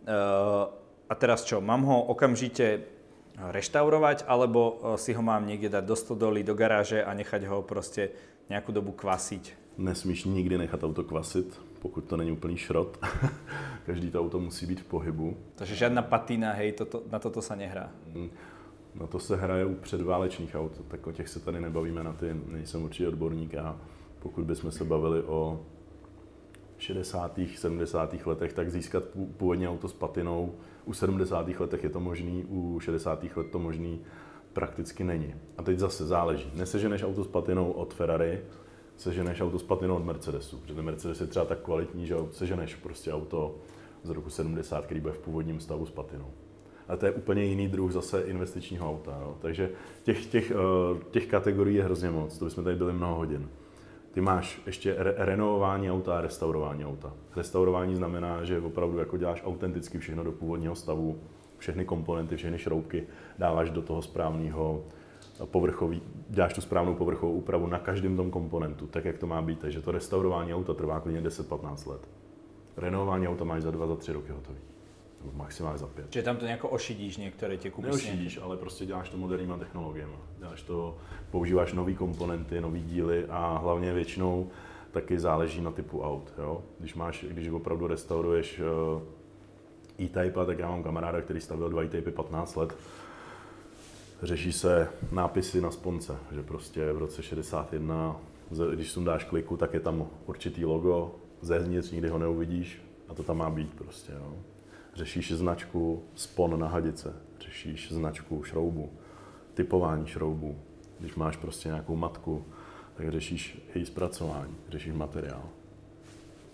Uh, 0.00 0.80
a 1.10 1.14
teraz 1.14 1.44
čo, 1.44 1.60
mám 1.60 1.82
ho 1.82 2.02
okamžite 2.02 2.80
reštaurovať, 3.50 4.24
alebo 4.28 4.78
si 4.96 5.12
ho 5.12 5.22
mám 5.22 5.46
někde 5.46 5.68
dát 5.68 5.84
do 5.84 5.96
stodoly, 5.96 6.42
do 6.42 6.54
garáže 6.54 7.04
a 7.04 7.14
nechať 7.14 7.44
ho 7.44 7.62
prostě 7.62 8.10
nějakou 8.48 8.72
dobu 8.72 8.92
kvasiť? 8.92 9.54
Nesmíš 9.78 10.24
nikdy 10.24 10.58
nechat 10.58 10.84
auto 10.84 11.04
kvasit, 11.04 11.60
pokud 11.82 12.04
to 12.04 12.16
není 12.16 12.32
úplný 12.32 12.56
šrot. 12.56 12.98
Každý 13.86 14.10
to 14.10 14.20
auto 14.20 14.38
musí 14.38 14.66
být 14.66 14.80
v 14.80 14.84
pohybu. 14.84 15.36
Takže 15.54 15.74
žádná 15.76 16.02
patina, 16.02 16.52
hej, 16.52 16.72
toto, 16.72 17.02
na 17.10 17.18
toto 17.18 17.42
se 17.42 17.56
nehrá. 17.56 17.90
Mm, 18.14 18.30
na 18.94 19.06
to 19.06 19.18
se 19.18 19.36
hraje 19.36 19.64
u 19.64 19.74
předválečných 19.74 20.54
aut, 20.54 20.72
tak 20.88 21.06
o 21.06 21.12
těch 21.12 21.28
se 21.28 21.40
tady 21.40 21.60
nebavíme, 21.60 22.04
na 22.04 22.12
ty 22.12 22.36
nejsem 22.46 22.82
určitě 22.82 23.08
odborník 23.08 23.54
a 23.54 23.76
pokud 24.18 24.44
bychom 24.44 24.70
se 24.70 24.84
bavili 24.84 25.22
o 25.22 25.60
60. 26.80 27.40
70. 27.56 28.26
letech, 28.26 28.52
tak 28.52 28.70
získat 28.70 29.04
původně 29.36 29.68
auto 29.68 29.88
s 29.88 29.92
patinou 29.92 30.54
u 30.84 30.92
70. 30.92 31.48
letech 31.48 31.84
je 31.84 31.90
to 31.90 32.00
možný, 32.00 32.44
u 32.48 32.80
60. 32.80 33.24
let 33.36 33.46
to 33.50 33.58
možný 33.58 34.00
prakticky 34.52 35.04
není. 35.04 35.34
A 35.58 35.62
teď 35.62 35.78
zase 35.78 36.06
záleží. 36.06 36.50
Neseženeš 36.54 37.02
auto 37.02 37.24
s 37.24 37.28
patinou 37.28 37.70
od 37.70 37.94
Ferrari, 37.94 38.40
seženeš 38.96 39.40
auto 39.40 39.58
s 39.58 39.62
patinou 39.62 39.96
od 39.96 40.04
Mercedesu, 40.04 40.58
protože 40.58 40.74
ten 40.74 40.84
Mercedes 40.84 41.20
je 41.20 41.26
třeba 41.26 41.44
tak 41.44 41.58
kvalitní, 41.58 42.06
že 42.06 42.16
seženeš 42.30 42.74
prostě 42.74 43.12
auto 43.12 43.56
z 44.02 44.10
roku 44.10 44.30
70, 44.30 44.84
který 44.84 45.00
bude 45.00 45.12
v 45.12 45.18
původním 45.18 45.60
stavu 45.60 45.86
s 45.86 45.90
patinou. 45.90 46.30
A 46.88 46.96
to 46.96 47.06
je 47.06 47.12
úplně 47.12 47.44
jiný 47.44 47.68
druh 47.68 47.92
zase 47.92 48.20
investičního 48.20 48.90
auta. 48.90 49.18
Jo. 49.20 49.36
Takže 49.40 49.70
těch, 50.02 50.26
těch, 50.26 50.50
eh, 50.50 50.54
těch 51.10 51.26
kategorií 51.26 51.76
je 51.76 51.84
hrozně 51.84 52.10
moc, 52.10 52.38
to 52.38 52.44
bychom 52.44 52.64
tady 52.64 52.76
byli 52.76 52.92
mnoho 52.92 53.14
hodin. 53.14 53.48
Ty 54.12 54.20
máš 54.20 54.62
ještě 54.66 54.94
re- 54.98 55.14
renovování 55.16 55.90
auta 55.90 56.18
a 56.18 56.20
restaurování 56.20 56.84
auta. 56.84 57.12
Restaurování 57.36 57.94
znamená, 57.94 58.44
že 58.44 58.60
opravdu 58.60 58.98
jako 58.98 59.16
děláš 59.16 59.42
autenticky 59.44 59.98
všechno 59.98 60.24
do 60.24 60.32
původního 60.32 60.74
stavu, 60.74 61.20
všechny 61.58 61.84
komponenty, 61.84 62.36
všechny 62.36 62.58
šroubky 62.58 63.06
dáváš 63.38 63.70
do 63.70 63.82
toho 63.82 64.02
správného 64.02 64.84
povrchový, 65.44 66.02
děláš 66.28 66.54
tu 66.54 66.60
správnou 66.60 66.94
povrchovou 66.94 67.32
úpravu 67.32 67.66
na 67.66 67.78
každém 67.78 68.16
tom 68.16 68.30
komponentu, 68.30 68.86
tak 68.86 69.04
jak 69.04 69.18
to 69.18 69.26
má 69.26 69.42
být. 69.42 69.58
Takže 69.58 69.82
to 69.82 69.90
restaurování 69.92 70.54
auta 70.54 70.74
trvá 70.74 71.00
klidně 71.00 71.22
10-15 71.22 71.90
let. 71.90 72.08
Renovování 72.76 73.28
auta 73.28 73.44
máš 73.44 73.62
za 73.62 73.70
2 73.70 73.86
za 73.86 73.96
3 73.96 74.12
roky 74.12 74.32
hotový. 74.32 74.58
Maximálně 75.34 75.78
za 75.78 75.86
5. 75.86 76.12
Že 76.12 76.22
tam 76.22 76.36
to 76.36 76.44
nějak 76.44 76.64
ošidíš 76.64 77.16
některé 77.16 77.56
tě 77.56 77.70
kupy 77.70 77.86
Neošidíš, 77.86 78.38
ale 78.42 78.56
prostě 78.56 78.86
děláš 78.86 79.08
to 79.08 79.16
moderníma 79.16 79.58
technologiemi. 79.58 80.12
Děláš 80.38 80.62
to, 80.62 80.96
používáš 81.30 81.72
nové 81.72 81.94
komponenty, 81.94 82.60
nové 82.60 82.78
díly 82.78 83.26
a 83.28 83.58
hlavně 83.58 83.92
většinou 83.92 84.50
taky 84.90 85.18
záleží 85.18 85.60
na 85.60 85.70
typu 85.70 86.02
aut. 86.02 86.32
Jo? 86.38 86.62
Když, 86.78 86.94
máš, 86.94 87.24
když 87.28 87.48
opravdu 87.48 87.86
restauruješ 87.86 88.60
uh, 88.60 89.02
E-Type, 90.00 90.46
tak 90.46 90.58
já 90.58 90.68
mám 90.68 90.82
kamaráda, 90.82 91.20
který 91.20 91.40
stavil 91.40 91.68
dva 91.68 91.82
E-Typy 91.82 92.10
15 92.10 92.56
let, 92.56 92.76
řeší 94.22 94.52
se 94.52 94.88
nápisy 95.12 95.60
na 95.60 95.70
sponce, 95.70 96.16
že 96.32 96.42
prostě 96.42 96.92
v 96.92 96.98
roce 96.98 97.22
61, 97.22 98.16
když 98.74 98.98
dáš 99.04 99.24
kliku, 99.24 99.56
tak 99.56 99.74
je 99.74 99.80
tam 99.80 100.06
určitý 100.26 100.64
logo, 100.64 101.14
zevnitř 101.40 101.90
nikdy 101.90 102.08
ho 102.08 102.18
neuvidíš 102.18 102.82
a 103.08 103.14
to 103.14 103.22
tam 103.22 103.36
má 103.36 103.50
být 103.50 103.74
prostě. 103.74 104.12
Jo. 104.12 104.34
Řešíš 104.94 105.32
značku 105.32 106.02
spon 106.14 106.60
na 106.60 106.68
hadice, 106.68 107.14
řešíš 107.40 107.92
značku 107.92 108.42
šroubu, 108.42 108.90
typování 109.54 110.06
šroubů, 110.06 110.58
když 110.98 111.14
máš 111.14 111.36
prostě 111.36 111.68
nějakou 111.68 111.96
matku, 111.96 112.44
tak 112.94 113.10
řešíš 113.10 113.68
její 113.74 113.86
zpracování, 113.86 114.56
řešíš 114.68 114.92
materiál. 114.92 115.42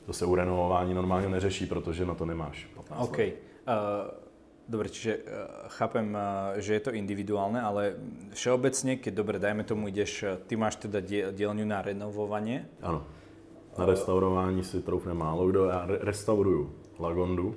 To 0.06 0.12
se 0.12 0.26
u 0.26 0.34
renovování 0.34 0.94
normálně 0.94 1.28
neřeší, 1.28 1.66
protože 1.66 2.06
na 2.06 2.14
to 2.14 2.26
nemáš. 2.26 2.70
OK. 2.98 3.18
Uh, 3.18 3.24
dobre, 4.68 4.88
čiže 4.88 5.16
uh, 5.16 5.22
chápem, 5.68 6.14
uh, 6.14 6.60
že 6.62 6.74
je 6.74 6.80
to 6.80 6.94
individuálne, 6.94 7.58
ale 7.58 7.98
všeobecne, 8.30 9.02
keď 9.02 9.12
dobre, 9.14 9.42
dajme 9.42 9.66
tomu, 9.66 9.90
ideš, 9.90 10.24
ty 10.46 10.54
máš 10.54 10.78
teda 10.78 11.02
dielňu 11.34 11.66
na 11.66 11.82
renovovanie. 11.82 12.70
Ano. 12.82 13.02
Na 13.78 13.86
restaurování 13.86 14.64
si 14.64 14.82
troufne 14.82 15.14
málo 15.14 15.48
kdo. 15.50 15.64
Já 15.64 15.86
re- 15.86 15.98
restauruju 16.00 16.70
Lagondu, 16.98 17.54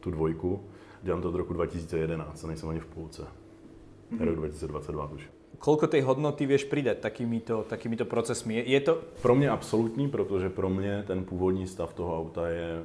tu 0.00 0.10
dvojku. 0.10 0.60
Dělám 1.02 1.22
to 1.22 1.28
od 1.28 1.34
roku 1.34 1.52
2011, 1.52 2.44
nejsem 2.44 2.68
ani 2.68 2.80
v 2.80 2.86
půlce. 2.86 3.22
Mm-hmm. 3.22 4.24
Rok 4.24 4.36
2022 4.36 5.06
už. 5.06 5.22
Koľko 5.58 5.90
tej 5.90 6.06
hodnoty 6.06 6.46
vieš 6.46 6.70
pridať 6.70 7.02
takýmito, 7.02 7.66
takýmito 7.66 8.06
procesmi? 8.06 8.62
Je, 8.62 8.78
je 8.78 8.80
to... 8.80 9.02
Pro 9.22 9.34
mě 9.34 9.50
absolutní, 9.50 10.08
protože 10.08 10.48
pro 10.48 10.70
mě 10.70 11.04
ten 11.06 11.24
původní 11.24 11.66
stav 11.66 11.94
toho 11.94 12.18
auta 12.18 12.48
je 12.48 12.70
eh, 12.78 12.84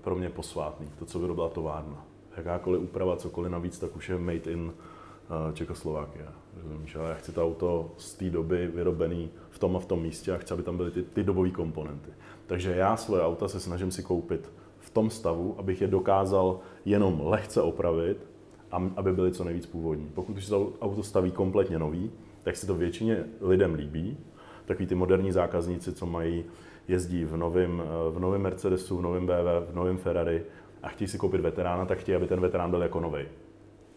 pro 0.00 0.16
mě 0.16 0.30
posvátný. 0.30 0.88
To, 0.98 1.04
co 1.04 1.18
vyrobila 1.18 1.48
továrna. 1.48 2.06
Jakákoliv 2.36 2.82
úprava, 2.82 3.16
cokoliv 3.16 3.52
navíc, 3.52 3.78
tak 3.78 3.96
už 3.96 4.08
je 4.08 4.18
made 4.18 4.50
in 4.50 4.72
eh, 4.72 5.52
Čekoslovákia. 5.52 6.32
Rozumíš? 6.62 6.96
Ale 6.96 7.08
já 7.08 7.14
chci 7.14 7.32
to 7.32 7.44
auto 7.44 7.92
z 7.96 8.14
té 8.14 8.30
doby 8.30 8.66
vyrobený 8.66 9.30
v 9.50 9.58
tom 9.58 9.76
a 9.76 9.80
v 9.80 9.86
tom 9.86 10.02
místě 10.02 10.32
a 10.32 10.36
chci, 10.38 10.54
aby 10.54 10.62
tam 10.62 10.76
byly 10.76 10.90
ty, 10.90 11.02
ty 11.02 11.22
dobové 11.22 11.50
komponenty. 11.50 12.10
Takže 12.46 12.70
já 12.76 12.96
svoje 12.96 13.22
auta 13.22 13.48
se 13.48 13.60
snažím 13.60 13.90
si 13.90 14.02
koupit 14.02 14.52
tom 14.94 15.10
stavu, 15.10 15.54
abych 15.58 15.80
je 15.80 15.88
dokázal 15.88 16.60
jenom 16.84 17.20
lehce 17.24 17.62
opravit 17.62 18.26
a 18.72 18.90
aby 18.96 19.12
byly 19.12 19.32
co 19.32 19.44
nejvíc 19.44 19.66
původní. 19.66 20.10
Pokud 20.14 20.36
už 20.36 20.44
se 20.44 20.54
auto 20.80 21.02
staví 21.02 21.30
kompletně 21.30 21.78
nový, 21.78 22.10
tak 22.42 22.56
si 22.56 22.66
to 22.66 22.74
většině 22.74 23.24
lidem 23.40 23.74
líbí. 23.74 24.16
Takový 24.64 24.86
ty 24.86 24.94
moderní 24.94 25.32
zákazníci, 25.32 25.92
co 25.92 26.06
mají, 26.06 26.44
jezdí 26.88 27.24
v 27.24 27.36
novém 27.36 27.82
v 28.10 28.18
novém 28.18 28.42
Mercedesu, 28.42 28.96
v 28.96 29.02
novém 29.02 29.26
BMW, 29.26 29.70
v 29.70 29.74
novém 29.74 29.98
Ferrari 29.98 30.42
a 30.82 30.88
chtějí 30.88 31.08
si 31.08 31.18
koupit 31.18 31.40
veterána, 31.40 31.84
tak 31.84 31.98
chtějí, 31.98 32.16
aby 32.16 32.26
ten 32.26 32.40
veterán 32.40 32.70
byl 32.70 32.82
jako 32.82 33.00
nový. 33.00 33.24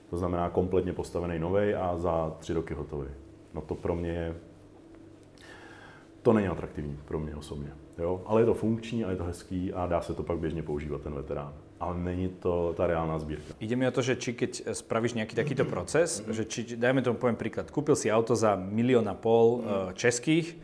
To 0.09 0.17
znamená 0.17 0.49
kompletně 0.49 0.93
postavený 0.93 1.39
nový 1.39 1.73
a 1.73 1.97
za 1.97 2.35
tři 2.39 2.53
roky 2.53 2.73
hotový. 2.73 3.07
No 3.53 3.61
to 3.61 3.75
pro 3.75 3.95
mě 3.95 4.09
je, 4.09 4.35
to 6.21 6.33
není 6.33 6.47
atraktivní 6.47 6.99
pro 7.05 7.19
mě 7.19 7.35
osobně. 7.35 7.71
Jo? 7.97 8.21
Ale 8.25 8.41
je 8.41 8.45
to 8.45 8.53
funkční 8.53 9.05
a 9.05 9.11
je 9.11 9.17
to 9.17 9.23
hezký 9.23 9.73
a 9.73 9.87
dá 9.87 10.01
se 10.01 10.13
to 10.13 10.23
pak 10.23 10.37
běžně 10.37 10.63
používat 10.63 11.01
ten 11.01 11.13
veterán 11.13 11.53
ale 11.79 11.97
není 11.97 12.29
to 12.29 12.73
ta 12.77 12.87
reálna 12.87 13.19
zbierka. 13.19 13.53
Ide 13.59 13.75
mi 13.75 13.87
o 13.87 13.93
to, 13.93 14.01
že 14.01 14.17
či 14.17 14.33
keď 14.33 14.73
spravíš 14.73 15.13
nejaký 15.13 15.37
takýto 15.37 15.65
proces, 15.65 16.25
že 16.25 16.49
či, 16.49 16.73
dajme 16.73 17.05
tomu 17.05 17.21
poviem 17.21 17.37
príklad, 17.37 17.69
kúpil 17.69 17.93
si 17.93 18.09
auto 18.09 18.33
za 18.33 18.57
milión 18.57 19.05
a 19.05 19.13
pol 19.13 19.61
mm-hmm. 19.61 19.93
českých, 19.93 20.57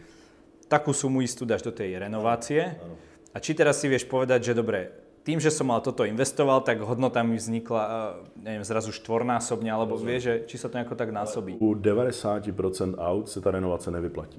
takú 0.65 0.89
sumu 0.89 1.21
istú 1.21 1.45
dáš 1.45 1.61
do 1.61 1.69
tej 1.69 2.01
renovácie 2.01 2.81
ano, 2.81 2.97
a 3.33 3.37
či 3.37 3.53
teraz 3.53 3.81
si 3.81 3.89
vieš 3.89 4.05
povedať, 4.09 4.53
že 4.53 4.57
dobre, 4.57 4.89
tým, 5.25 5.39
že 5.39 5.49
som 5.49 5.71
mal 5.71 5.79
toto 5.79 6.03
investoval, 6.03 6.61
tak 6.61 6.83
hodnota 6.83 7.23
mi 7.23 7.39
vznikla, 7.39 8.13
neviem, 8.37 8.65
zrazu 8.67 8.91
štvornásobne, 8.91 9.71
alebo 9.71 9.95
vie, 9.95 10.19
že 10.19 10.33
či 10.45 10.59
sa 10.59 10.67
to 10.67 10.77
nejako 10.77 10.99
tak 10.99 11.09
násobí. 11.15 11.57
U 11.63 11.73
90% 11.73 12.99
aut 12.99 13.25
se 13.31 13.39
ta 13.41 13.49
renovace 13.55 13.89
nevyplatí. 13.89 14.37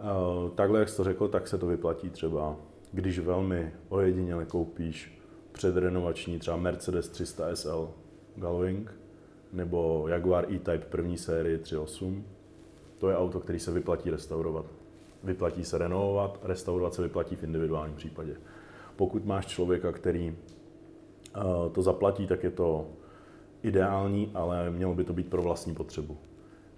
Uh, 0.00 0.50
takhle, 0.50 0.78
jak 0.78 0.88
jsi 0.88 0.96
to 0.96 1.04
řekl, 1.04 1.28
tak 1.28 1.48
se 1.48 1.58
to 1.58 1.66
vyplatí 1.66 2.10
třeba, 2.10 2.56
když 2.92 3.18
velmi 3.18 3.72
ojediněle 3.88 4.44
koupíš 4.44 5.20
předrenovační 5.52 6.38
třeba 6.38 6.56
Mercedes 6.56 7.08
300 7.08 7.56
SL 7.56 7.90
Galwing 8.36 8.94
nebo 9.52 10.04
Jaguar 10.08 10.44
E-Type 10.44 10.86
první 10.90 11.18
série 11.18 11.58
3.8. 11.58 12.22
To 12.98 13.10
je 13.10 13.16
auto, 13.16 13.40
který 13.40 13.58
se 13.58 13.72
vyplatí 13.72 14.10
restaurovat. 14.10 14.66
Vyplatí 15.24 15.64
se 15.64 15.78
renovovat, 15.78 16.40
restaurovat 16.42 16.94
se 16.94 17.02
vyplatí 17.02 17.36
v 17.36 17.44
individuálním 17.44 17.96
případě. 17.96 18.36
Pokud 18.96 19.24
máš 19.24 19.46
člověka, 19.46 19.92
který 19.92 20.36
uh, 21.36 21.72
to 21.72 21.82
zaplatí, 21.82 22.26
tak 22.26 22.44
je 22.44 22.50
to 22.50 22.86
ideální, 23.62 24.30
ale 24.34 24.70
mělo 24.70 24.94
by 24.94 25.04
to 25.04 25.12
být 25.12 25.30
pro 25.30 25.42
vlastní 25.42 25.74
potřebu. 25.74 26.18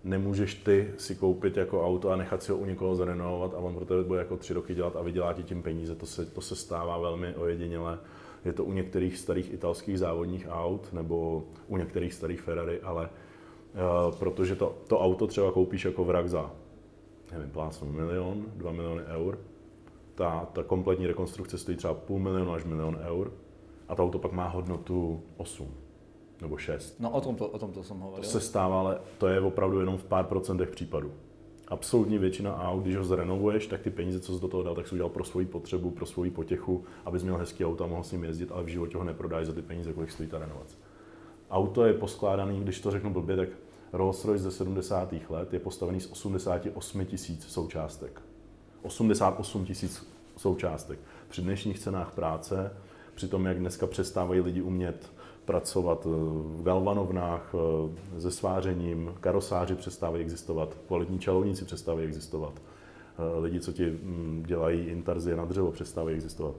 Nemůžeš 0.05 0.55
ty 0.55 0.91
si 0.99 1.15
koupit 1.15 1.57
jako 1.57 1.87
auto 1.87 2.11
a 2.11 2.17
nechat 2.17 2.43
si 2.43 2.53
ho 2.53 2.59
u 2.59 2.65
někoho 2.65 2.97
zrenovovat 2.97 3.55
a 3.55 3.59
on 3.59 3.75
pro 3.75 3.85
tebe 3.85 4.05
bude 4.05 4.19
jako 4.19 4.37
tři 4.37 4.55
roky 4.55 4.75
dělat 4.75 4.97
a 4.97 5.03
vydělá 5.03 5.33
ti 5.33 5.43
tím 5.43 5.63
peníze. 5.63 5.95
To 5.95 6.07
se, 6.07 6.27
to 6.27 6.41
se 6.41 6.57
stává 6.57 6.99
velmi 6.99 7.35
ojediněle 7.35 7.99
je 8.45 8.53
to 8.53 8.65
u 8.65 8.73
některých 8.73 9.19
starých 9.19 9.53
italských 9.53 9.99
závodních 9.99 10.47
aut 10.51 10.93
nebo 10.93 11.45
u 11.69 11.77
některých 11.77 12.15
starých 12.15 12.41
Ferrari, 12.41 12.81
ale 12.81 13.09
uh, 13.09 14.19
protože 14.19 14.57
to, 14.57 14.79
to 14.87 14.99
auto 14.99 15.27
třeba 15.27 15.53
koupíš 15.53 15.85
jako 15.85 16.05
vrak 16.05 16.29
za, 16.29 16.51
nevím, 17.33 17.51
plácnu 17.51 17.93
milion, 17.93 18.45
dva 18.57 18.73
miliony 18.73 19.03
eur, 19.03 19.39
ta, 20.15 20.49
ta 20.53 20.63
kompletní 20.63 21.07
rekonstrukce 21.07 21.59
stojí 21.59 21.77
třeba 21.77 21.95
půl 21.95 22.19
milionu 22.19 22.53
až 22.53 22.65
milion 22.65 22.99
eur 23.03 23.33
a 23.89 23.95
to 23.95 24.03
auto 24.03 24.19
pak 24.19 24.33
má 24.33 24.49
hodnotu 24.49 25.23
8 25.37 25.75
nebo 26.43 26.57
6. 26.57 27.01
No 27.01 27.11
o 27.11 27.21
tom 27.21 27.37
to, 27.37 27.49
o 27.49 27.59
tom 27.59 27.73
to 27.73 27.83
jsem 27.83 27.99
hovoril. 27.99 28.25
To 28.25 28.31
se 28.31 28.41
stává, 28.41 28.81
ale 28.81 28.99
to 29.19 29.29
je 29.29 29.41
opravdu 29.41 29.81
jenom 29.81 29.99
v 29.99 30.05
pár 30.05 30.25
procentech 30.25 30.71
případů 30.71 31.13
absolutní 31.73 32.19
většina 32.19 32.57
aut, 32.57 32.83
když 32.83 32.97
ho 32.97 33.05
zrenovuješ, 33.05 33.67
tak 33.67 33.81
ty 33.81 33.91
peníze, 33.91 34.21
co 34.21 34.35
jsi 34.35 34.41
do 34.41 34.49
toho 34.49 34.63
dal, 34.63 34.75
tak 34.75 34.89
jsi 34.89 34.95
udělal 34.95 35.11
pro 35.11 35.25
svoji 35.25 35.47
potřebu, 35.47 35.91
pro 35.91 36.07
svoji 36.07 36.31
potěchu, 36.31 36.85
abys 37.05 37.23
měl 37.23 37.37
hezký 37.37 37.65
auto 37.65 37.85
a 37.85 37.87
mohl 37.87 38.03
s 38.03 38.13
ním 38.13 38.25
jezdit, 38.25 38.53
ale 38.53 38.63
v 38.63 38.67
životě 38.67 38.99
ho 38.99 39.05
neprodáš 39.05 39.47
za 39.47 39.53
ty 39.53 39.63
peníze, 39.63 39.93
kolik 39.93 40.11
stojí 40.11 40.29
ta 40.29 40.39
renovace. 40.39 40.77
Auto 41.51 41.85
je 41.85 41.93
poskládaný, 41.93 42.61
když 42.61 42.81
to 42.81 42.91
řeknu 42.91 43.13
blbě, 43.13 43.37
tak 43.37 43.49
Rolls-Royce 43.93 44.37
ze 44.37 44.51
70. 44.51 45.15
let 45.29 45.53
je 45.53 45.61
postavený 45.61 46.01
z 46.01 46.13
88 46.13 47.05
tisíc 47.05 47.47
součástek. 47.49 48.23
88 48.83 49.65
tisíc 49.65 50.07
součástek. 50.37 50.99
Při 51.29 51.43
dnešních 51.43 51.79
cenách 51.79 52.13
práce, 52.15 52.73
při 53.15 53.29
tom, 53.29 53.47
jak 53.47 53.59
dneska 53.59 53.87
přestávají 53.87 54.41
lidi 54.41 54.63
umět 54.63 55.13
pracovat 55.45 56.07
eh, 56.07 56.09
v 56.59 56.63
galvanovnách 56.63 57.55
eh, 57.55 58.21
se 58.21 58.31
svářením, 58.31 59.15
karosáři 59.21 59.75
přestávají 59.75 60.23
existovat, 60.23 60.77
kvalitní 60.87 61.19
čalovníci 61.19 61.65
přestávají 61.65 62.07
existovat, 62.07 62.53
eh, 62.57 63.41
lidi, 63.41 63.61
co 63.61 63.73
ti 63.73 63.91
mm, 63.91 64.43
dělají 64.47 64.87
intarzie 64.87 65.37
na 65.37 65.45
dřevo, 65.45 65.73
přestávají 65.73 66.15
existovat. 66.17 66.55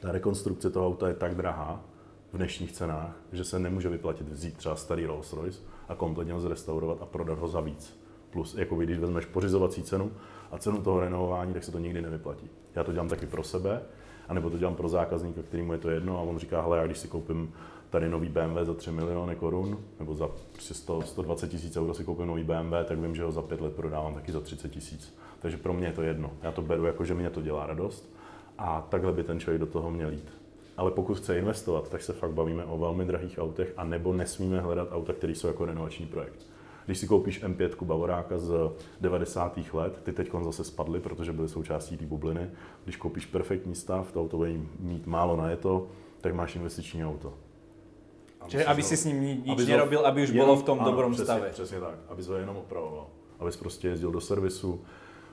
Ta 0.00 0.12
rekonstrukce 0.12 0.70
toho 0.70 0.86
auta 0.86 1.08
je 1.08 1.14
tak 1.14 1.34
drahá 1.34 1.84
v 2.32 2.36
dnešních 2.36 2.72
cenách, 2.72 3.16
že 3.32 3.44
se 3.44 3.58
nemůže 3.58 3.88
vyplatit 3.88 4.28
vzít 4.28 4.56
třeba 4.56 4.76
starý 4.76 5.06
Rolls 5.06 5.32
Royce 5.32 5.60
a 5.88 5.94
kompletně 5.94 6.32
ho 6.32 6.40
zrestaurovat 6.40 7.02
a 7.02 7.06
prodat 7.06 7.38
ho 7.38 7.48
za 7.48 7.60
víc. 7.60 8.00
Plus, 8.30 8.54
jako 8.54 8.76
když 8.76 8.98
vezmeš 8.98 9.26
pořizovací 9.26 9.82
cenu 9.82 10.12
a 10.50 10.58
cenu 10.58 10.82
toho 10.82 11.00
renovování, 11.00 11.54
tak 11.54 11.64
se 11.64 11.72
to 11.72 11.78
nikdy 11.78 12.02
nevyplatí. 12.02 12.50
Já 12.74 12.84
to 12.84 12.92
dělám 12.92 13.08
taky 13.08 13.26
pro 13.26 13.42
sebe, 13.42 13.82
anebo 14.28 14.50
to 14.50 14.58
dělám 14.58 14.74
pro 14.74 14.88
zákazníka, 14.88 15.42
kterýmu 15.42 15.72
je 15.72 15.78
to 15.78 15.90
jedno 15.90 16.18
a 16.18 16.22
on 16.22 16.38
říká, 16.38 16.62
hele, 16.62 16.78
já 16.78 16.86
když 16.86 16.98
si 16.98 17.08
koupím 17.08 17.52
tady 17.92 18.08
nový 18.08 18.28
BMW 18.28 18.58
za 18.62 18.74
3 18.74 18.90
miliony 18.90 19.36
korun, 19.36 19.78
nebo 19.98 20.14
za 20.14 20.30
100, 20.58 21.02
120 21.02 21.48
tisíc 21.48 21.76
euro 21.76 21.94
si 21.94 22.04
koupím 22.04 22.26
nový 22.26 22.44
BMW, 22.44 22.74
tak 22.84 22.98
vím, 22.98 23.14
že 23.14 23.22
ho 23.22 23.32
za 23.32 23.42
5 23.42 23.60
let 23.60 23.74
prodávám 23.74 24.14
taky 24.14 24.32
za 24.32 24.40
30 24.40 24.68
tisíc. 24.68 25.14
Takže 25.40 25.56
pro 25.56 25.72
mě 25.72 25.86
je 25.86 25.92
to 25.92 26.02
jedno. 26.02 26.30
Já 26.42 26.52
to 26.52 26.62
beru 26.62 26.84
jako, 26.84 27.04
že 27.04 27.14
mě 27.14 27.30
to 27.30 27.42
dělá 27.42 27.66
radost 27.66 28.12
a 28.58 28.86
takhle 28.88 29.12
by 29.12 29.22
ten 29.24 29.40
člověk 29.40 29.60
do 29.60 29.66
toho 29.66 29.90
měl 29.90 30.10
jít. 30.10 30.32
Ale 30.76 30.90
pokud 30.90 31.18
chce 31.18 31.38
investovat, 31.38 31.88
tak 31.88 32.02
se 32.02 32.12
fakt 32.12 32.30
bavíme 32.30 32.64
o 32.64 32.78
velmi 32.78 33.04
drahých 33.04 33.38
autech 33.38 33.72
a 33.76 33.84
nebo 33.84 34.12
nesmíme 34.12 34.60
hledat 34.60 34.88
auta, 34.92 35.12
které 35.12 35.34
jsou 35.34 35.46
jako 35.46 35.64
renovační 35.64 36.06
projekt. 36.06 36.46
Když 36.86 36.98
si 36.98 37.06
koupíš 37.06 37.44
M5 37.44 37.84
Bavoráka 37.84 38.38
z 38.38 38.52
90. 39.00 39.58
let, 39.72 40.00
ty 40.02 40.12
teď 40.12 40.30
zase 40.44 40.64
spadly, 40.64 41.00
protože 41.00 41.32
byly 41.32 41.48
součástí 41.48 41.96
té 41.96 42.06
bubliny. 42.06 42.50
Když 42.84 42.96
koupíš 42.96 43.26
perfektní 43.26 43.74
stav, 43.74 44.12
to 44.12 44.20
auto 44.20 44.36
bude 44.36 44.52
mít 44.80 45.06
málo 45.06 45.36
na 45.36 45.56
to, 45.56 45.88
tak 46.20 46.34
máš 46.34 46.56
investiční 46.56 47.04
auto. 47.04 47.34
Čiže 48.48 48.64
aby 48.64 48.82
si 48.82 48.96
s 48.96 49.04
ním 49.04 49.20
nič 49.22 49.48
aby 49.48 49.66
nerobil, 49.66 50.06
aby 50.06 50.22
už 50.22 50.28
jenom, 50.28 50.46
bylo 50.46 50.56
v 50.56 50.62
tom 50.62 50.80
ano, 50.80 50.90
dobrom 50.90 51.12
přesně, 51.12 51.24
stave. 51.24 51.50
Přesně 51.50 51.80
tak, 51.80 51.94
aby 52.08 52.22
ho 52.22 52.34
jenom 52.34 52.56
opravoval. 52.56 53.06
Aby 53.38 53.50
prostě 53.58 53.88
jezdil 53.88 54.10
do 54.10 54.20
servisu, 54.20 54.84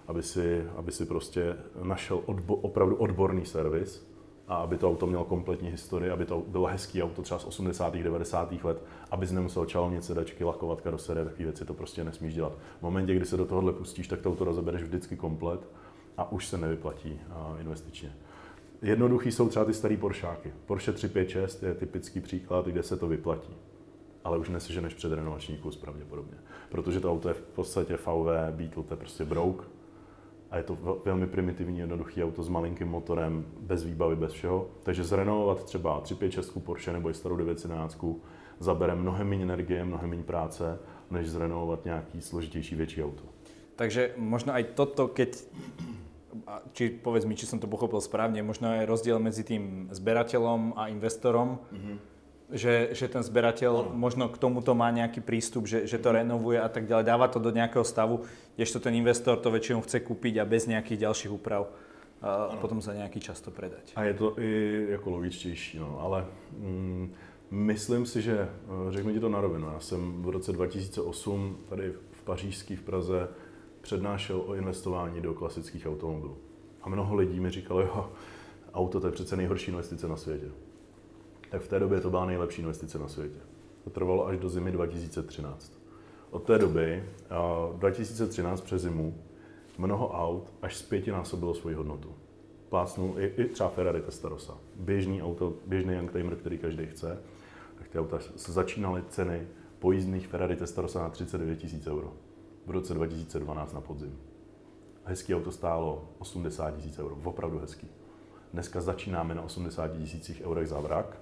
aby 0.08 0.24
si, 0.24 0.64
aby 0.76 0.92
si 0.92 1.06
prostě 1.06 1.56
našel 1.84 2.22
odbo, 2.26 2.56
opravdu 2.56 2.96
odborný 2.96 3.46
servis 3.46 4.10
a 4.48 4.56
aby 4.56 4.78
to 4.78 4.90
auto 4.90 5.08
mělo 5.08 5.26
kompletní 5.26 5.70
historii, 5.70 6.12
aby 6.12 6.26
to 6.26 6.44
bylo 6.48 6.68
hezký 6.68 7.04
auto 7.04 7.22
třeba 7.22 7.40
z 7.40 7.46
80. 7.46 7.94
90. 7.94 8.64
let, 8.64 8.84
abys 9.12 9.32
nemusel 9.32 9.66
čalnit 9.66 10.04
sedačky, 10.04 10.44
lakovat 10.44 10.82
karoserie, 10.82 11.26
takové 11.26 11.44
věci 11.44 11.66
to 11.66 11.74
prostě 11.74 12.04
nesmíš 12.04 12.34
dělat. 12.34 12.54
V 12.80 12.82
momentě, 12.82 13.16
kdy 13.16 13.26
se 13.26 13.38
do 13.38 13.46
tohohle 13.46 13.74
pustíš, 13.74 14.08
tak 14.08 14.22
to 14.22 14.30
auto 14.30 14.44
rozebereš 14.44 14.84
vždycky 14.84 15.16
komplet 15.16 15.68
a 16.18 16.32
už 16.32 16.48
se 16.48 16.58
nevyplatí 16.58 17.20
investičně. 17.60 18.14
Jednoduchý 18.82 19.32
jsou 19.32 19.50
třeba 19.50 19.66
ty 19.66 19.74
starý 19.74 19.98
Poršáky. 19.98 20.54
Porsche 20.66 20.92
356 20.92 21.64
je 21.64 21.74
typický 21.74 22.20
příklad, 22.20 22.66
kde 22.66 22.84
se 22.84 22.98
to 22.98 23.08
vyplatí. 23.08 23.56
Ale 24.24 24.38
už 24.38 24.50
neseženeš 24.50 24.94
před 24.94 25.14
renovační 25.14 25.58
kus 25.58 25.78
pravděpodobně. 25.78 26.38
Protože 26.70 27.00
to 27.00 27.12
auto 27.12 27.28
je 27.28 27.34
v 27.34 27.42
podstatě 27.42 27.98
VW 27.98 28.52
Beetle, 28.52 28.84
to 28.84 28.94
je 28.94 28.98
prostě 28.98 29.26
brouk. 29.26 29.70
a 30.52 30.58
je 30.58 30.64
to 30.64 31.02
velmi 31.06 31.28
primitivní, 31.28 31.80
jednoduchý 31.80 32.24
auto 32.24 32.44
s 32.44 32.50
malinkým 32.50 32.88
motorem, 32.88 33.46
bez 33.60 33.84
výbavy, 33.84 34.16
bez 34.16 34.34
všeho. 34.34 34.70
Takže 34.84 35.04
zrenovovat 35.04 35.64
třeba 35.64 36.02
356 36.02 36.64
Porsche 36.64 36.94
nebo 36.94 37.10
i 37.10 37.14
starou 37.14 37.36
911 37.36 38.06
zabere 38.60 38.96
mnohem 38.96 39.30
méně 39.30 39.44
energie, 39.44 39.86
mnohem 39.86 40.10
méně 40.10 40.24
práce, 40.24 40.80
než 41.12 41.30
zrenovovat 41.30 41.86
nějaký 41.86 42.22
složitější 42.22 42.76
větší 42.76 43.04
auto. 43.04 43.24
Takže 43.76 44.12
možno 44.20 44.52
aj 44.52 44.76
toto, 44.76 45.08
keď 45.08 45.40
či 46.74 46.90
povedz 46.90 47.26
mi, 47.26 47.36
či 47.36 47.50
som 47.50 47.60
to 47.60 47.68
pochopil 47.68 48.02
správne, 48.02 48.42
možno 48.46 48.74
je 48.74 48.90
rozdiel 48.90 49.18
medzi 49.20 49.42
tým 49.44 49.90
zberateľom 49.90 50.78
a 50.78 50.90
investorom, 50.94 51.58
mm-hmm. 51.70 51.96
že, 52.54 52.94
že 52.94 53.06
ten 53.10 53.24
zberateľ 53.26 53.74
ano. 53.74 53.92
možno 53.94 54.30
k 54.30 54.38
tomuto 54.38 54.78
má 54.78 54.90
nejaký 54.94 55.22
prístup, 55.22 55.66
že, 55.66 55.90
že 55.90 55.98
to 55.98 56.14
renovuje 56.14 56.62
a 56.62 56.70
tak 56.70 56.86
ďalej, 56.86 57.04
dáva 57.10 57.28
to 57.28 57.42
do 57.42 57.50
nejakého 57.50 57.84
stavu, 57.84 58.26
kdežto 58.56 58.80
ten 58.80 58.94
investor 58.96 59.38
to 59.42 59.50
väčšinou 59.50 59.82
chce 59.82 60.00
kúpiť 60.06 60.42
a 60.42 60.50
bez 60.50 60.70
nejakých 60.70 61.10
ďalších 61.10 61.32
úprav 61.34 61.70
a 62.22 62.52
ano. 62.52 62.60
potom 62.62 62.82
za 62.82 62.94
nějaký 62.94 63.20
čas 63.20 63.42
to 63.42 63.52
predať. 63.52 63.94
A 63.96 64.04
je 64.04 64.14
to 64.14 64.40
i 64.40 64.86
jako 64.90 65.10
logičtější, 65.10 65.80
no, 65.80 66.00
ale 66.00 66.26
mm, 66.58 67.14
myslím 67.52 68.06
si, 68.06 68.22
že, 68.22 68.38
eh, 68.40 68.92
řeknu 68.92 69.14
ti 69.14 69.20
to 69.20 69.30
na 69.30 69.42
rovinu, 69.42 69.68
já 69.74 69.80
jsem 69.80 70.22
v 70.22 70.30
roce 70.30 70.52
2008 70.52 71.58
tady 71.70 71.94
v 72.12 72.24
Pařížský 72.24 72.76
v 72.76 72.82
Praze 72.82 73.28
přednášel 73.82 74.44
o 74.46 74.54
investování 74.54 75.22
do 75.22 75.34
klasických 75.34 75.88
automobilů. 75.88 76.38
A 76.82 76.90
mnoho 76.90 77.16
lidí 77.16 77.40
mi 77.40 77.50
říkalo, 77.50 77.82
jo, 77.82 78.12
auto 78.74 79.00
to 79.00 79.08
je 79.08 79.12
přece 79.12 79.36
nejhorší 79.36 79.72
investice 79.72 80.08
na 80.08 80.16
světě. 80.16 80.48
Tak 81.50 81.62
v 81.62 81.68
té 81.68 81.80
době 81.80 82.02
to 82.02 82.10
byla 82.10 82.26
nejlepší 82.26 82.62
investice 82.62 83.00
na 83.00 83.08
světě. 83.08 83.40
To 83.84 83.90
trvalo 83.90 84.28
až 84.28 84.38
do 84.38 84.50
zimy 84.50 84.72
2013. 84.72 85.80
Od 86.32 86.44
té 86.44 86.58
doby, 86.58 87.04
2013 87.78 88.62
přes 88.62 88.82
zimu, 88.82 89.18
mnoho 89.78 90.10
aut 90.10 90.54
až 90.62 90.78
zpětinásobilo 90.78 91.54
svoji 91.54 91.76
hodnotu. 91.76 92.16
Plácnul 92.70 93.16
i, 93.20 93.26
i 93.26 93.46
třeba 93.46 93.70
Ferrari 93.70 94.02
Testarossa. 94.02 94.58
Běžný 94.76 95.22
auto, 95.22 95.54
běžný 95.66 95.94
youngtimer, 95.94 96.36
který 96.36 96.58
každý 96.58 96.86
chce, 96.86 97.22
tak 97.78 97.88
ty 97.88 98.00
auta 98.00 98.20
začínaly 98.36 99.04
ceny 99.10 99.48
pojízdných 99.80 100.28
Ferrari 100.28 100.56
Testarossa 100.56 101.02
na 101.02 101.10
39 101.10 101.64
000 101.86 101.98
euro 101.98 102.14
v 102.70 102.72
roce 102.72 102.94
2012 102.94 103.74
na 103.74 103.82
podzim. 103.82 104.18
Hezký 105.06 105.36
auto 105.36 105.52
stálo 105.52 106.10
80 106.20 106.72
tisíc 106.72 107.00
euro, 107.00 107.18
opravdu 107.24 107.60
hezký. 107.60 107.88
Dneska 108.54 108.82
začínáme 108.82 109.36
na 109.36 109.42
80 109.42 109.88
tisících 109.88 110.42
eurech 110.46 110.68
za 110.68 110.80
vrak 110.80 111.22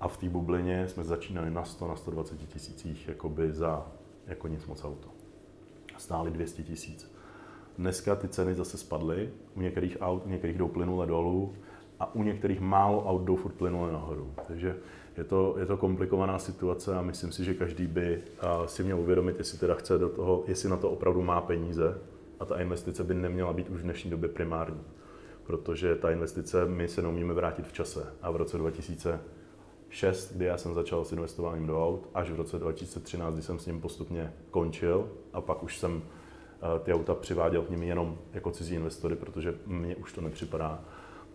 a 0.00 0.08
v 0.08 0.16
té 0.16 0.28
bublině 0.28 0.88
jsme 0.88 1.04
začínali 1.04 1.50
na 1.50 1.64
100, 1.64 1.88
na 1.88 1.96
120 1.96 2.36
tisících 2.36 3.08
jakoby 3.08 3.52
za 3.52 3.86
jako 4.26 4.48
nic 4.48 4.66
moc 4.66 4.84
auto. 4.84 5.08
Stály 5.98 6.30
200 6.30 6.62
tisíc. 6.62 7.12
Dneska 7.78 8.16
ty 8.16 8.28
ceny 8.28 8.54
zase 8.54 8.78
spadly, 8.78 9.32
u 9.56 9.60
některých 9.60 9.96
aut, 10.00 10.26
u 10.26 10.28
některých 10.28 10.58
jdou 10.58 10.68
plynule 10.68 11.06
dolů 11.06 11.54
a 12.00 12.14
u 12.14 12.22
některých 12.22 12.60
málo 12.60 13.04
aut 13.04 13.22
jdou 13.22 13.36
furt 13.36 13.54
plynule 13.54 13.92
nahoru. 13.92 14.34
Takže 14.46 14.76
je 15.18 15.24
to, 15.24 15.54
je 15.58 15.66
to 15.66 15.76
komplikovaná 15.76 16.38
situace 16.38 16.96
a 16.96 17.02
myslím 17.02 17.32
si, 17.32 17.44
že 17.44 17.54
každý 17.54 17.86
by 17.86 18.22
si 18.66 18.84
měl 18.84 19.00
uvědomit, 19.00 19.38
jestli 19.38 19.58
teda 19.58 19.74
chce 19.74 19.98
do 19.98 20.08
toho, 20.08 20.44
jestli 20.46 20.68
na 20.68 20.76
to 20.76 20.90
opravdu 20.90 21.22
má 21.22 21.40
peníze 21.40 21.98
a 22.40 22.44
ta 22.44 22.60
investice 22.60 23.04
by 23.04 23.14
neměla 23.14 23.52
být 23.52 23.68
už 23.68 23.80
v 23.80 23.82
dnešní 23.82 24.10
době 24.10 24.28
primární. 24.28 24.80
Protože 25.44 25.96
ta 25.96 26.10
investice, 26.10 26.66
my 26.66 26.88
se 26.88 27.02
neumíme 27.02 27.34
vrátit 27.34 27.66
v 27.66 27.72
čase. 27.72 28.06
A 28.22 28.30
v 28.30 28.36
roce 28.36 28.58
2006, 28.58 30.32
kdy 30.32 30.44
já 30.44 30.58
jsem 30.58 30.74
začal 30.74 31.04
s 31.04 31.12
investováním 31.12 31.66
do 31.66 31.86
aut, 31.86 32.08
až 32.14 32.30
v 32.30 32.36
roce 32.36 32.58
2013, 32.58 33.34
kdy 33.34 33.42
jsem 33.42 33.58
s 33.58 33.66
ním 33.66 33.80
postupně 33.80 34.32
končil 34.50 35.08
a 35.32 35.40
pak 35.40 35.62
už 35.62 35.78
jsem 35.78 36.02
ty 36.82 36.92
auta 36.92 37.14
přiváděl 37.14 37.62
k 37.62 37.70
nim 37.70 37.82
jenom 37.82 38.18
jako 38.32 38.50
cizí 38.50 38.74
investory, 38.74 39.16
protože 39.16 39.54
mně 39.66 39.96
už 39.96 40.12
to 40.12 40.20
nepřipadá 40.20 40.84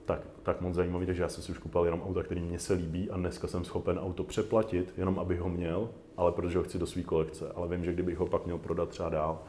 tak, 0.05 0.21
tak 0.43 0.61
moc 0.61 0.75
zajímavý, 0.75 1.05
takže 1.05 1.21
já 1.21 1.29
jsem 1.29 1.43
si 1.43 1.51
už 1.51 1.57
koupil 1.57 1.85
jenom 1.85 2.01
auta, 2.01 2.23
který 2.23 2.41
mě 2.41 2.59
se 2.59 2.73
líbí 2.73 3.11
a 3.11 3.17
dneska 3.17 3.47
jsem 3.47 3.65
schopen 3.65 3.99
auto 3.99 4.23
přeplatit, 4.23 4.93
jenom 4.97 5.19
abych 5.19 5.39
ho 5.39 5.49
měl, 5.49 5.89
ale 6.17 6.31
protože 6.31 6.57
ho 6.57 6.63
chci 6.63 6.79
do 6.79 6.85
své 6.85 7.03
kolekce. 7.03 7.51
Ale 7.55 7.67
vím, 7.67 7.83
že 7.83 7.93
kdybych 7.93 8.17
ho 8.17 8.27
pak 8.27 8.45
měl 8.45 8.57
prodat 8.57 8.89
třeba 8.89 9.09
dál, 9.09 9.41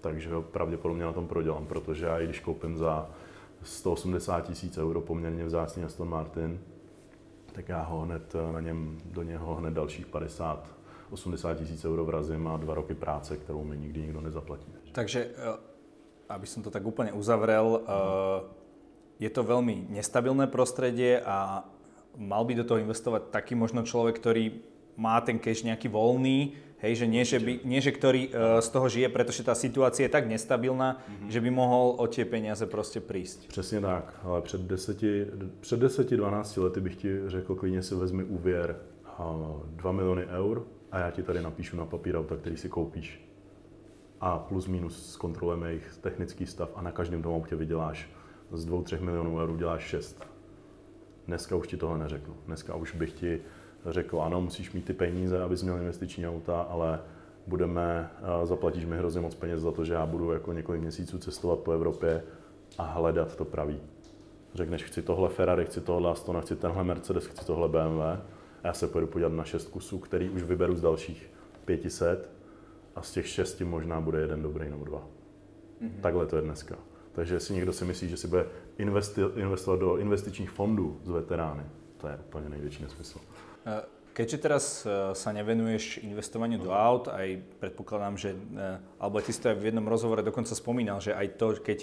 takže 0.00 0.34
ho 0.34 0.42
pravděpodobně 0.42 1.04
na 1.04 1.12
tom 1.12 1.28
prodělám, 1.28 1.66
protože 1.66 2.06
já 2.06 2.20
i 2.20 2.24
když 2.24 2.40
koupím 2.40 2.76
za 2.76 3.10
180 3.62 4.40
tisíc 4.40 4.78
euro 4.78 5.00
poměrně 5.00 5.44
vzácný 5.44 5.84
Aston 5.84 6.08
Martin, 6.08 6.60
tak 7.52 7.68
já 7.68 7.82
ho 7.82 8.00
hned 8.00 8.36
na 8.52 8.60
něm, 8.60 8.98
do 9.04 9.22
něho 9.22 9.54
hned 9.54 9.74
dalších 9.74 10.06
50, 10.06 10.68
80 11.10 11.54
tisíc 11.54 11.84
euro 11.84 12.04
vrazím 12.04 12.48
a 12.48 12.56
dva 12.56 12.74
roky 12.74 12.94
práce, 12.94 13.36
kterou 13.36 13.64
mi 13.64 13.76
nikdy 13.76 14.00
nikdo 14.00 14.20
nezaplatí. 14.20 14.74
Takže, 14.92 15.30
eh, 15.36 15.58
aby 16.28 16.46
som 16.46 16.62
to 16.62 16.70
tak 16.70 16.86
úplně 16.86 17.12
uzavřel, 17.12 17.66
uh 17.66 18.59
je 19.20 19.28
to 19.28 19.44
veľmi 19.44 19.92
nestabilné 19.92 20.48
prostredie 20.48 21.20
a 21.20 21.68
mal 22.16 22.42
by 22.48 22.56
do 22.56 22.64
toho 22.64 22.80
investovať 22.80 23.28
taký 23.28 23.52
možno 23.54 23.84
človek, 23.84 24.16
ktorý 24.16 24.64
má 24.96 25.20
ten 25.20 25.36
cash 25.36 25.62
nejaký 25.62 25.92
voľný, 25.92 26.56
hej, 26.80 27.04
že 27.04 27.06
nie, 27.06 27.24
že, 27.24 27.38
by, 27.38 27.52
nie, 27.64 27.80
že 27.80 27.92
ktorý 27.92 28.22
uh, 28.28 28.30
z 28.64 28.68
toho 28.72 28.88
žije, 28.88 29.08
pretože 29.12 29.44
tá 29.44 29.52
situácia 29.52 30.08
je 30.08 30.12
tak 30.12 30.28
nestabilná, 30.28 30.96
mm-hmm. 30.96 31.28
že 31.28 31.40
by 31.40 31.50
mohol 31.52 32.00
o 32.00 32.04
tie 32.08 32.24
peniaze 32.24 32.66
prostě 32.66 33.00
prísť. 33.00 33.48
Přesně 33.48 33.80
tak, 33.80 34.20
ale 34.24 34.42
před 34.42 34.60
10, 34.60 34.96
před 35.60 35.82
10-12 35.82 36.62
lety 36.62 36.80
bych 36.80 36.96
ti 36.96 37.10
řekl, 37.26 37.54
klidně 37.54 37.82
si 37.82 37.94
vezmi 37.94 38.24
úvěr 38.24 38.76
uh, 39.18 39.66
2 39.66 39.92
miliony 39.92 40.26
eur 40.26 40.64
a 40.92 40.98
já 40.98 41.10
ti 41.10 41.22
tady 41.22 41.42
napíšu 41.42 41.76
na 41.76 41.86
papír 41.86 42.16
auta, 42.16 42.36
který 42.36 42.56
si 42.56 42.68
koupíš. 42.68 43.26
A 44.20 44.38
plus 44.38 44.66
minus 44.66 45.12
zkontrolujeme 45.12 45.68
jejich 45.68 45.96
technický 46.00 46.46
stav 46.46 46.68
a 46.74 46.82
na 46.82 46.92
každém 46.92 47.22
tom 47.22 47.34
autě 47.34 47.56
vyděláš 47.56 48.08
z 48.52 48.66
2-3 48.66 49.00
milionů 49.00 49.38
eur 49.38 49.56
děláš 49.56 49.82
6. 49.82 50.24
Dneska 51.26 51.56
už 51.56 51.68
ti 51.68 51.76
tohle 51.76 51.98
neřeknu. 51.98 52.34
Dneska 52.46 52.74
už 52.74 52.94
bych 52.94 53.12
ti 53.12 53.40
řekl, 53.86 54.22
ano, 54.22 54.40
musíš 54.40 54.72
mít 54.72 54.84
ty 54.84 54.92
peníze, 54.92 55.42
abys 55.42 55.62
měl 55.62 55.76
investiční 55.76 56.28
auta, 56.28 56.60
ale 56.60 57.00
budeme, 57.46 58.10
zaplatíš 58.44 58.84
mi 58.84 58.96
hrozně 58.96 59.20
moc 59.20 59.34
peněz 59.34 59.60
za 59.60 59.72
to, 59.72 59.84
že 59.84 59.94
já 59.94 60.06
budu 60.06 60.32
jako 60.32 60.52
několik 60.52 60.80
měsíců 60.80 61.18
cestovat 61.18 61.58
po 61.58 61.72
Evropě 61.72 62.22
a 62.78 62.82
hledat 62.82 63.36
to 63.36 63.44
pravý. 63.44 63.80
Řekneš, 64.54 64.84
chci 64.84 65.02
tohle 65.02 65.28
Ferrari, 65.28 65.64
chci 65.64 65.80
tohle 65.80 66.10
Astona, 66.10 66.40
chci 66.40 66.56
tenhle 66.56 66.84
Mercedes, 66.84 67.26
chci 67.26 67.46
tohle 67.46 67.68
BMW 67.68 68.00
a 68.02 68.20
já 68.64 68.72
se 68.72 68.86
pojedu 68.86 69.06
podívat 69.06 69.32
na 69.32 69.44
šest 69.44 69.68
kusů, 69.68 69.98
který 69.98 70.30
už 70.30 70.42
vyberu 70.42 70.76
z 70.76 70.80
dalších 70.80 71.30
500 71.64 72.30
a 72.96 73.02
z 73.02 73.12
těch 73.12 73.28
šesti 73.28 73.64
možná 73.64 74.00
bude 74.00 74.20
jeden 74.20 74.42
dobrý 74.42 74.70
nebo 74.70 74.84
dva. 74.84 75.06
Mm-hmm. 75.82 76.00
Takhle 76.00 76.26
to 76.26 76.36
je 76.36 76.42
dneska. 76.42 76.76
Takže 77.12 77.34
jestli 77.34 77.54
někdo 77.54 77.72
si 77.72 77.84
myslí, 77.84 78.08
že 78.08 78.16
si 78.16 78.28
bude 78.28 78.46
investi- 78.78 79.32
investovat 79.36 79.80
do 79.80 79.96
investičních 79.96 80.50
fondů 80.50 81.00
z 81.04 81.10
veterány, 81.10 81.62
to 81.96 82.08
je 82.08 82.18
úplně 82.28 82.48
největší 82.48 82.82
nesmysl. 82.82 83.18
Eh, 83.66 83.82
keďže 84.12 84.38
teraz 84.38 84.64
eh, 84.86 85.14
sa 85.14 85.30
nevenuješ 85.32 86.00
investovaniu 86.00 86.58
do 86.58 86.72
aut, 86.72 87.08
aj 87.12 87.44
predpokladám, 87.60 88.16
že, 88.16 88.30
eh, 88.32 88.80
alebo 89.00 89.20
ty 89.20 89.32
si 89.32 89.40
to 89.40 89.52
aj 89.52 89.58
v 89.60 89.68
jednom 89.68 89.86
rozhovore 89.88 90.22
dokonca 90.22 90.54
spomínal, 90.54 91.00
že 91.00 91.14
aj 91.14 91.28
to, 91.36 91.46
keď 91.60 91.78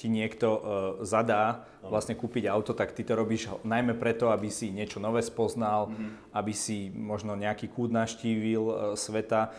ti 0.00 0.08
niekto 0.08 0.64
zadá 1.04 1.68
vlastne 1.84 2.16
kúpiť 2.16 2.48
auto, 2.48 2.72
tak 2.72 2.96
ty 2.96 3.04
to 3.04 3.12
robíš 3.12 3.52
najmä 3.68 3.92
preto, 4.00 4.32
aby 4.32 4.48
si 4.48 4.72
niečo 4.72 4.96
nové 4.96 5.20
spoznal, 5.20 5.92
mm-hmm. 5.92 6.32
aby 6.32 6.52
si 6.56 6.88
možno 6.88 7.36
nejaký 7.36 7.68
kút 7.68 7.92
naštívil 7.92 8.96
sveta 8.96 9.52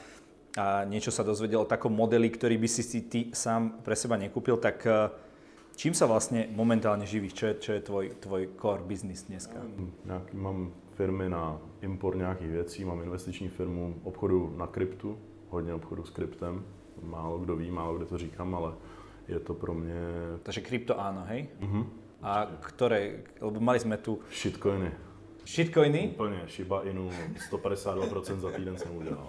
a 0.57 0.83
niečo 0.83 1.11
sa 1.11 1.23
dozvedel 1.23 1.63
o 1.63 1.69
takom 1.69 1.95
modeli, 1.95 2.27
ktorý 2.27 2.59
by 2.59 2.67
si 2.67 2.83
ty 3.07 3.19
sám 3.31 3.79
pre 3.83 3.95
seba 3.95 4.19
nekúpil, 4.19 4.59
tak 4.59 4.83
e, 4.83 5.07
čím 5.79 5.95
sa 5.95 6.07
vlastne 6.07 6.51
momentálne 6.51 7.07
živíš? 7.07 7.33
Čo 7.33 7.45
je, 7.47 7.53
čo 7.59 7.71
je 7.77 7.81
tvoj, 7.81 8.05
tvoj 8.19 8.41
core 8.59 8.83
business 8.83 9.23
dneska? 9.31 9.59
Nějaký, 10.05 10.37
mám 10.37 10.71
firmy 10.95 11.29
na 11.29 11.57
import 11.81 12.17
nějakých 12.17 12.47
věcí, 12.49 12.85
mám 12.85 13.01
investiční 13.03 13.49
firmu 13.49 13.95
obchodu 14.03 14.53
na 14.57 14.67
kryptu, 14.67 15.17
hodně 15.49 15.73
obchodu 15.73 16.05
s 16.05 16.09
kryptem. 16.09 16.63
Málo 17.03 17.39
kdo 17.39 17.55
ví, 17.55 17.71
málo 17.71 17.97
kdo 17.97 18.05
to 18.05 18.17
říkám, 18.17 18.55
ale 18.55 18.73
je 19.27 19.39
to 19.39 19.53
pro 19.53 19.73
mě... 19.73 19.95
Takže 20.43 20.61
krypto 20.61 20.99
áno, 20.99 21.23
hej? 21.29 21.47
Uh-huh. 21.61 21.85
A 22.21 22.45
ktoré, 22.61 23.25
lebo 23.41 23.57
mali 23.57 23.79
sme 23.79 23.97
tu... 23.97 24.19
Shitcoiny. 24.29 24.91
Shitcoiny? 25.45 26.09
Úplně, 26.13 26.41
Shiba 26.47 26.81
Inu, 26.81 27.09
152% 27.51 28.39
za 28.39 28.49
týden 28.49 28.77
jsem 28.77 28.97
udělal. 28.97 29.27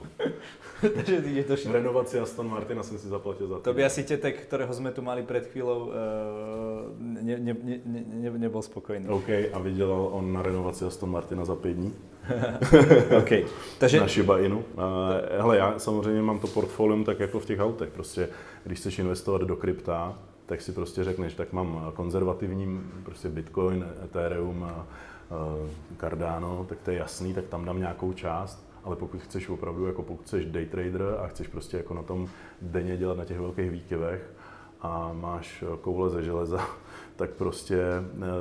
Takže 0.95 1.15
je 1.15 1.45
to 1.45 1.57
shit... 1.57 1.73
Renovaci 1.73 2.19
Aston 2.19 2.51
Martina 2.51 2.83
jsem 2.83 2.99
si 2.99 3.09
zaplatil 3.09 3.47
za 3.47 3.55
týden. 3.55 3.65
To 3.65 3.75
by 3.75 3.85
asi 3.85 4.03
tetek, 4.03 4.41
kterého 4.41 4.75
jsme 4.75 4.93
tu 4.93 5.03
mali 5.03 5.23
před 5.23 5.47
chvílou, 5.47 5.87
uh, 5.87 5.93
ne, 6.99 7.23
ne, 7.39 7.57
ne, 7.63 7.81
ne, 7.85 8.31
nebyl 8.31 8.63
spokojený. 8.63 9.09
OK, 9.09 9.29
a 9.53 9.59
vydělal 9.59 10.09
on 10.13 10.33
na 10.33 10.43
renovaci 10.43 10.85
Aston 10.85 11.11
Martina 11.11 11.45
za 11.45 11.55
pět 11.57 11.73
dní. 11.73 11.95
OK. 13.19 13.31
Takže... 13.79 14.01
Na 14.01 14.09
Shiba 14.09 14.39
Inu. 14.39 14.59
Uh, 14.59 14.83
hele, 15.39 15.57
já 15.57 15.79
samozřejmě 15.79 16.23
mám 16.23 16.39
to 16.39 16.47
portfolium 16.47 17.05
tak 17.05 17.21
jako 17.21 17.41
v 17.41 17.47
těch 17.47 17.61
autech. 17.61 17.89
Prostě, 17.89 18.29
když 18.65 18.79
chceš 18.79 18.99
investovat 18.99 19.43
do 19.43 19.57
krypta, 19.57 20.19
tak 20.47 20.61
si 20.61 20.73
prostě 20.73 21.05
řekneš, 21.05 21.35
tak 21.35 21.53
mám 21.53 21.93
konzervativní 21.95 22.81
prostě 23.05 23.29
Bitcoin, 23.29 23.87
Ethereum, 24.05 24.67
Eh, 24.71 24.85
Cardano, 26.01 26.67
tak 26.69 26.79
to 26.81 26.91
je 26.91 26.99
jasný, 26.99 27.35
tak 27.35 27.45
tam 27.45 27.65
dám 27.65 27.79
nějakou 27.79 28.13
část, 28.13 28.67
ale 28.85 28.97
pokud 28.97 29.23
chceš 29.23 29.49
opravdu, 29.49 29.87
jako 29.87 30.03
pokud 30.03 30.23
chceš 30.23 30.47
day 30.47 30.67
trader 30.67 31.03
a 31.19 31.27
chceš 31.27 31.49
prostě 31.49 31.77
jako 31.77 31.95
na 31.95 32.03
tom 32.03 32.29
denně 32.63 32.97
dělat 32.97 33.17
na 33.17 33.25
těch 33.25 33.41
velkých 33.41 33.71
výkyvech 33.71 34.31
a 34.81 35.13
máš 35.13 35.65
koule 35.81 36.11
ze 36.11 36.23
železa, 36.23 36.67
tak 37.17 37.31
prostě 37.31 37.83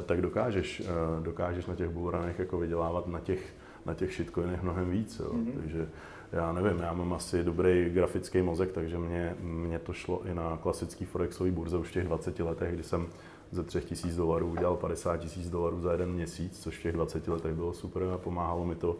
tak 0.06 0.22
dokážeš, 0.22 0.84
dokážeš 1.24 1.66
na 1.66 1.76
těch 1.76 1.89
bullrunech 1.89 2.39
jako 2.39 2.58
vydělávat 2.58 3.08
na 3.08 3.20
těch, 3.20 3.54
na 3.86 3.94
těch 3.94 4.14
shitcoinech 4.14 4.64
mnohem 4.64 4.89
víc. 4.89 5.20
Jo. 5.20 5.32
Mm-hmm. 5.34 5.54
Takže 5.60 5.88
já 6.32 6.54
nevím, 6.54 6.80
já 6.80 6.94
mám 6.94 7.14
asi 7.14 7.44
dobrý 7.44 7.89
grafický 7.89 8.42
mozek, 8.42 8.72
takže 8.72 8.98
mě, 8.98 9.36
mě 9.39 9.80
to 9.80 9.94
šlo 9.94 10.26
i 10.26 10.34
na 10.34 10.60
klasický 10.62 11.06
forexový 11.06 11.52
burze 11.52 11.78
už 11.78 11.88
v 11.88 11.92
těch 11.92 12.04
20 12.04 12.39
letech, 12.39 12.74
kdy 12.74 12.84
jsem 12.84 13.08
ze 13.52 13.64
3 13.64 13.82
tisíc 13.82 14.16
dolarů 14.16 14.47
udělal 14.47 14.76
50 14.76 15.18
tisíc 15.18 15.49
dolarů 15.49 15.82
za 15.82 15.91
jeden 15.91 16.12
měsíc, 16.12 16.60
což 16.60 16.80
v 16.80 16.82
těch 16.82 16.93
20 16.93 17.28
letech 17.28 17.54
bylo 17.54 17.74
super 17.74 18.04
a 18.04 18.18
pomáhalo 18.18 18.66
mi 18.66 18.76
to 18.76 18.91
uh, 18.91 18.97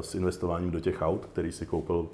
s 0.00 0.14
investováním 0.14 0.70
do 0.70 0.80
těch 0.80 1.02
aut, 1.02 1.26
který 1.26 1.52
si 1.52 1.66
koupil 1.66 2.08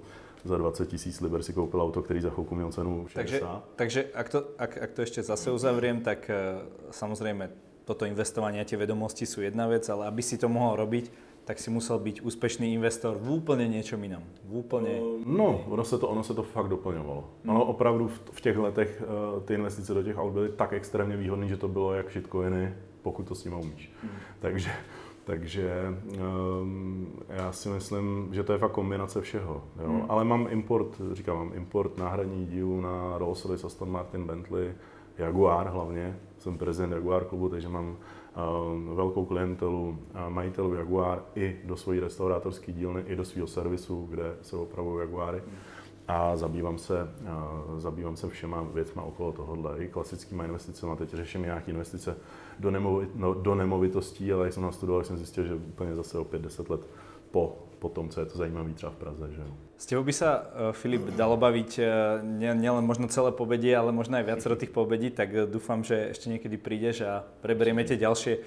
za 0.45 0.59
20 0.59 0.89
tisíc 0.89 1.21
liber 1.21 1.43
si 1.43 1.53
koupil 1.53 1.83
auto, 1.83 2.03
který 2.03 2.21
za 2.21 2.31
chvilku 2.31 2.55
měl 2.55 2.73
cenu 2.73 3.07
60. 3.09 3.65
Takže, 3.77 4.03
takže 4.03 4.05
ak, 4.15 4.29
to, 4.29 4.45
ak, 4.59 4.79
ak 4.83 4.91
to 4.93 5.03
ešte 5.03 5.23
zase 5.23 5.51
uzavriem, 5.51 6.01
tak 6.01 6.31
uh, 6.31 6.63
samozrejme 6.91 7.51
toto 7.87 8.03
investovanie 8.07 8.59
a 8.63 8.67
tie 8.67 8.79
vedomosti 8.79 9.27
sú 9.27 9.47
jedna 9.47 9.71
vec, 9.71 9.87
ale 9.87 10.11
aby 10.11 10.23
si 10.23 10.39
to 10.39 10.51
mohol 10.51 10.75
robiť, 10.75 11.11
tak 11.47 11.59
si 11.59 11.71
musel 11.71 11.99
být 11.99 12.21
úspěšný 12.23 12.75
investor 12.75 13.17
v 13.21 13.31
úplně 13.31 13.69
něčem 13.69 14.03
jiném. 14.03 14.23
V 14.45 14.57
úplně... 14.57 15.01
No, 15.27 15.65
ono 15.69 15.85
se 15.85 15.99
to, 15.99 16.09
ono 16.09 16.23
se 16.23 16.35
to 16.35 16.43
fakt 16.43 16.69
doplňovalo. 16.69 17.25
Hmm. 17.45 17.57
Ono 17.57 17.65
opravdu 17.65 18.09
v, 18.09 18.21
v 18.33 18.41
těch 18.41 18.59
letech 18.59 19.03
uh, 19.35 19.43
ty 19.43 19.55
investice 19.55 19.95
do 19.95 20.03
těch 20.03 20.19
aut 20.19 20.33
byly 20.33 20.49
tak 20.49 20.73
extrémně 20.73 21.17
výhodné, 21.17 21.49
že 21.49 21.57
to 21.57 21.69
bylo 21.69 21.95
jak 21.95 22.13
shitcoiny, 22.13 22.75
pokud 23.03 23.29
to 23.29 23.35
s 23.35 23.45
nimi 23.45 23.57
umíš. 23.57 23.91
Hmm. 24.03 24.11
Takže, 24.41 24.71
takže 25.25 25.73
um, 26.61 27.09
já 27.29 27.53
si 27.53 27.69
myslím, 27.69 28.29
že 28.33 28.43
to 28.43 28.53
je 28.53 28.59
fakt 28.59 28.73
kombinace 28.73 29.21
všeho. 29.21 29.65
Jo? 29.83 29.89
Hmm. 29.89 30.07
Ale 30.09 30.25
mám 30.25 30.47
import, 30.51 31.01
říkám, 31.13 31.37
mám 31.37 31.53
import 31.55 31.99
náhradní 31.99 32.47
dílů 32.47 32.81
na 32.81 33.19
Rolls-Royce, 33.19 33.67
Aston 33.67 33.91
Martin, 33.91 34.27
Bentley, 34.27 34.75
Jaguar 35.19 35.69
hlavně. 35.69 36.17
Jsem 36.39 36.59
prezident 36.59 36.93
Jaguar 36.93 37.25
klubu, 37.25 37.49
takže 37.49 37.69
mám 37.69 37.97
velkou 38.95 39.25
klientelu 39.25 39.99
majitelů 40.29 40.75
Jaguar 40.75 41.23
i 41.35 41.57
do 41.65 41.77
svojí 41.77 42.01
restaurátorské 42.01 42.73
dílny, 42.73 43.03
i 43.07 43.17
do 43.17 43.25
svého 43.25 43.47
servisu, 43.47 44.07
kde 44.11 44.37
se 44.43 44.57
opravují 44.57 45.01
Jaguary. 45.01 45.43
A 46.09 46.37
zabývám 46.37 46.79
se, 46.79 47.11
zabývám 47.79 48.17
se 48.17 48.29
všema 48.29 48.63
věcma 48.63 49.03
okolo 49.03 49.33
tohohle, 49.33 49.85
i 49.85 49.89
klasickými 49.89 50.45
investicemi. 50.45 50.97
Teď 50.97 51.11
řeším 51.15 51.43
nějaké 51.43 51.71
investice 51.71 52.17
do, 52.59 52.71
nemovit, 52.71 53.11
no, 53.15 53.35
do 53.35 53.55
nemovitostí, 53.55 54.33
ale 54.33 54.45
jak 54.45 54.53
jsem 54.53 54.63
nastudoval, 54.63 55.05
jsem 55.05 55.17
zjistil, 55.17 55.45
že 55.45 55.55
úplně 55.55 55.95
zase 55.95 56.19
o 56.19 56.25
5-10 56.25 56.71
let 56.71 56.89
po, 57.31 57.59
po 57.87 57.95
tom, 57.95 58.11
co 58.11 58.21
je 58.21 58.27
to 58.27 58.39
zajímavé 58.39 58.75
třeba 58.75 58.93
v 58.93 58.97
Praze. 58.97 59.27
Že? 59.31 59.43
S 59.79 59.87
tebou 59.87 60.03
by 60.03 60.13
sa, 60.13 60.43
e, 60.43 60.73
Filip, 60.75 61.07
dalo 61.15 61.39
baviť 61.39 61.71
e, 61.79 61.83
nielen 62.59 62.83
možno 62.83 63.07
celé 63.07 63.31
pobedie, 63.31 63.71
ale 63.79 63.95
možno 63.95 64.19
aj 64.19 64.27
viacero 64.27 64.59
tých 64.59 64.75
pobedí, 64.75 65.15
tak 65.15 65.31
e, 65.31 65.47
dúfam, 65.47 65.87
že 65.87 66.11
ešte 66.11 66.27
niekedy 66.27 66.59
prídeš 66.59 67.07
a 67.07 67.23
preberieme 67.23 67.87
tie 67.87 67.95
ďalšie 67.95 68.43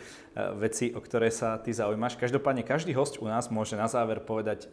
veci, 0.60 0.92
o 0.92 1.00
ktoré 1.00 1.32
sa 1.32 1.56
ty 1.56 1.72
zaujímaš. 1.72 2.20
Každopádne 2.20 2.68
každý 2.68 2.92
host 2.92 3.24
u 3.24 3.32
nás 3.32 3.48
môže 3.48 3.80
na 3.80 3.88
záver 3.88 4.20
povedať 4.20 4.68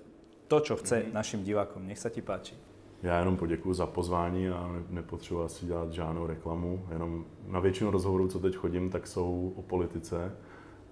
to, 0.50 0.58
čo 0.58 0.74
chce 0.74 1.06
mm-hmm. 1.06 1.14
našim 1.14 1.40
divákom. 1.46 1.86
Nech 1.86 2.02
sa 2.02 2.10
ti 2.10 2.26
páči. 2.26 2.58
Já 3.02 3.18
jenom 3.18 3.36
poděkuji 3.36 3.74
za 3.74 3.86
pozvání 3.86 4.48
a 4.48 4.70
nepotřebuji 4.90 5.44
asi 5.44 5.66
dělat 5.66 5.92
žádnou 5.92 6.26
reklamu. 6.26 6.86
Jenom 6.92 7.24
na 7.46 7.60
většinu 7.60 7.90
rozhovorů, 7.90 8.28
co 8.28 8.38
teď 8.38 8.56
chodím, 8.56 8.90
tak 8.90 9.06
jsou 9.06 9.52
o 9.56 9.62
politice 9.62 10.32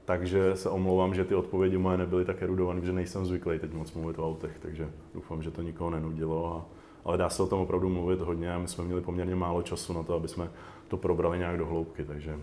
takže 0.04 0.56
se 0.56 0.70
omlouvám, 0.70 1.14
že 1.14 1.24
ty 1.24 1.34
odpovědi 1.34 1.78
moje 1.78 1.98
nebyly 1.98 2.24
tak 2.24 2.42
erudované, 2.42 2.80
že 2.80 2.92
nejsem 2.92 3.26
zvyklý 3.26 3.58
teď 3.58 3.72
moc 3.72 3.92
mluvit 3.92 4.18
o 4.18 4.28
autech, 4.28 4.58
takže 4.62 4.90
doufám, 5.14 5.42
že 5.42 5.50
to 5.50 5.62
nikoho 5.62 5.90
nenudilo. 5.90 6.56
A, 6.56 6.66
ale 7.04 7.18
dá 7.18 7.28
se 7.28 7.42
o 7.42 7.46
tom 7.46 7.60
opravdu 7.60 7.88
mluvit 7.88 8.20
hodně 8.20 8.54
a 8.54 8.58
my 8.58 8.68
jsme 8.68 8.84
měli 8.84 9.00
poměrně 9.00 9.34
málo 9.34 9.62
času 9.62 9.92
na 9.92 10.02
to, 10.02 10.14
aby 10.14 10.28
jsme 10.28 10.50
to 10.88 10.96
probrali 10.96 11.38
nějak 11.38 11.58
do 11.58 11.66
hloubky, 11.66 12.04
takže 12.04 12.38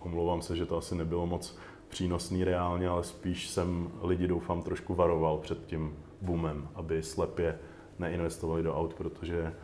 omlouvám 0.00 0.42
se, 0.42 0.56
že 0.56 0.66
to 0.66 0.76
asi 0.76 0.94
nebylo 0.94 1.26
moc 1.26 1.58
přínosný 1.88 2.44
reálně, 2.44 2.88
ale 2.88 3.04
spíš 3.04 3.48
jsem 3.48 3.90
lidi 4.02 4.26
doufám 4.26 4.62
trošku 4.62 4.94
varoval 4.94 5.38
před 5.38 5.66
tím 5.66 5.96
boomem, 6.22 6.68
aby 6.74 7.02
slepě 7.02 7.58
neinvestovali 7.98 8.62
do 8.62 8.74
aut, 8.74 8.94
protože 8.94 9.54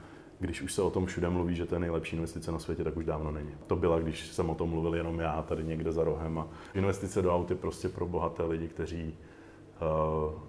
když 0.45 0.63
už 0.63 0.73
se 0.73 0.83
o 0.83 0.91
tom 0.91 1.07
všude 1.07 1.31
mluví, 1.31 1.55
že 1.55 1.67
to 1.67 1.75
je 1.75 1.79
nejlepší 1.79 2.17
investice 2.17 2.53
na 2.53 2.59
světě, 2.59 2.85
tak 2.85 2.97
už 2.97 3.05
dávno 3.05 3.31
není. 3.31 3.51
To 3.67 3.77
byla, 3.77 3.99
když 3.99 4.27
jsem 4.27 4.51
o 4.51 4.55
tom 4.55 4.71
mluvil 4.71 4.95
jenom 4.95 5.21
já 5.21 5.43
tady 5.43 5.65
někde 5.65 5.93
za 5.93 6.05
rohem. 6.05 6.39
A 6.39 6.49
investice 6.75 7.23
do 7.23 7.35
aut 7.35 7.51
je 7.51 7.57
prostě 7.57 7.89
pro 7.89 8.07
bohaté 8.07 8.43
lidi, 8.43 8.69
kteří 8.69 9.15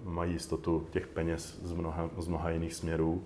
uh, 0.04 0.12
mají 0.12 0.32
jistotu 0.32 0.86
těch 0.90 1.06
peněz 1.06 1.60
z 1.62 1.72
mnoha, 1.72 2.10
z 2.18 2.28
mnoha 2.28 2.50
jiných 2.50 2.74
směrů. 2.74 3.22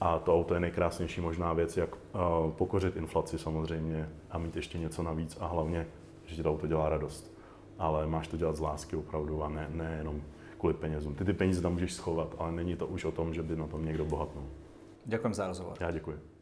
A 0.00 0.18
to 0.18 0.34
auto 0.34 0.54
je 0.54 0.60
nejkrásnější 0.60 1.20
možná 1.20 1.52
věc, 1.52 1.76
jak 1.76 1.94
uh, 1.94 2.50
pokořit 2.50 2.96
inflaci 2.96 3.38
samozřejmě 3.38 4.08
a 4.30 4.38
mít 4.38 4.56
ještě 4.56 4.78
něco 4.78 5.02
navíc 5.02 5.36
a 5.40 5.46
hlavně, 5.46 5.86
že 6.26 6.36
ti 6.36 6.42
to 6.42 6.50
auto 6.50 6.66
dělá 6.66 6.88
radost. 6.88 7.32
Ale 7.78 8.06
máš 8.06 8.28
to 8.28 8.36
dělat 8.36 8.56
z 8.56 8.60
lásky 8.60 8.96
opravdu 8.96 9.42
a 9.42 9.48
ne, 9.48 9.68
ne 9.70 9.96
jenom 9.98 10.20
kvůli 10.58 10.74
penězům. 10.74 11.14
Ty 11.14 11.24
ty 11.24 11.32
peníze 11.32 11.62
tam 11.62 11.72
můžeš 11.72 11.94
schovat, 11.94 12.34
ale 12.38 12.52
není 12.52 12.76
to 12.76 12.86
už 12.86 13.04
o 13.04 13.12
tom, 13.12 13.34
že 13.34 13.42
by 13.42 13.56
na 13.56 13.66
tom 13.66 13.84
někdo 13.84 14.04
bohatnul. 14.04 14.44
Ďakujem 15.08 15.34
za 15.34 15.46
rozhovor. 15.46 15.76
Já 15.80 15.90
děkuji. 15.90 16.37